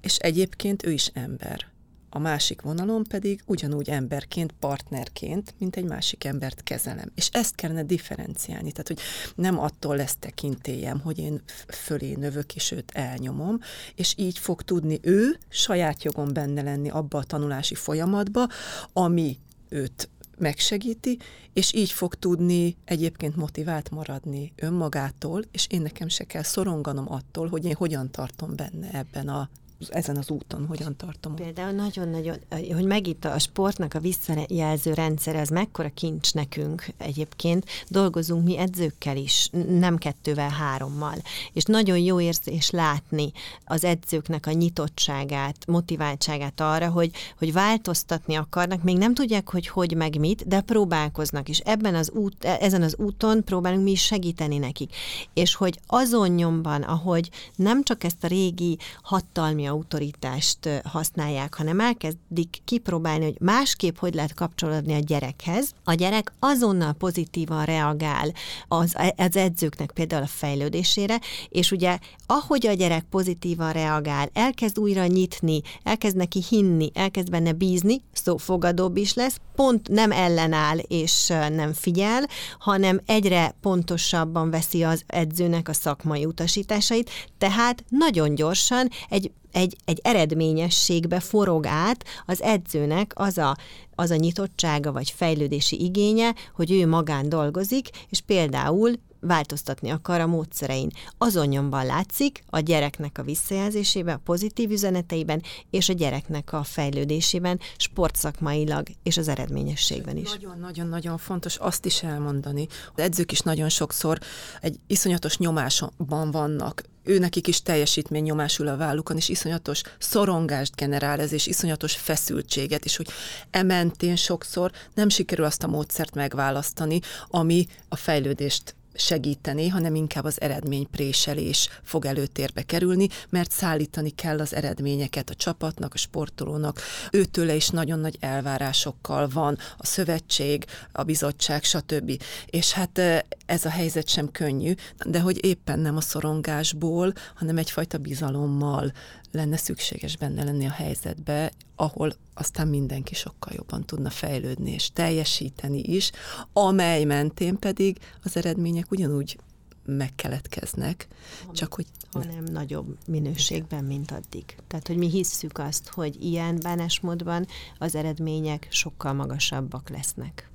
és 0.00 0.16
egyébként 0.16 0.86
ő 0.86 0.92
is 0.92 1.06
ember 1.06 1.72
a 2.14 2.18
másik 2.18 2.60
vonalon 2.60 3.04
pedig 3.04 3.42
ugyanúgy 3.46 3.90
emberként, 3.90 4.54
partnerként, 4.58 5.54
mint 5.58 5.76
egy 5.76 5.84
másik 5.84 6.24
embert 6.24 6.62
kezelem. 6.62 7.10
És 7.14 7.28
ezt 7.32 7.54
kellene 7.54 7.82
differenciálni, 7.82 8.72
tehát 8.72 8.86
hogy 8.86 8.98
nem 9.34 9.58
attól 9.58 9.96
lesz 9.96 10.16
tekintélyem, 10.18 11.00
hogy 11.00 11.18
én 11.18 11.42
fölé 11.68 12.14
növök 12.14 12.54
és 12.54 12.70
őt 12.70 12.90
elnyomom, 12.90 13.58
és 13.94 14.14
így 14.16 14.38
fog 14.38 14.62
tudni 14.62 14.98
ő 15.02 15.38
saját 15.48 16.02
jogon 16.02 16.32
benne 16.32 16.62
lenni 16.62 16.90
abba 16.90 17.18
a 17.18 17.24
tanulási 17.24 17.74
folyamatba, 17.74 18.48
ami 18.92 19.38
őt 19.68 20.08
megsegíti, 20.38 21.18
és 21.52 21.72
így 21.72 21.90
fog 21.90 22.14
tudni 22.14 22.76
egyébként 22.84 23.36
motivált 23.36 23.90
maradni 23.90 24.52
önmagától, 24.56 25.42
és 25.50 25.66
én 25.70 25.82
nekem 25.82 26.08
se 26.08 26.24
kell 26.24 26.42
szoronganom 26.42 27.12
attól, 27.12 27.48
hogy 27.48 27.64
én 27.64 27.74
hogyan 27.74 28.10
tartom 28.10 28.56
benne 28.56 28.90
ebben 28.92 29.28
a 29.28 29.48
ezen 29.88 30.16
az 30.16 30.30
úton 30.30 30.66
hogyan 30.66 30.96
tartom. 30.96 31.34
Például 31.34 31.72
nagyon-nagyon, 31.72 32.36
hogy 32.50 32.84
megint 32.84 33.24
a 33.24 33.38
sportnak 33.38 33.94
a 33.94 34.00
visszajelző 34.00 34.92
rendszer, 34.92 35.36
ez 35.36 35.48
mekkora 35.48 35.90
kincs 35.94 36.34
nekünk 36.34 36.86
egyébként. 36.96 37.64
Dolgozunk 37.88 38.44
mi 38.44 38.58
edzőkkel 38.58 39.16
is, 39.16 39.48
nem 39.68 39.96
kettővel, 39.96 40.48
hárommal. 40.48 41.16
És 41.52 41.64
nagyon 41.64 41.98
jó 41.98 42.20
érzés 42.20 42.70
látni 42.70 43.32
az 43.64 43.84
edzőknek 43.84 44.46
a 44.46 44.52
nyitottságát, 44.52 45.56
motiváltságát 45.66 46.60
arra, 46.60 46.90
hogy, 46.90 47.10
hogy 47.38 47.52
változtatni 47.52 48.34
akarnak, 48.34 48.82
még 48.82 48.96
nem 48.96 49.14
tudják, 49.14 49.50
hogy 49.50 49.66
hogy 49.66 49.94
meg 49.96 50.18
mit, 50.18 50.48
de 50.48 50.60
próbálkoznak, 50.60 51.48
és 51.48 51.58
ebben 51.58 51.94
az 51.94 52.10
út, 52.10 52.44
ezen 52.44 52.82
az 52.82 52.96
úton 52.96 53.44
próbálunk 53.44 53.84
mi 53.84 53.90
is 53.90 54.04
segíteni 54.04 54.58
nekik. 54.58 54.94
És 55.34 55.54
hogy 55.54 55.78
azon 55.86 56.28
nyomban, 56.28 56.82
ahogy 56.82 57.30
nem 57.56 57.82
csak 57.82 58.04
ezt 58.04 58.24
a 58.24 58.26
régi 58.26 58.78
hatalmi 59.02 59.63
autoritást 59.66 60.82
használják, 60.84 61.54
hanem 61.54 61.80
elkezdik 61.80 62.58
kipróbálni, 62.64 63.24
hogy 63.24 63.36
másképp 63.40 63.96
hogy 63.96 64.14
lehet 64.14 64.34
kapcsolódni 64.34 64.94
a 64.94 64.98
gyerekhez. 64.98 65.70
A 65.84 65.94
gyerek 65.94 66.32
azonnal 66.38 66.92
pozitívan 66.92 67.64
reagál 67.64 68.32
az, 68.68 68.94
az 69.16 69.36
edzőknek 69.36 69.90
például 69.90 70.22
a 70.22 70.26
fejlődésére, 70.26 71.20
és 71.48 71.70
ugye 71.70 71.98
ahogy 72.26 72.66
a 72.66 72.72
gyerek 72.72 73.04
pozitívan 73.10 73.72
reagál, 73.72 74.30
elkezd 74.32 74.78
újra 74.78 75.06
nyitni, 75.06 75.60
elkezd 75.82 76.16
neki 76.16 76.42
hinni, 76.48 76.90
elkezd 76.94 77.30
benne 77.30 77.52
bízni, 77.52 78.02
szó 78.12 78.36
fogadóbb 78.36 78.96
is 78.96 79.14
lesz, 79.14 79.40
pont 79.54 79.88
nem 79.88 80.12
ellenáll 80.12 80.78
és 80.78 81.26
nem 81.26 81.72
figyel, 81.72 82.26
hanem 82.58 83.00
egyre 83.06 83.54
pontosabban 83.60 84.50
veszi 84.50 84.82
az 84.82 85.02
edzőnek 85.06 85.68
a 85.68 85.72
szakmai 85.72 86.24
utasításait, 86.24 87.10
tehát 87.38 87.84
nagyon 87.88 88.34
gyorsan 88.34 88.88
egy 89.08 89.30
egy, 89.54 89.76
egy 89.84 90.00
eredményességbe 90.02 91.20
forog 91.20 91.66
át 91.66 92.04
az 92.26 92.42
edzőnek 92.42 93.12
az 93.14 93.38
a, 93.38 93.56
az 93.94 94.10
a 94.10 94.16
nyitottsága 94.16 94.92
vagy 94.92 95.10
fejlődési 95.10 95.84
igénye, 95.84 96.34
hogy 96.54 96.72
ő 96.72 96.86
magán 96.86 97.28
dolgozik, 97.28 97.88
és 98.08 98.20
például 98.20 98.92
változtatni 99.20 99.90
akar 99.90 100.20
a 100.20 100.26
módszerein. 100.26 100.90
Azon 101.18 101.46
nyomban 101.46 101.86
látszik 101.86 102.42
a 102.46 102.58
gyereknek 102.58 103.18
a 103.18 103.22
visszajelzésében, 103.22 104.14
a 104.14 104.20
pozitív 104.24 104.70
üzeneteiben, 104.70 105.42
és 105.70 105.88
a 105.88 105.92
gyereknek 105.92 106.52
a 106.52 106.62
fejlődésében, 106.62 107.60
sportszakmailag 107.76 108.86
és 109.02 109.16
az 109.16 109.28
eredményességben 109.28 110.16
is. 110.16 110.30
Nagyon-nagyon-nagyon 110.30 111.18
fontos 111.18 111.56
azt 111.56 111.84
is 111.84 112.02
elmondani. 112.02 112.66
Az 112.94 113.02
edzők 113.02 113.32
is 113.32 113.40
nagyon 113.40 113.68
sokszor 113.68 114.18
egy 114.60 114.78
iszonyatos 114.86 115.38
nyomásban 115.38 116.30
vannak, 116.30 116.82
ő 117.04 117.18
nekik 117.18 117.46
is 117.46 117.62
teljesítmény 117.62 118.22
nyomásul 118.22 118.68
a 118.68 118.76
vállukon, 118.76 119.16
és 119.16 119.28
iszonyatos 119.28 119.82
szorongást 119.98 120.76
generál 120.76 121.20
ez, 121.20 121.32
és 121.32 121.46
iszonyatos 121.46 121.96
feszültséget, 121.96 122.84
és 122.84 122.96
hogy 122.96 123.08
ementén 123.50 124.16
sokszor 124.16 124.70
nem 124.94 125.08
sikerül 125.08 125.44
azt 125.44 125.62
a 125.62 125.68
módszert 125.68 126.14
megválasztani, 126.14 127.00
ami 127.28 127.66
a 127.88 127.96
fejlődést 127.96 128.74
segíteni, 128.94 129.68
hanem 129.68 129.94
inkább 129.94 130.24
az 130.24 130.40
eredménypréselés 130.40 131.68
fog 131.82 132.04
előtérbe 132.04 132.62
kerülni, 132.62 133.08
mert 133.28 133.50
szállítani 133.50 134.10
kell 134.10 134.40
az 134.40 134.54
eredményeket 134.54 135.30
a 135.30 135.34
csapatnak, 135.34 135.94
a 135.94 135.98
sportolónak. 135.98 136.80
Őtőle 137.10 137.54
is 137.54 137.68
nagyon 137.68 137.98
nagy 137.98 138.16
elvárásokkal 138.20 139.28
van 139.28 139.58
a 139.76 139.86
szövetség, 139.86 140.64
a 140.92 141.02
bizottság, 141.02 141.64
stb. 141.64 142.22
És 142.46 142.72
hát 142.72 142.98
ez 143.46 143.64
a 143.64 143.70
helyzet 143.70 144.08
sem 144.08 144.30
könnyű, 144.30 144.74
de 145.04 145.20
hogy 145.20 145.44
éppen 145.44 145.78
nem 145.78 145.96
a 145.96 146.00
szorongásból, 146.00 147.12
hanem 147.34 147.58
egyfajta 147.58 147.98
bizalommal 147.98 148.92
lenne 149.34 149.56
szükséges 149.56 150.16
benne 150.16 150.44
lenni 150.44 150.66
a 150.66 150.70
helyzetbe, 150.70 151.52
ahol 151.76 152.12
aztán 152.34 152.68
mindenki 152.68 153.14
sokkal 153.14 153.52
jobban 153.56 153.84
tudna 153.84 154.10
fejlődni 154.10 154.70
és 154.70 154.90
teljesíteni 154.92 155.80
is, 155.80 156.10
amely 156.52 157.04
mentén 157.04 157.58
pedig 157.58 157.98
az 158.22 158.36
eredmények 158.36 158.90
ugyanúgy 158.90 159.38
megkeletkeznek, 159.86 161.08
csak 161.52 161.74
hogy... 161.74 161.86
Hanem 162.12 162.44
nagyobb 162.44 162.98
minőségben, 163.06 163.84
mint 163.84 164.10
addig. 164.10 164.44
Tehát, 164.66 164.86
hogy 164.86 164.96
mi 164.96 165.10
hisszük 165.10 165.58
azt, 165.58 165.88
hogy 165.88 166.22
ilyen 166.22 166.58
bánásmódban 166.62 167.46
az 167.78 167.94
eredmények 167.94 168.66
sokkal 168.70 169.12
magasabbak 169.12 169.88
lesznek. 169.88 170.50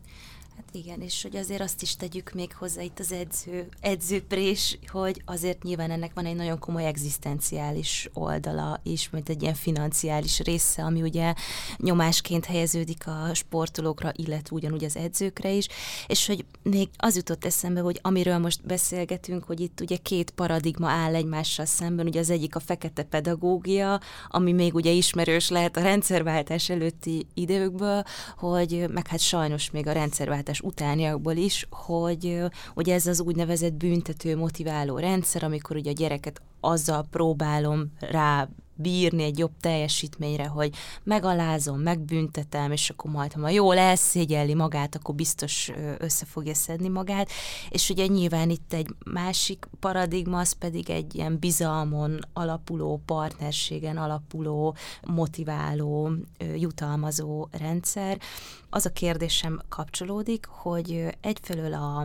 Igen, 0.71 1.01
és 1.01 1.21
hogy 1.21 1.35
azért 1.35 1.61
azt 1.61 1.81
is 1.81 1.95
tegyük 1.95 2.31
még 2.31 2.55
hozzá 2.55 2.81
itt 2.81 2.99
az 2.99 3.11
edző, 3.11 3.67
edzőprés, 3.79 4.79
hogy 4.87 5.21
azért 5.25 5.63
nyilván 5.63 5.91
ennek 5.91 6.13
van 6.13 6.25
egy 6.25 6.35
nagyon 6.35 6.59
komoly 6.59 6.85
egzisztenciális 6.85 8.09
oldala 8.13 8.79
is, 8.83 9.09
mint 9.09 9.29
egy 9.29 9.41
ilyen 9.41 9.53
financiális 9.53 10.39
része, 10.39 10.83
ami 10.83 11.01
ugye 11.01 11.33
nyomásként 11.77 12.45
helyeződik 12.45 13.07
a 13.07 13.33
sportolókra, 13.33 14.11
illetve 14.15 14.55
ugyanúgy 14.55 14.83
az 14.83 14.95
edzőkre 14.95 15.51
is, 15.51 15.67
és 16.07 16.27
hogy 16.27 16.45
még 16.63 16.89
az 16.97 17.15
jutott 17.15 17.45
eszembe, 17.45 17.79
hogy 17.79 17.99
amiről 18.01 18.37
most 18.37 18.65
beszélgetünk, 18.65 19.43
hogy 19.43 19.59
itt 19.59 19.81
ugye 19.81 19.97
két 19.97 20.31
paradigma 20.31 20.89
áll 20.89 21.15
egymással 21.15 21.65
szemben, 21.65 22.07
ugye 22.07 22.19
az 22.19 22.29
egyik 22.29 22.55
a 22.55 22.59
fekete 22.59 23.03
pedagógia, 23.03 23.99
ami 24.27 24.51
még 24.51 24.75
ugye 24.75 24.91
ismerős 24.91 25.49
lehet 25.49 25.77
a 25.77 25.81
rendszerváltás 25.81 26.69
előtti 26.69 27.27
időkből, 27.33 28.03
hogy 28.37 28.85
meg 28.89 29.07
hát 29.07 29.19
sajnos 29.19 29.71
még 29.71 29.87
a 29.87 29.91
rendszerváltás 29.91 30.58
váltás 30.59 30.61
utániakból 30.61 31.35
is, 31.35 31.67
hogy 31.69 32.43
hogy 32.73 32.89
ez 32.89 33.07
az 33.07 33.21
úgynevezett 33.21 33.73
büntető 33.73 34.37
motiváló 34.37 34.97
rendszer, 34.97 35.43
amikor 35.43 35.75
ugye 35.75 35.89
a 35.89 35.93
gyereket 35.93 36.41
azzal 36.59 37.05
próbálom 37.09 37.91
rá 37.99 38.47
bírni 38.81 39.23
egy 39.23 39.37
jobb 39.37 39.51
teljesítményre, 39.59 40.47
hogy 40.47 40.73
megalázom, 41.03 41.79
megbüntetem, 41.79 42.71
és 42.71 42.89
akkor 42.89 43.11
majd, 43.11 43.33
ha 43.33 43.39
ma 43.39 43.49
jól 43.49 43.77
elszégyelli 43.77 44.53
magát, 44.53 44.95
akkor 44.95 45.15
biztos 45.15 45.71
össze 45.97 46.25
fogja 46.25 46.53
szedni 46.53 46.87
magát. 46.87 47.29
És 47.69 47.89
ugye 47.89 48.05
nyilván 48.05 48.49
itt 48.49 48.73
egy 48.73 48.87
másik 49.05 49.67
paradigma, 49.79 50.39
az 50.39 50.51
pedig 50.51 50.89
egy 50.89 51.15
ilyen 51.15 51.37
bizalmon 51.39 52.19
alapuló, 52.33 53.01
partnerségen 53.05 53.97
alapuló, 53.97 54.75
motiváló, 55.07 56.11
jutalmazó 56.55 57.47
rendszer, 57.51 58.17
az 58.69 58.85
a 58.85 58.89
kérdésem 58.89 59.61
kapcsolódik, 59.69 60.45
hogy 60.45 61.17
egyfelől 61.21 61.73
a, 61.73 62.03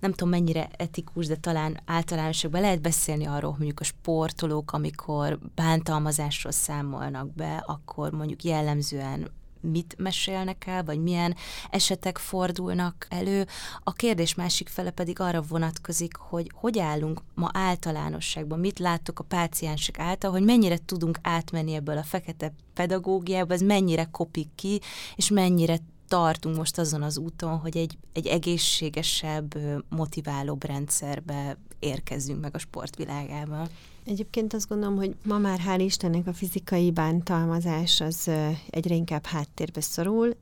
nem 0.00 0.10
tudom 0.10 0.28
mennyire 0.28 0.68
etikus, 0.76 1.26
de 1.26 1.36
talán 1.36 1.80
általánosokban 1.84 2.60
lehet 2.60 2.80
beszélni 2.80 3.26
arról, 3.26 3.50
hogy 3.50 3.58
mondjuk 3.58 3.80
a 3.80 3.84
sportolók, 3.84 4.72
amikor 4.72 5.38
bántalmazásról 5.54 6.52
számolnak 6.52 7.34
be, 7.34 7.62
akkor 7.66 8.10
mondjuk 8.10 8.44
jellemzően 8.44 9.30
mit 9.60 9.94
mesélnek 9.98 10.66
el, 10.66 10.84
vagy 10.84 11.02
milyen 11.02 11.36
esetek 11.70 12.18
fordulnak 12.18 13.06
elő. 13.10 13.46
A 13.84 13.92
kérdés 13.92 14.34
másik 14.34 14.68
fele 14.68 14.90
pedig 14.90 15.20
arra 15.20 15.42
vonatkozik, 15.42 16.16
hogy 16.16 16.50
hogy 16.54 16.78
állunk 16.78 17.22
ma 17.34 17.50
általánosságban, 17.52 18.58
mit 18.58 18.78
láttuk 18.78 19.18
a 19.18 19.24
páciensek 19.24 19.98
által, 19.98 20.30
hogy 20.30 20.44
mennyire 20.44 20.78
tudunk 20.84 21.18
átmenni 21.22 21.74
ebből 21.74 21.98
a 21.98 22.02
fekete 22.02 22.52
pedagógiába, 22.74 23.54
ez 23.54 23.60
mennyire 23.60 24.04
kopik 24.04 24.48
ki, 24.54 24.80
és 25.16 25.28
mennyire 25.28 25.78
tartunk 26.08 26.56
most 26.56 26.78
azon 26.78 27.02
az 27.02 27.18
úton, 27.18 27.58
hogy 27.58 27.76
egy, 27.76 27.98
egy 28.12 28.26
egészségesebb, 28.26 29.54
motiválóbb 29.88 30.64
rendszerbe 30.64 31.56
érkezzünk 31.78 32.40
meg 32.40 32.54
a 32.54 32.58
sportvilágába. 32.58 33.68
Egyébként 34.08 34.54
azt 34.54 34.68
gondolom, 34.68 34.96
hogy 34.96 35.16
ma 35.24 35.38
már 35.38 35.58
hál' 35.66 35.80
Istennek 35.80 36.26
a 36.26 36.32
fizikai 36.32 36.90
bántalmazás 36.90 38.00
az 38.00 38.30
egyre 38.70 38.94
inkább 38.94 39.26
háttérbe 39.26 39.80
szorul. 39.80 40.36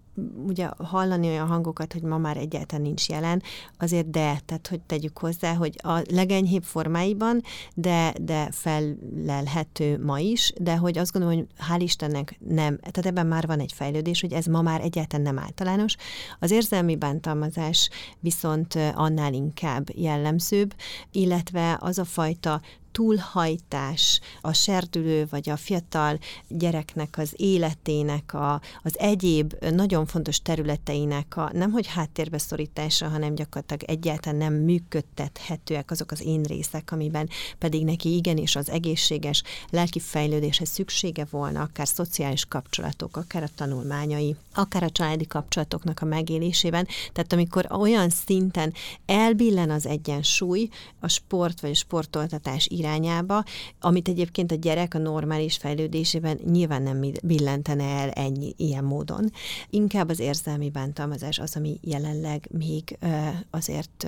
Ugye 0.46 0.68
hallani 0.78 1.28
olyan 1.28 1.46
hangokat, 1.46 1.92
hogy 1.92 2.02
ma 2.02 2.18
már 2.18 2.36
egyáltalán 2.36 2.84
nincs 2.84 3.08
jelen, 3.08 3.42
azért 3.78 4.10
de, 4.10 4.40
tehát 4.44 4.66
hogy 4.68 4.80
tegyük 4.80 5.18
hozzá, 5.18 5.54
hogy 5.54 5.74
a 5.82 6.02
legenyhébb 6.10 6.62
formáiban, 6.62 7.42
de, 7.74 8.14
de 8.20 8.48
fellelhető 8.50 9.98
ma 10.04 10.18
is, 10.18 10.52
de 10.60 10.76
hogy 10.76 10.98
azt 10.98 11.12
gondolom, 11.12 11.36
hogy 11.36 11.46
hál' 11.68 11.82
Istennek 11.82 12.38
nem, 12.48 12.76
tehát 12.78 13.06
ebben 13.06 13.26
már 13.26 13.46
van 13.46 13.60
egy 13.60 13.72
fejlődés, 13.72 14.20
hogy 14.20 14.32
ez 14.32 14.46
ma 14.46 14.62
már 14.62 14.80
egyáltalán 14.80 15.34
nem 15.34 15.44
általános. 15.44 15.96
Az 16.38 16.50
érzelmi 16.50 16.96
bántalmazás 16.96 17.88
viszont 18.20 18.74
annál 18.94 19.32
inkább 19.32 19.88
jellemzőbb, 19.94 20.74
illetve 21.10 21.76
az 21.80 21.98
a 21.98 22.04
fajta 22.04 22.60
túlhajtás 22.96 24.20
a 24.40 24.52
serdülő 24.52 25.26
vagy 25.30 25.50
a 25.50 25.56
fiatal 25.56 26.18
gyereknek 26.48 27.18
az 27.18 27.32
életének, 27.36 28.34
a, 28.34 28.60
az 28.82 28.98
egyéb 28.98 29.54
nagyon 29.70 30.06
fontos 30.06 30.40
területeinek 30.40 31.36
a 31.36 31.50
nem 31.52 31.70
hogy 31.70 31.86
háttérbe 31.86 32.38
szorítása, 32.38 33.08
hanem 33.08 33.34
gyakorlatilag 33.34 33.82
egyáltalán 33.82 34.38
nem 34.38 34.54
működtethetőek 34.54 35.90
azok 35.90 36.10
az 36.10 36.22
én 36.22 36.42
részek, 36.42 36.92
amiben 36.92 37.28
pedig 37.58 37.84
neki 37.84 38.14
igenis 38.14 38.56
az 38.56 38.70
egészséges 38.70 39.42
lelki 39.70 40.00
fejlődéshez 40.00 40.68
szüksége 40.68 41.26
volna, 41.30 41.60
akár 41.60 41.88
szociális 41.88 42.44
kapcsolatok, 42.44 43.16
akár 43.16 43.42
a 43.42 43.48
tanulmányai, 43.54 44.36
akár 44.54 44.82
a 44.82 44.90
családi 44.90 45.26
kapcsolatoknak 45.26 46.00
a 46.00 46.04
megélésében. 46.04 46.86
Tehát 47.12 47.32
amikor 47.32 47.66
olyan 47.70 48.10
szinten 48.10 48.72
elbillen 49.06 49.70
az 49.70 49.86
egyensúly 49.86 50.68
a 51.00 51.08
sport 51.08 51.60
vagy 51.60 51.70
a 51.70 51.74
sportoltatás 51.74 52.66
irány, 52.66 52.84
irányába, 52.86 53.44
amit 53.80 54.08
egyébként 54.08 54.52
a 54.52 54.54
gyerek 54.54 54.94
a 54.94 54.98
normális 54.98 55.56
fejlődésében 55.56 56.38
nyilván 56.44 56.82
nem 56.82 57.04
billentene 57.22 57.84
el 57.84 58.10
ennyi 58.10 58.54
ilyen 58.56 58.84
módon. 58.84 59.32
Inkább 59.70 60.08
az 60.08 60.20
érzelmi 60.20 60.70
bántalmazás 60.70 61.38
az, 61.38 61.56
ami 61.56 61.78
jelenleg 61.82 62.48
még 62.50 62.98
azért 63.50 64.06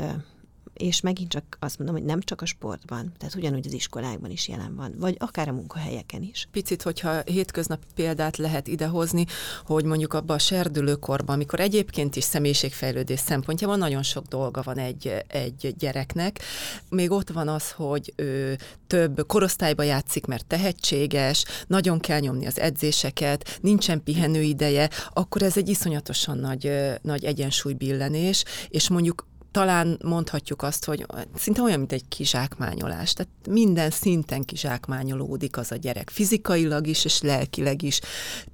és 0.79 1.01
megint 1.01 1.31
csak 1.31 1.57
azt 1.61 1.79
mondom, 1.79 1.97
hogy 1.97 2.07
nem 2.07 2.20
csak 2.20 2.41
a 2.41 2.47
sportban, 2.47 3.12
tehát 3.18 3.35
ugyanúgy 3.35 3.66
az 3.66 3.72
iskolákban 3.72 4.31
is 4.31 4.49
jelen 4.49 4.74
van, 4.76 4.95
vagy 4.99 5.16
akár 5.18 5.49
a 5.49 5.53
munkahelyeken 5.53 6.22
is. 6.22 6.49
Picit, 6.53 6.83
hogyha 6.83 7.20
hétköznapi 7.24 7.87
példát 7.95 8.37
lehet 8.37 8.66
idehozni, 8.66 9.26
hogy 9.64 9.85
mondjuk 9.85 10.14
abban 10.14 10.37
a 10.37 10.39
serdülőkorban, 10.39 11.35
amikor 11.35 11.61
egyébként 11.61 12.16
is 12.16 12.24
személyiségfejlődés 12.24 13.20
szempontjából 13.20 13.76
nagyon 13.76 14.03
sok 14.03 14.26
dolga 14.26 14.62
van 14.62 14.79
egy, 14.79 15.24
egy 15.26 15.74
gyereknek, 15.79 16.41
még 16.89 17.11
ott 17.11 17.31
van 17.31 17.49
az, 17.49 17.70
hogy 17.70 18.12
ő 18.16 18.59
több 18.87 19.26
korosztályba 19.26 19.83
játszik, 19.83 20.26
mert 20.26 20.47
tehetséges, 20.47 21.45
nagyon 21.66 22.01
kell 22.01 22.20
nyomni 22.20 22.47
az 22.47 22.59
edzéseket, 22.59 23.59
nincsen 23.61 24.03
pihenő 24.03 24.43
ideje, 24.43 24.91
akkor 25.12 25.43
ez 25.43 25.57
egy 25.57 25.68
iszonyatosan 25.68 26.39
nagy, 26.39 26.72
nagy 27.03 27.24
egyensúlybillenés, 27.24 28.45
és 28.68 28.89
mondjuk 28.89 29.26
talán 29.59 29.98
mondhatjuk 30.04 30.62
azt, 30.62 30.84
hogy 30.84 31.06
szinte 31.34 31.62
olyan, 31.62 31.78
mint 31.78 31.92
egy 31.92 32.09
kizsákmányolás. 32.09 33.12
Tehát 33.12 33.32
minden 33.48 33.90
szinten 33.90 34.44
kizsákmányolódik 34.44 35.56
az 35.56 35.72
a 35.72 35.76
gyerek. 35.76 36.11
Fizikailag 36.11 36.86
is, 36.86 37.04
és 37.04 37.20
lelkileg 37.20 37.82
is 37.82 38.00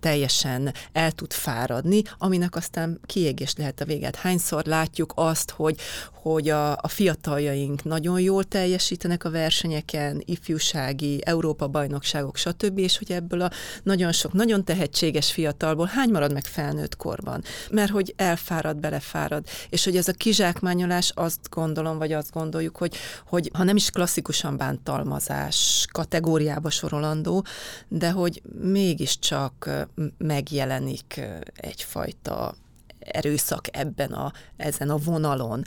teljesen 0.00 0.74
el 0.92 1.12
tud 1.12 1.32
fáradni, 1.32 2.02
aminek 2.18 2.56
aztán 2.56 3.00
kiégés 3.06 3.54
lehet 3.56 3.80
a 3.80 3.84
véget. 3.84 4.16
Hányszor 4.16 4.64
látjuk 4.64 5.12
azt, 5.16 5.50
hogy, 5.50 5.76
hogy 6.24 6.48
a, 6.48 6.72
a 6.72 6.88
fiataljaink 6.88 7.82
nagyon 7.82 8.20
jól 8.20 8.44
teljesítenek 8.44 9.24
a 9.24 9.30
versenyeken, 9.30 10.22
ifjúsági, 10.24 11.20
Európa-bajnokságok, 11.24 12.36
stb., 12.36 12.78
és 12.78 12.98
hogy 12.98 13.12
ebből 13.12 13.40
a 13.40 13.50
nagyon 13.82 14.12
sok, 14.12 14.32
nagyon 14.32 14.64
tehetséges 14.64 15.32
fiatalból 15.32 15.86
hány 15.86 16.10
marad 16.10 16.32
meg 16.32 16.44
felnőtt 16.44 16.96
korban? 16.96 17.42
Mert 17.70 17.90
hogy 17.90 18.14
elfárad, 18.16 18.76
belefárad, 18.76 19.46
és 19.68 19.84
hogy 19.84 19.96
ez 19.96 20.08
a 20.08 20.12
kizsákmányolás 20.12 20.92
azt 21.14 21.48
gondolom, 21.50 21.98
vagy 21.98 22.12
azt 22.12 22.32
gondoljuk, 22.32 22.76
hogy, 22.76 22.96
hogy 23.26 23.50
ha 23.54 23.64
nem 23.64 23.76
is 23.76 23.90
klasszikusan 23.90 24.56
bántalmazás 24.56 25.86
kategóriába 25.92 26.70
sorolandó, 26.70 27.44
de 27.88 28.10
hogy 28.10 28.42
mégiscsak 28.60 29.70
megjelenik 30.18 31.20
egyfajta 31.54 32.54
erőszak 32.98 33.76
ebben 33.76 34.12
a, 34.12 34.32
ezen 34.56 34.90
a 34.90 34.96
vonalon. 34.96 35.64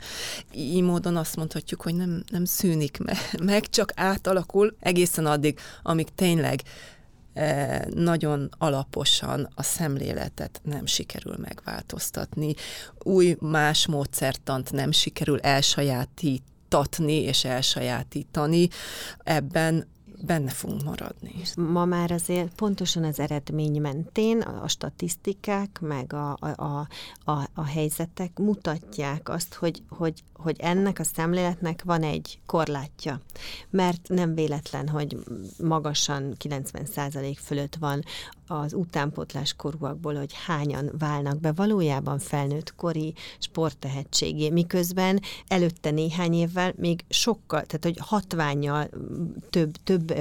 Így 0.54 0.82
módon 0.82 1.16
azt 1.16 1.36
mondhatjuk, 1.36 1.82
hogy 1.82 1.94
nem, 1.94 2.22
nem 2.30 2.44
szűnik 2.44 2.98
me, 2.98 3.16
meg, 3.42 3.68
csak 3.68 3.92
átalakul 3.94 4.76
egészen 4.80 5.26
addig, 5.26 5.58
amíg 5.82 6.08
tényleg 6.14 6.62
nagyon 7.94 8.48
alaposan 8.58 9.48
a 9.54 9.62
szemléletet 9.62 10.60
nem 10.64 10.86
sikerül 10.86 11.36
megváltoztatni, 11.36 12.54
új 12.98 13.36
más 13.40 13.86
módszertant 13.86 14.72
nem 14.72 14.90
sikerül 14.92 15.40
elsajátítatni 15.40 17.22
és 17.22 17.44
elsajátítani, 17.44 18.68
ebben 19.18 19.86
benne 20.20 20.50
fogunk 20.50 20.82
maradni. 20.82 21.34
Ma 21.56 21.84
már 21.84 22.10
azért 22.10 22.54
pontosan 22.54 23.04
az 23.04 23.20
eredmény 23.20 23.80
mentén 23.80 24.40
a 24.40 24.68
statisztikák, 24.68 25.80
meg 25.80 26.12
a, 26.12 26.36
a, 26.40 26.86
a, 27.24 27.48
a, 27.54 27.64
helyzetek 27.64 28.38
mutatják 28.38 29.28
azt, 29.28 29.54
hogy, 29.54 29.82
hogy, 29.88 30.22
hogy 30.32 30.56
ennek 30.60 30.98
a 30.98 31.04
szemléletnek 31.04 31.82
van 31.84 32.02
egy 32.02 32.40
korlátja. 32.46 33.20
Mert 33.70 34.08
nem 34.08 34.34
véletlen, 34.34 34.88
hogy 34.88 35.16
magasan 35.62 36.34
90% 36.44 37.36
fölött 37.42 37.76
van 37.76 38.04
az 38.48 38.72
utánpotlás 38.72 39.54
korúakból, 39.54 40.14
hogy 40.14 40.32
hányan 40.46 40.90
válnak 40.98 41.40
be 41.40 41.52
valójában 41.52 42.18
felnőtt 42.18 42.74
kori 42.74 43.14
sporttehetségé, 43.38 44.50
miközben 44.50 45.20
előtte 45.48 45.90
néhány 45.90 46.34
évvel 46.34 46.72
még 46.76 47.04
sokkal, 47.08 47.62
tehát 47.62 47.84
hogy 47.84 47.98
hatványjal 48.00 48.88
több, 49.50 49.76
több 49.84 50.14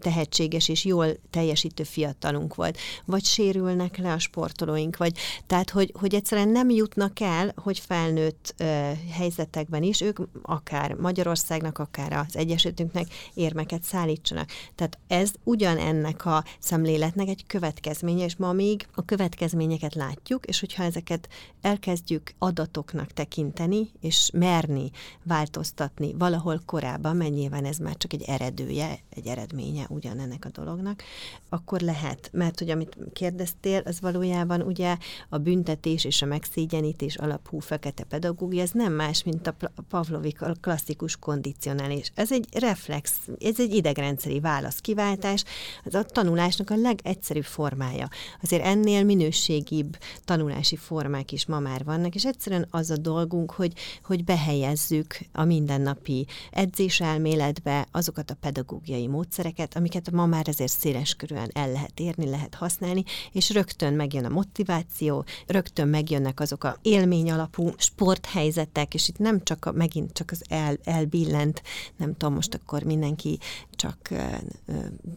tehetséges 0.00 0.68
és 0.68 0.84
jól 0.84 1.06
teljesítő 1.30 1.82
fiatalunk 1.82 2.54
volt, 2.54 2.78
vagy 3.04 3.24
sérülnek 3.24 3.96
le 3.96 4.12
a 4.12 4.18
sportolóink, 4.18 4.96
vagy 4.96 5.18
tehát, 5.46 5.70
hogy, 5.70 5.92
hogy 5.98 6.14
egyszerűen 6.14 6.48
nem 6.48 6.70
jutnak 6.70 7.20
el, 7.20 7.52
hogy 7.56 7.78
felnőtt 7.78 8.54
uh, 8.60 8.66
helyzetekben 9.10 9.82
is 9.82 10.00
ők 10.00 10.18
akár 10.42 10.94
Magyarországnak, 10.94 11.78
akár 11.78 12.12
az 12.12 12.36
Egyesületünknek 12.36 13.06
érmeket 13.34 13.82
szállítsanak. 13.82 14.50
Tehát 14.74 14.98
ez 15.06 15.30
ugyanennek 15.44 16.26
a 16.26 16.44
szemléletnek 16.58 17.28
egy 17.28 17.46
következménye, 17.46 18.24
és 18.24 18.36
ma 18.36 18.52
még 18.52 18.86
a 18.94 19.04
következményeket 19.04 19.94
látjuk, 19.94 20.46
és 20.46 20.60
hogyha 20.60 20.82
ezeket 20.82 21.28
elkezdjük 21.60 22.32
adatoknak 22.38 23.12
tekinteni, 23.12 23.90
és 24.00 24.30
merni 24.32 24.90
változtatni 25.22 26.14
valahol 26.18 26.60
korábban, 26.66 27.16
mennyiben 27.16 27.64
ez 27.64 27.76
már 27.76 27.96
csak 27.96 28.12
egy 28.12 28.22
eredője, 28.22 28.98
egy 29.10 29.26
eredmény, 29.26 29.57
eredménye 29.58 29.86
ugyanennek 29.88 30.44
a 30.44 30.60
dolognak, 30.60 31.02
akkor 31.48 31.80
lehet. 31.80 32.30
Mert 32.32 32.58
hogy 32.58 32.70
amit 32.70 32.96
kérdeztél, 33.12 33.82
az 33.84 34.00
valójában 34.00 34.62
ugye 34.62 34.96
a 35.28 35.38
büntetés 35.38 36.04
és 36.04 36.22
a 36.22 36.26
megszégyenítés 36.26 37.16
alapú 37.16 37.58
fekete 37.58 38.04
pedagógia, 38.04 38.62
ez 38.62 38.70
nem 38.70 38.92
más, 38.92 39.22
mint 39.24 39.46
a 39.46 39.54
Pavlovi 39.88 40.36
klasszikus 40.60 41.16
kondicionálés. 41.16 42.12
Ez 42.14 42.32
egy 42.32 42.46
reflex, 42.58 43.12
ez 43.40 43.60
egy 43.60 43.74
idegrendszeri 43.74 44.40
válaszkiváltás, 44.40 45.44
az 45.84 45.94
a 45.94 46.02
tanulásnak 46.02 46.70
a 46.70 46.76
legegyszerűbb 46.76 47.44
formája. 47.44 48.08
Azért 48.42 48.64
ennél 48.64 49.04
minőségibb 49.04 49.96
tanulási 50.24 50.76
formák 50.76 51.32
is 51.32 51.46
ma 51.46 51.58
már 51.58 51.84
vannak, 51.84 52.14
és 52.14 52.24
egyszerűen 52.24 52.66
az 52.70 52.90
a 52.90 52.96
dolgunk, 52.96 53.50
hogy, 53.50 53.72
hogy 54.04 54.24
behelyezzük 54.24 55.18
a 55.32 55.44
mindennapi 55.44 56.26
edzéselméletbe 56.50 57.86
azokat 57.92 58.30
a 58.30 58.36
pedagógiai 58.40 59.06
módszereket, 59.06 59.47
módszereket, 59.48 59.76
amiket 59.76 60.10
ma 60.10 60.26
már 60.26 60.48
azért 60.48 60.72
széles 60.72 61.14
körülön 61.14 61.50
el 61.52 61.72
lehet 61.72 62.00
érni, 62.00 62.28
lehet 62.28 62.54
használni, 62.54 63.04
és 63.32 63.50
rögtön 63.50 63.94
megjön 63.94 64.24
a 64.24 64.28
motiváció, 64.28 65.24
rögtön 65.46 65.88
megjönnek 65.88 66.40
azok 66.40 66.64
a 66.64 66.78
élmény 66.82 67.30
alapú 67.30 67.70
sporthelyzetek, 67.76 68.94
és 68.94 69.08
itt 69.08 69.18
nem 69.18 69.42
csak 69.42 69.64
a, 69.64 69.72
megint 69.72 70.12
csak 70.12 70.30
az 70.30 70.42
el, 70.48 70.76
elbillent, 70.84 71.62
nem 71.96 72.16
tudom, 72.16 72.34
most 72.34 72.54
akkor 72.54 72.82
mindenki 72.82 73.38
csak 73.76 74.08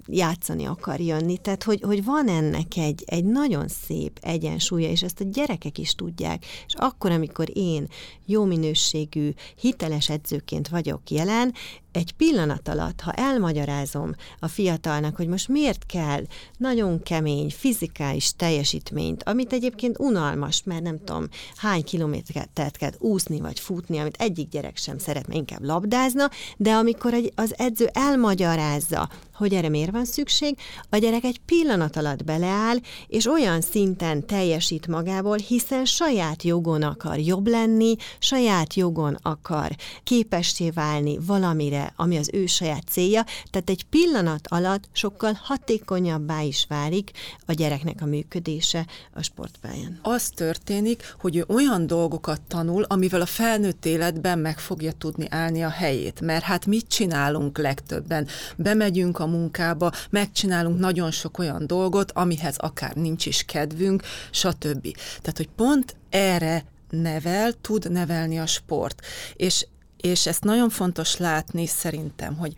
játszani 0.08 0.66
akar 0.66 1.00
jönni. 1.00 1.38
Tehát, 1.38 1.64
hogy, 1.64 1.82
hogy 1.82 2.04
van 2.04 2.28
ennek 2.28 2.78
egy, 2.78 3.04
egy 3.06 3.26
nagyon 3.26 3.68
szép 3.68 4.20
egyensúlya, 4.22 4.90
és 4.90 5.04
ezt 5.04 5.22
a 5.22 5.30
gyerekek 5.32 5.78
is 5.78 5.96
tudják. 5.96 6.46
És 6.68 6.74
akkor, 6.76 7.12
amikor 7.12 7.48
én 7.54 7.88
jó 8.26 8.46
minőségű, 8.46 9.34
hiteles 9.56 10.10
edzőként 10.10 10.68
vagyok 10.68 11.10
jelen, 11.10 11.54
egy 11.92 12.14
pillanat 12.14 12.68
alatt, 12.68 13.02
ha 13.02 13.12
elmagyarázom 13.12 14.16
a 14.40 14.48
fiatalnak, 14.48 15.16
hogy 15.16 15.28
most 15.28 15.48
miért 15.48 15.86
kell 15.86 16.24
nagyon 16.58 17.04
kemény 17.04 17.50
fizikális 17.50 18.36
teljesítményt, 18.36 19.24
amit 19.24 19.54
egyébként 19.54 20.00
unalmas, 20.00 20.64
mert 20.64 20.84
nem 20.84 20.98
tudom, 21.04 21.28
hány 21.56 21.84
kilométert 21.84 22.78
kell 22.78 22.92
úszni 22.98 23.40
vagy 23.40 23.60
futni, 23.60 23.98
amit 23.98 24.16
egyik 24.20 24.50
gyerek 24.50 24.78
sem 24.78 24.98
szeretne, 24.98 25.36
inkább 25.36 25.64
labdázna, 25.64 26.30
de 26.58 26.72
amikor 26.72 27.16
az 27.36 27.54
edző 27.58 27.90
elmagyarázza, 27.94 29.10
hogy 29.42 29.54
erre 29.54 29.70
miért 29.70 29.92
van 29.92 30.06
szükség, 30.06 30.58
a 30.90 30.98
gyerek 30.98 31.24
egy 31.24 31.40
pillanat 31.46 31.96
alatt 31.96 32.24
beleáll, 32.24 32.76
és 33.08 33.26
olyan 33.26 33.62
szinten 33.62 34.26
teljesít 34.26 34.88
magából, 34.88 35.38
hiszen 35.38 35.86
saját 35.86 36.44
jogon 36.44 36.82
akar 36.82 37.20
jobb 37.20 37.48
lenni, 37.48 37.96
saját 38.20 38.74
jogon 38.74 39.18
akar 39.22 39.76
képessé 40.04 40.70
válni 40.70 41.18
valamire, 41.26 41.94
ami 41.96 42.18
az 42.18 42.30
ő 42.34 42.46
saját 42.46 42.84
célja, 42.90 43.26
tehát 43.50 43.70
egy 43.70 43.84
pillanat 43.84 44.48
alatt 44.48 44.84
sokkal 44.92 45.40
hatékonyabbá 45.44 46.42
is 46.42 46.66
válik 46.70 47.12
a 47.46 47.54
gyereknek 47.54 48.02
a 48.02 48.06
működése 48.06 48.86
a 49.14 49.22
sportpályán. 49.22 50.00
Az 50.02 50.30
történik, 50.30 51.16
hogy 51.20 51.36
ő 51.36 51.46
olyan 51.48 51.88
dolgokat 51.88 52.42
tanul, 52.48 52.84
amivel 52.84 53.22
a 53.22 53.26
felnőtt 53.26 53.86
életben 53.86 54.40
meg 54.40 54.60
fogja 54.60 54.92
tudni 54.92 55.26
állni 55.30 55.64
a 55.64 55.70
helyét, 55.70 56.22
mert 56.22 56.44
hát 56.44 56.66
mit 56.66 56.88
csinálunk 56.88 57.58
legtöbben? 57.58 58.28
Bemegyünk 58.58 59.20
a 59.20 59.30
munkába, 59.32 59.92
megcsinálunk 60.10 60.80
nagyon 60.80 61.12
sok 61.12 61.38
olyan 61.38 61.68
dolgot, 61.68 62.12
amihez 62.12 62.58
akár 62.58 62.96
nincs 62.96 63.26
is 63.26 63.44
kedvünk, 63.44 64.04
stb. 64.32 64.98
Tehát, 65.22 65.38
hogy 65.38 65.50
pont 65.56 65.96
erre 66.10 66.66
nevel, 66.90 67.54
tud 67.62 67.92
nevelni 67.92 68.40
a 68.40 68.46
sport. 68.46 69.06
És, 69.36 69.68
és 69.98 70.28
ezt 70.28 70.44
nagyon 70.44 70.70
fontos 70.70 71.18
látni 71.18 71.66
szerintem, 71.66 72.38
hogy 72.38 72.54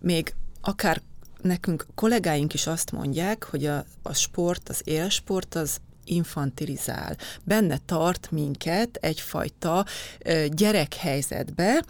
még 0.00 0.34
akár 0.60 1.02
nekünk 1.42 1.86
kollégáink 1.94 2.54
is 2.54 2.66
azt 2.66 2.92
mondják, 2.92 3.44
hogy 3.44 3.66
a, 3.66 3.84
a 4.02 4.14
sport, 4.14 4.68
az 4.68 4.80
élsport 4.84 5.54
az 5.54 5.80
infantilizál. 6.04 7.16
Benne 7.44 7.78
tart 7.86 8.30
minket 8.30 8.96
egyfajta 9.00 9.86
ö, 10.18 10.46
gyerekhelyzetbe, 10.48 11.84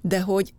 de 0.00 0.20
hogy 0.20 0.52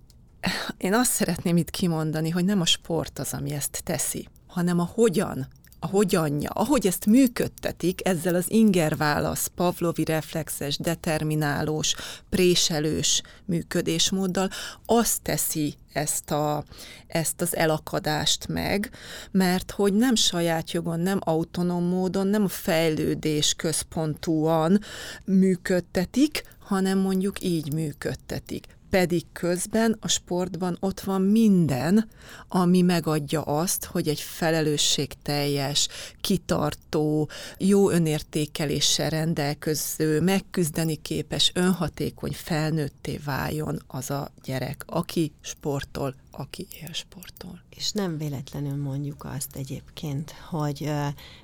én 0.78 0.93
azt 0.93 1.12
szeretném 1.12 1.58
itt 1.58 1.70
kimondani, 1.70 2.30
hogy 2.30 2.46
nem 2.46 2.62
a 2.62 2.66
sport 2.66 3.20
az, 3.20 3.34
ami 3.34 3.52
ezt 3.52 3.82
teszi, 3.84 4.28
hanem 4.48 4.80
a 4.80 4.89
hogyan 4.93 5.48
a 5.86 5.88
hogyanja, 5.88 6.50
ahogy 6.50 6.88
ezt 6.88 7.06
működtetik 7.06 8.08
ezzel 8.08 8.36
az 8.36 8.52
ingerválasz, 8.52 9.48
pavlovi 9.56 10.04
reflexes, 10.04 10.78
determinálós, 10.78 11.96
préselős 12.30 13.22
működésmóddal, 13.46 14.50
azt 14.86 15.22
teszi 15.22 15.76
ezt, 15.93 16.32
a, 16.32 16.64
ezt 17.08 17.41
az 17.41 17.56
elakadást 17.56 18.48
meg, 18.48 18.89
mert 19.32 19.72
hogy 19.72 19.93
nem 19.93 20.16
saját 20.16 20.72
jogon, 20.72 21.00
nem 21.00 21.20
autonóm 21.22 21.84
módon, 21.84 22.28
nem 22.28 22.43
a 22.43 22.48
fejlődés 22.48 23.54
központúan 23.54 24.80
működtetik, 25.26 26.43
hanem 26.60 26.98
mondjuk 26.98 27.43
így 27.43 27.74
működtetik 27.74 28.74
pedig 28.96 29.26
közben 29.32 29.98
a 30.00 30.08
sportban 30.08 30.78
ott 30.80 31.00
van 31.00 31.22
minden, 31.22 32.10
ami 32.48 32.82
megadja 32.82 33.41
azt, 33.41 33.86
hogy 33.86 34.08
egy 34.08 34.20
felelősségteljes, 34.20 35.88
kitartó, 36.22 37.30
jó 37.58 37.89
önértékeléssel 37.89 39.10
rendelkező, 39.10 40.22
megküzdeni 40.22 40.96
képes, 40.96 41.52
önhatékony 41.54 42.32
felnőtté 42.34 43.20
váljon 43.26 43.82
az 43.88 44.10
a 44.10 44.32
gyerek, 44.43 44.84
aki 44.88 45.32
sportol, 45.41 46.16
aki 46.32 46.68
él 46.82 46.93
sportol. 46.93 47.62
És 47.70 47.91
nem 47.91 48.18
véletlenül 48.18 48.76
mondjuk 48.76 49.24
azt 49.36 49.56
egyébként, 49.56 50.32
hogy, 50.50 50.91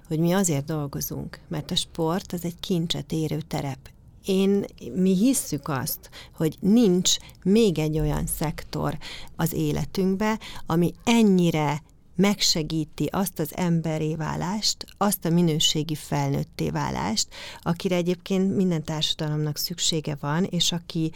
hogy 0.07 0.19
mi 0.19 0.31
azért 0.33 0.65
dolgozunk, 0.65 1.39
mert 1.47 1.71
a 1.71 1.75
sport 1.75 2.33
az 2.33 2.45
egy 2.45 2.59
kincset 2.59 3.11
érő 3.11 3.41
terep, 3.41 3.89
én, 4.25 4.65
mi 4.93 5.15
hisszük 5.15 5.67
azt, 5.67 6.09
hogy 6.35 6.57
nincs 6.59 7.15
még 7.43 7.79
egy 7.79 7.99
olyan 7.99 8.25
szektor 8.25 8.97
az 9.35 9.53
életünkbe, 9.53 10.39
ami 10.65 10.93
ennyire 11.03 11.81
megsegíti 12.15 13.05
azt 13.05 13.39
az 13.39 13.51
emberé 13.55 14.15
válást, 14.15 14.85
azt 14.97 15.25
a 15.25 15.29
minőségi 15.29 15.95
felnőtté 15.95 16.69
válást, 16.69 17.27
akire 17.61 17.95
egyébként 17.95 18.55
minden 18.55 18.83
társadalomnak 18.83 19.57
szüksége 19.57 20.17
van, 20.19 20.43
és 20.43 20.71
aki 20.71 21.11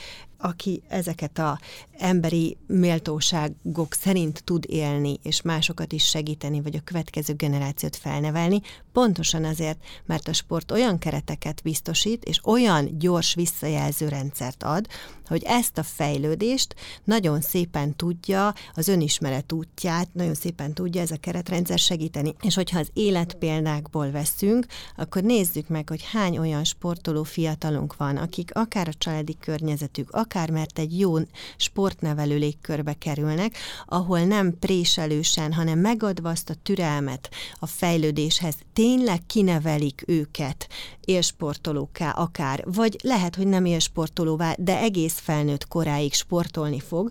aki 0.45 0.81
ezeket 0.87 1.37
a 1.37 1.59
emberi 1.97 2.57
méltóságok 2.67 3.93
szerint 3.93 4.43
tud 4.43 4.65
élni, 4.67 5.19
és 5.23 5.41
másokat 5.41 5.91
is 5.91 6.05
segíteni, 6.05 6.61
vagy 6.61 6.75
a 6.75 6.83
következő 6.83 7.33
generációt 7.33 7.95
felnevelni, 7.95 8.61
pontosan 8.93 9.43
azért, 9.43 9.83
mert 10.05 10.27
a 10.27 10.33
sport 10.33 10.71
olyan 10.71 10.97
kereteket 10.97 11.61
biztosít, 11.63 12.23
és 12.23 12.39
olyan 12.43 12.97
gyors 12.97 13.33
visszajelző 13.33 14.07
rendszert 14.07 14.63
ad, 14.63 14.87
hogy 15.27 15.43
ezt 15.43 15.77
a 15.77 15.83
fejlődést 15.83 16.75
nagyon 17.03 17.41
szépen 17.41 17.95
tudja, 17.95 18.53
az 18.73 18.87
önismeret 18.87 19.51
útját 19.51 20.13
nagyon 20.13 20.33
szépen 20.33 20.73
tudja 20.73 21.01
ez 21.01 21.11
a 21.11 21.17
keretrendszer 21.17 21.79
segíteni. 21.79 22.35
És 22.41 22.55
hogyha 22.55 22.79
az 22.79 22.89
életpéldákból 22.93 24.11
veszünk, 24.11 24.65
akkor 24.95 25.21
nézzük 25.21 25.67
meg, 25.67 25.89
hogy 25.89 26.03
hány 26.11 26.37
olyan 26.37 26.63
sportoló 26.63 27.23
fiatalunk 27.23 27.95
van, 27.95 28.17
akik 28.17 28.55
akár 28.55 28.87
a 28.87 28.93
családi 28.97 29.37
környezetük, 29.39 30.09
akár 30.11 30.34
mert 30.51 30.79
egy 30.79 30.99
jó 30.99 31.15
sportnevelő 31.57 32.37
légkörbe 32.37 32.93
kerülnek, 32.93 33.57
ahol 33.85 34.19
nem 34.19 34.59
préselősen, 34.59 35.53
hanem 35.53 35.79
megadva 35.79 36.29
azt 36.29 36.49
a 36.49 36.55
türelmet 36.63 37.29
a 37.53 37.65
fejlődéshez, 37.65 38.55
tényleg 38.73 39.25
kinevelik 39.25 40.03
őket 40.07 40.67
élsportolóká 41.05 42.11
akár, 42.11 42.63
vagy 42.67 42.97
lehet, 43.03 43.35
hogy 43.35 43.47
nem 43.47 43.65
élsportolóvá, 43.65 44.55
de 44.57 44.77
egész 44.77 45.19
felnőtt 45.19 45.67
koráig 45.67 46.13
sportolni 46.13 46.79
fog, 46.79 47.09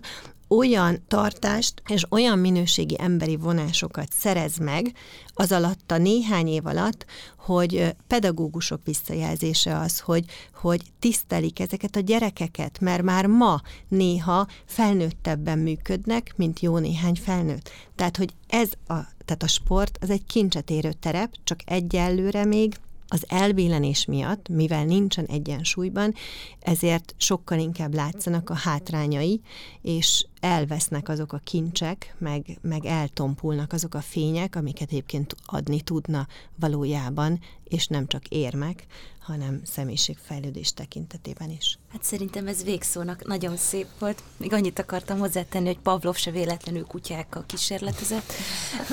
olyan 0.55 1.03
tartást 1.07 1.81
és 1.87 2.05
olyan 2.09 2.39
minőségi 2.39 2.95
emberi 2.99 3.35
vonásokat 3.35 4.07
szerez 4.11 4.57
meg 4.57 4.93
az 5.33 5.51
alatt 5.51 5.91
a 5.91 5.97
néhány 5.97 6.47
év 6.47 6.65
alatt, 6.65 7.05
hogy 7.37 7.95
pedagógusok 8.07 8.81
visszajelzése 8.83 9.77
az, 9.77 9.99
hogy, 9.99 10.25
hogy 10.53 10.81
tisztelik 10.99 11.59
ezeket 11.59 11.95
a 11.95 11.99
gyerekeket, 11.99 12.79
mert 12.79 13.03
már 13.03 13.25
ma 13.25 13.61
néha 13.87 14.47
felnőttebben 14.65 15.59
működnek, 15.59 16.33
mint 16.35 16.59
jó 16.59 16.77
néhány 16.77 17.15
felnőtt. 17.15 17.69
Tehát, 17.95 18.17
hogy 18.17 18.33
ez 18.47 18.71
a, 18.87 18.97
tehát 19.25 19.43
a 19.43 19.47
sport 19.47 19.97
az 20.01 20.09
egy 20.09 20.25
kincset 20.25 20.69
érő 20.69 20.91
terep, 20.91 21.35
csak 21.43 21.59
egyelőre 21.65 22.45
még 22.45 22.75
az 23.15 23.25
elvélenés 23.27 24.05
miatt, 24.05 24.49
mivel 24.49 24.85
nincsen 24.85 25.25
egyensúlyban, 25.25 26.13
ezért 26.59 27.15
sokkal 27.17 27.59
inkább 27.59 27.93
látszanak 27.93 28.49
a 28.49 28.53
hátrányai, 28.53 29.41
és 29.81 30.25
elvesznek 30.39 31.09
azok 31.09 31.33
a 31.33 31.41
kincsek, 31.43 32.15
meg, 32.17 32.57
meg 32.61 32.85
eltompulnak 32.85 33.73
azok 33.73 33.93
a 33.93 34.01
fények, 34.01 34.55
amiket 34.55 34.89
egyébként 34.89 35.35
adni 35.45 35.81
tudna 35.81 36.27
valójában, 36.55 37.39
és 37.63 37.87
nem 37.87 38.07
csak 38.07 38.27
érmek, 38.27 38.85
hanem 39.19 39.61
személyiségfejlődés 39.63 40.73
tekintetében 40.73 41.49
is. 41.49 41.77
Hát 41.95 42.03
szerintem 42.03 42.47
ez 42.47 42.63
végszónak 42.63 43.27
nagyon 43.27 43.57
szép 43.57 43.87
volt. 43.99 44.23
Még 44.37 44.53
annyit 44.53 44.79
akartam 44.79 45.19
hozzátenni, 45.19 45.65
hogy 45.65 45.79
Pavlov 45.79 46.15
se 46.15 46.31
véletlenül 46.31 46.83
kutyákkal 46.83 47.43
kísérletezett. 47.45 48.33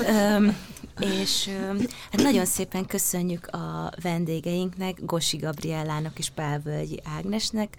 Öm, 0.07 0.57
és 0.99 1.47
öm, 1.47 1.77
hát 2.11 2.21
nagyon 2.21 2.45
szépen 2.45 2.85
köszönjük 2.85 3.47
a 3.47 3.91
vendégeinknek, 4.01 5.05
Gosi 5.05 5.37
Gabriellának 5.37 6.19
és 6.19 6.29
Pálvölgyi 6.29 7.01
Ágnesnek, 7.17 7.77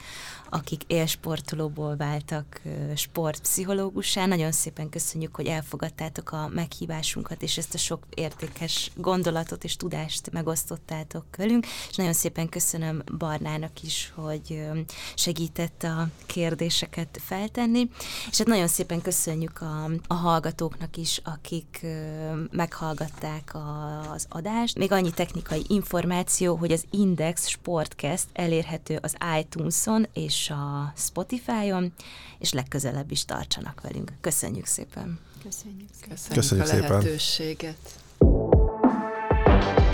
akik 0.51 0.83
élsportolóból 0.87 1.97
váltak 1.97 2.61
sportpszichológussá. 2.95 4.27
Nagyon 4.27 4.53
szépen 4.53 4.89
köszönjük, 4.89 5.37
hogy 5.37 5.47
elfogadtátok 5.47 6.33
a 6.33 6.49
meghívásunkat, 6.55 7.43
és 7.43 7.59
ezt 7.59 7.75
a 7.75 7.79
sok 7.79 8.05
értékes 8.15 8.91
gondolatot 8.97 9.65
és 9.65 9.77
tudást 9.77 10.33
megosztottátok 10.33 11.25
velünk, 11.37 11.67
és 11.89 11.97
nagyon 11.97 12.13
szépen 12.13 12.49
köszönöm 12.49 13.03
Barnának 13.19 13.83
is, 13.83 14.13
hogy 14.15 14.63
segített 15.15 15.83
a 15.83 16.09
kérdéseket 16.27 17.21
feltenni, 17.25 17.89
és 18.31 18.39
hát 18.39 18.47
nagyon 18.47 18.69
szépen 18.69 19.03
köszönjük 19.03 19.61
a, 19.61 19.91
a 20.07 20.15
hallgatóknak 20.15 20.97
is, 20.97 21.21
akik 21.25 21.87
meghallgatták 22.51 23.53
az 24.13 24.27
adást. 24.29 24.79
Még 24.79 24.93
annyi 24.93 25.11
technikai 25.11 25.65
információ, 25.69 26.55
hogy 26.55 26.73
az 26.73 26.85
Index 26.91 27.49
Sportcast 27.49 28.27
elérhető 28.33 28.99
az 29.03 29.17
iTunes-on 29.41 30.07
és 30.13 30.51
a 30.51 30.93
Spotify-on, 30.97 31.93
és 32.39 32.53
legközelebb 32.53 33.11
is 33.11 33.25
tartsanak 33.25 33.81
velünk. 33.81 34.13
Köszönjük 34.21 34.67
szépen! 34.67 35.19
Köszönjük 35.43 35.89
szépen, 35.93 36.09
Köszönjük, 36.09 36.35
Köszönjük 36.35 36.69
a 36.69 36.89
lehetőséget. 36.89 37.77
Szépen. 38.19 39.94